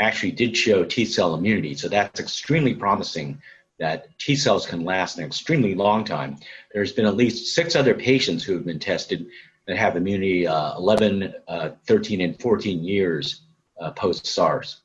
actually 0.00 0.32
did 0.32 0.56
show 0.56 0.82
T 0.82 1.04
cell 1.04 1.36
immunity. 1.36 1.76
So 1.76 1.88
that's 1.88 2.18
extremely 2.18 2.74
promising 2.74 3.40
that 3.78 4.18
T 4.18 4.34
cells 4.34 4.66
can 4.66 4.84
last 4.84 5.16
an 5.18 5.24
extremely 5.24 5.76
long 5.76 6.02
time. 6.02 6.38
There's 6.74 6.92
been 6.92 7.06
at 7.06 7.14
least 7.14 7.54
six 7.54 7.76
other 7.76 7.94
patients 7.94 8.42
who 8.42 8.54
have 8.54 8.66
been 8.66 8.80
tested 8.80 9.28
that 9.66 9.76
have 9.76 9.96
immunity 9.96 10.46
uh, 10.46 10.76
11, 10.76 11.34
uh, 11.48 11.70
13, 11.86 12.20
and 12.20 12.40
14 12.40 12.84
years 12.84 13.42
uh, 13.80 13.90
post 13.92 14.26
SARS. 14.26 14.82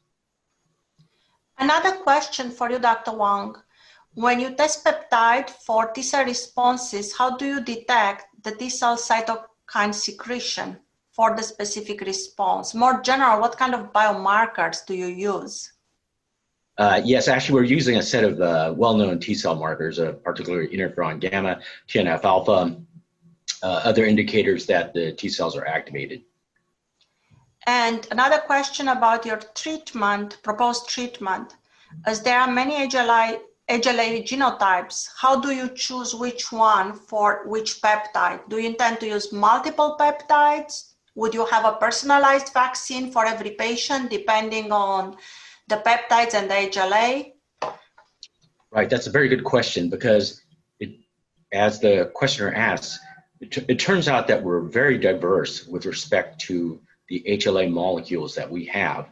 Another 1.59 1.91
question 1.91 2.49
for 2.49 2.71
you, 2.71 2.79
Dr. 2.79 3.13
Wang. 3.13 3.55
When 4.15 4.39
you 4.39 4.55
test 4.55 4.83
peptide 4.83 5.49
for 5.49 5.87
T 5.91 6.01
cell 6.01 6.25
responses, 6.25 7.15
how 7.15 7.37
do 7.37 7.45
you 7.45 7.61
detect 7.61 8.25
the 8.43 8.51
T 8.51 8.69
cell 8.69 8.97
cytokine 8.97 9.93
secretion 9.93 10.77
for 11.11 11.35
the 11.35 11.43
specific 11.43 12.01
response? 12.01 12.73
More 12.73 13.01
general, 13.01 13.39
what 13.39 13.57
kind 13.57 13.75
of 13.75 13.93
biomarkers 13.93 14.85
do 14.85 14.95
you 14.95 15.05
use? 15.05 15.71
Uh, 16.77 16.99
yes, 17.03 17.27
actually, 17.27 17.53
we're 17.53 17.63
using 17.63 17.97
a 17.97 18.01
set 18.01 18.23
of 18.23 18.41
uh, 18.41 18.73
well-known 18.75 19.19
T 19.19 19.35
cell 19.35 19.55
markers, 19.55 19.99
uh, 19.99 20.13
particularly 20.23 20.67
interferon 20.69 21.19
gamma, 21.19 21.59
TNF 21.87 22.23
alpha, 22.23 22.75
uh, 23.63 23.81
other 23.83 24.05
indicators 24.05 24.65
that 24.67 24.93
the 24.93 25.13
T 25.13 25.29
cells 25.29 25.55
are 25.55 25.65
activated. 25.65 26.23
And 27.67 28.07
another 28.11 28.39
question 28.39 28.87
about 28.87 29.25
your 29.25 29.39
treatment, 29.55 30.41
proposed 30.41 30.89
treatment, 30.89 31.55
as 32.05 32.21
there 32.21 32.39
are 32.39 32.51
many 32.51 32.87
HLA, 32.87 33.39
HLA 33.69 34.23
genotypes, 34.23 35.07
how 35.17 35.39
do 35.39 35.51
you 35.51 35.69
choose 35.69 36.15
which 36.15 36.51
one 36.51 36.93
for 36.93 37.43
which 37.45 37.81
peptide? 37.81 38.41
Do 38.49 38.57
you 38.57 38.67
intend 38.69 38.99
to 39.01 39.07
use 39.07 39.31
multiple 39.31 39.95
peptides? 39.99 40.93
Would 41.15 41.33
you 41.33 41.45
have 41.45 41.65
a 41.65 41.73
personalized 41.73 42.53
vaccine 42.53 43.11
for 43.11 43.25
every 43.25 43.51
patient 43.51 44.09
depending 44.09 44.71
on 44.71 45.17
the 45.67 45.77
peptides 45.77 46.33
and 46.33 46.49
the 46.49 46.55
HLA? 46.55 47.33
Right, 48.71 48.89
that's 48.89 49.07
a 49.07 49.11
very 49.11 49.27
good 49.27 49.43
question 49.43 49.89
because, 49.89 50.41
it, 50.79 50.91
as 51.51 51.79
the 51.79 52.09
questioner 52.15 52.53
asks, 52.53 52.97
it, 53.41 53.51
t- 53.51 53.65
it 53.67 53.79
turns 53.79 54.07
out 54.07 54.27
that 54.27 54.41
we're 54.41 54.61
very 54.61 54.97
diverse 54.97 55.65
with 55.65 55.85
respect 55.85 56.39
to 56.41 56.79
the 57.09 57.23
HLA 57.27 57.69
molecules 57.69 58.35
that 58.35 58.49
we 58.49 58.65
have. 58.65 59.09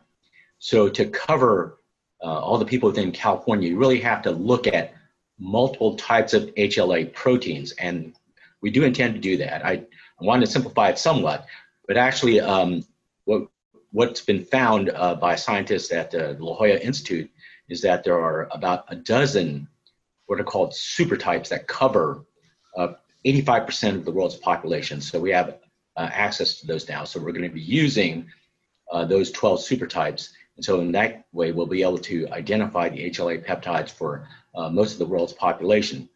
So, 0.59 0.87
to 0.89 1.05
cover 1.05 1.79
uh, 2.21 2.39
all 2.39 2.57
the 2.57 2.65
people 2.65 2.89
within 2.89 3.11
California, 3.11 3.69
you 3.69 3.77
really 3.77 3.99
have 4.01 4.21
to 4.23 4.31
look 4.31 4.67
at 4.67 4.93
multiple 5.39 5.95
types 5.95 6.33
of 6.33 6.53
HLA 6.55 7.13
proteins, 7.13 7.71
and 7.73 8.13
we 8.61 8.69
do 8.69 8.83
intend 8.83 9.15
to 9.15 9.19
do 9.19 9.37
that. 9.37 9.65
I, 9.65 9.71
I 9.71 10.23
want 10.23 10.41
to 10.41 10.47
simplify 10.47 10.89
it 10.89 10.99
somewhat, 10.99 11.45
but 11.87 11.97
actually, 11.97 12.39
um, 12.39 12.85
what 13.25 13.47
what's 13.91 14.21
been 14.21 14.45
found 14.45 14.91
uh, 14.91 15.15
by 15.15 15.35
scientists 15.35 15.91
at 15.91 16.11
the 16.11 16.37
La 16.39 16.55
Jolla 16.55 16.77
Institute 16.77 17.29
is 17.69 17.81
that 17.81 18.03
there 18.03 18.19
are 18.19 18.47
about 18.51 18.85
a 18.89 18.95
dozen 18.95 19.67
what 20.27 20.39
are 20.39 20.43
called 20.43 20.71
supertypes 20.73 21.49
that 21.49 21.67
cover 21.67 22.23
uh, 22.77 22.93
85% 23.25 23.95
of 23.95 24.05
the 24.05 24.11
world's 24.11 24.37
population. 24.37 25.01
So 25.01 25.19
we 25.19 25.31
have 25.31 25.57
uh, 25.95 26.09
access 26.11 26.59
to 26.59 26.67
those 26.67 26.87
now. 26.87 27.03
So 27.03 27.19
we're 27.19 27.31
going 27.31 27.43
to 27.43 27.49
be 27.49 27.61
using 27.61 28.27
uh, 28.91 29.05
those 29.05 29.31
12 29.31 29.59
supertypes. 29.59 30.29
And 30.55 30.63
so 30.63 30.79
in 30.81 30.91
that 30.93 31.25
way, 31.31 31.51
we'll 31.51 31.65
be 31.65 31.83
able 31.83 31.99
to 31.99 32.27
identify 32.29 32.89
the 32.89 33.09
HLA 33.09 33.45
peptides 33.45 33.89
for 33.89 34.27
uh, 34.55 34.69
most 34.69 34.93
of 34.93 34.99
the 34.99 35.05
world's 35.05 35.33
population. 35.33 36.09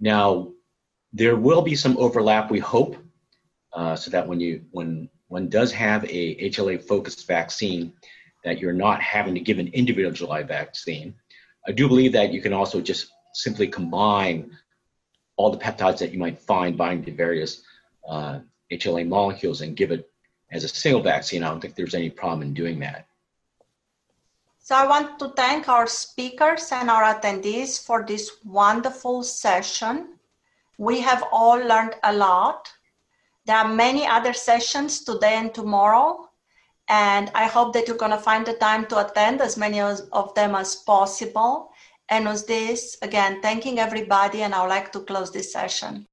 Now, 0.00 0.52
there 1.12 1.36
will 1.36 1.62
be 1.62 1.74
some 1.76 1.96
overlap, 1.98 2.50
we 2.50 2.58
hope, 2.58 2.96
uh, 3.72 3.96
so 3.96 4.10
that 4.10 4.26
when 4.26 4.40
you 4.40 4.64
when 4.70 5.08
one 5.28 5.48
does 5.48 5.72
have 5.72 6.04
a 6.04 6.50
HLA 6.50 6.82
focused 6.82 7.26
vaccine, 7.26 7.92
that 8.44 8.58
you're 8.58 8.72
not 8.72 9.00
having 9.00 9.34
to 9.34 9.40
give 9.40 9.58
an 9.58 9.68
individualized 9.68 10.48
vaccine. 10.48 11.14
I 11.66 11.72
do 11.72 11.88
believe 11.88 12.12
that 12.12 12.32
you 12.32 12.40
can 12.40 12.52
also 12.52 12.80
just 12.80 13.08
simply 13.32 13.66
combine 13.66 14.56
all 15.36 15.50
the 15.50 15.58
peptides 15.58 15.98
that 15.98 16.12
you 16.12 16.18
might 16.18 16.38
find 16.38 16.76
binding 16.76 17.04
to 17.04 17.12
various 17.12 17.62
uh, 18.08 18.40
HLA 18.70 19.06
molecules 19.06 19.60
and 19.60 19.76
give 19.76 19.90
it 19.90 20.10
as 20.50 20.64
a 20.64 20.68
single 20.68 21.02
vaccine. 21.02 21.42
I 21.42 21.48
don't 21.48 21.60
think 21.60 21.74
there's 21.74 21.94
any 21.94 22.10
problem 22.10 22.42
in 22.42 22.54
doing 22.54 22.78
that. 22.80 23.06
So 24.60 24.74
I 24.74 24.86
want 24.86 25.18
to 25.18 25.28
thank 25.30 25.68
our 25.68 25.86
speakers 25.86 26.72
and 26.72 26.88
our 26.88 27.02
attendees 27.02 27.84
for 27.84 28.02
this 28.02 28.38
wonderful 28.44 29.22
session. 29.22 30.14
We 30.78 31.00
have 31.00 31.22
all 31.30 31.58
learned 31.58 31.96
a 32.02 32.14
lot. 32.14 32.72
There 33.44 33.56
are 33.56 33.68
many 33.68 34.06
other 34.06 34.32
sessions 34.32 35.04
today 35.04 35.34
and 35.34 35.52
tomorrow, 35.52 36.30
and 36.88 37.30
I 37.34 37.44
hope 37.46 37.74
that 37.74 37.86
you're 37.86 37.98
going 37.98 38.12
to 38.12 38.16
find 38.16 38.46
the 38.46 38.54
time 38.54 38.86
to 38.86 39.06
attend 39.06 39.42
as 39.42 39.58
many 39.58 39.80
of 39.80 40.34
them 40.34 40.54
as 40.54 40.76
possible. 40.76 41.70
And 42.08 42.26
with 42.26 42.46
this, 42.46 42.96
again, 43.02 43.40
thanking 43.42 43.78
everybody, 43.78 44.42
and 44.42 44.54
I 44.54 44.62
would 44.62 44.68
like 44.68 44.92
to 44.92 45.00
close 45.00 45.32
this 45.32 45.52
session. 45.52 46.06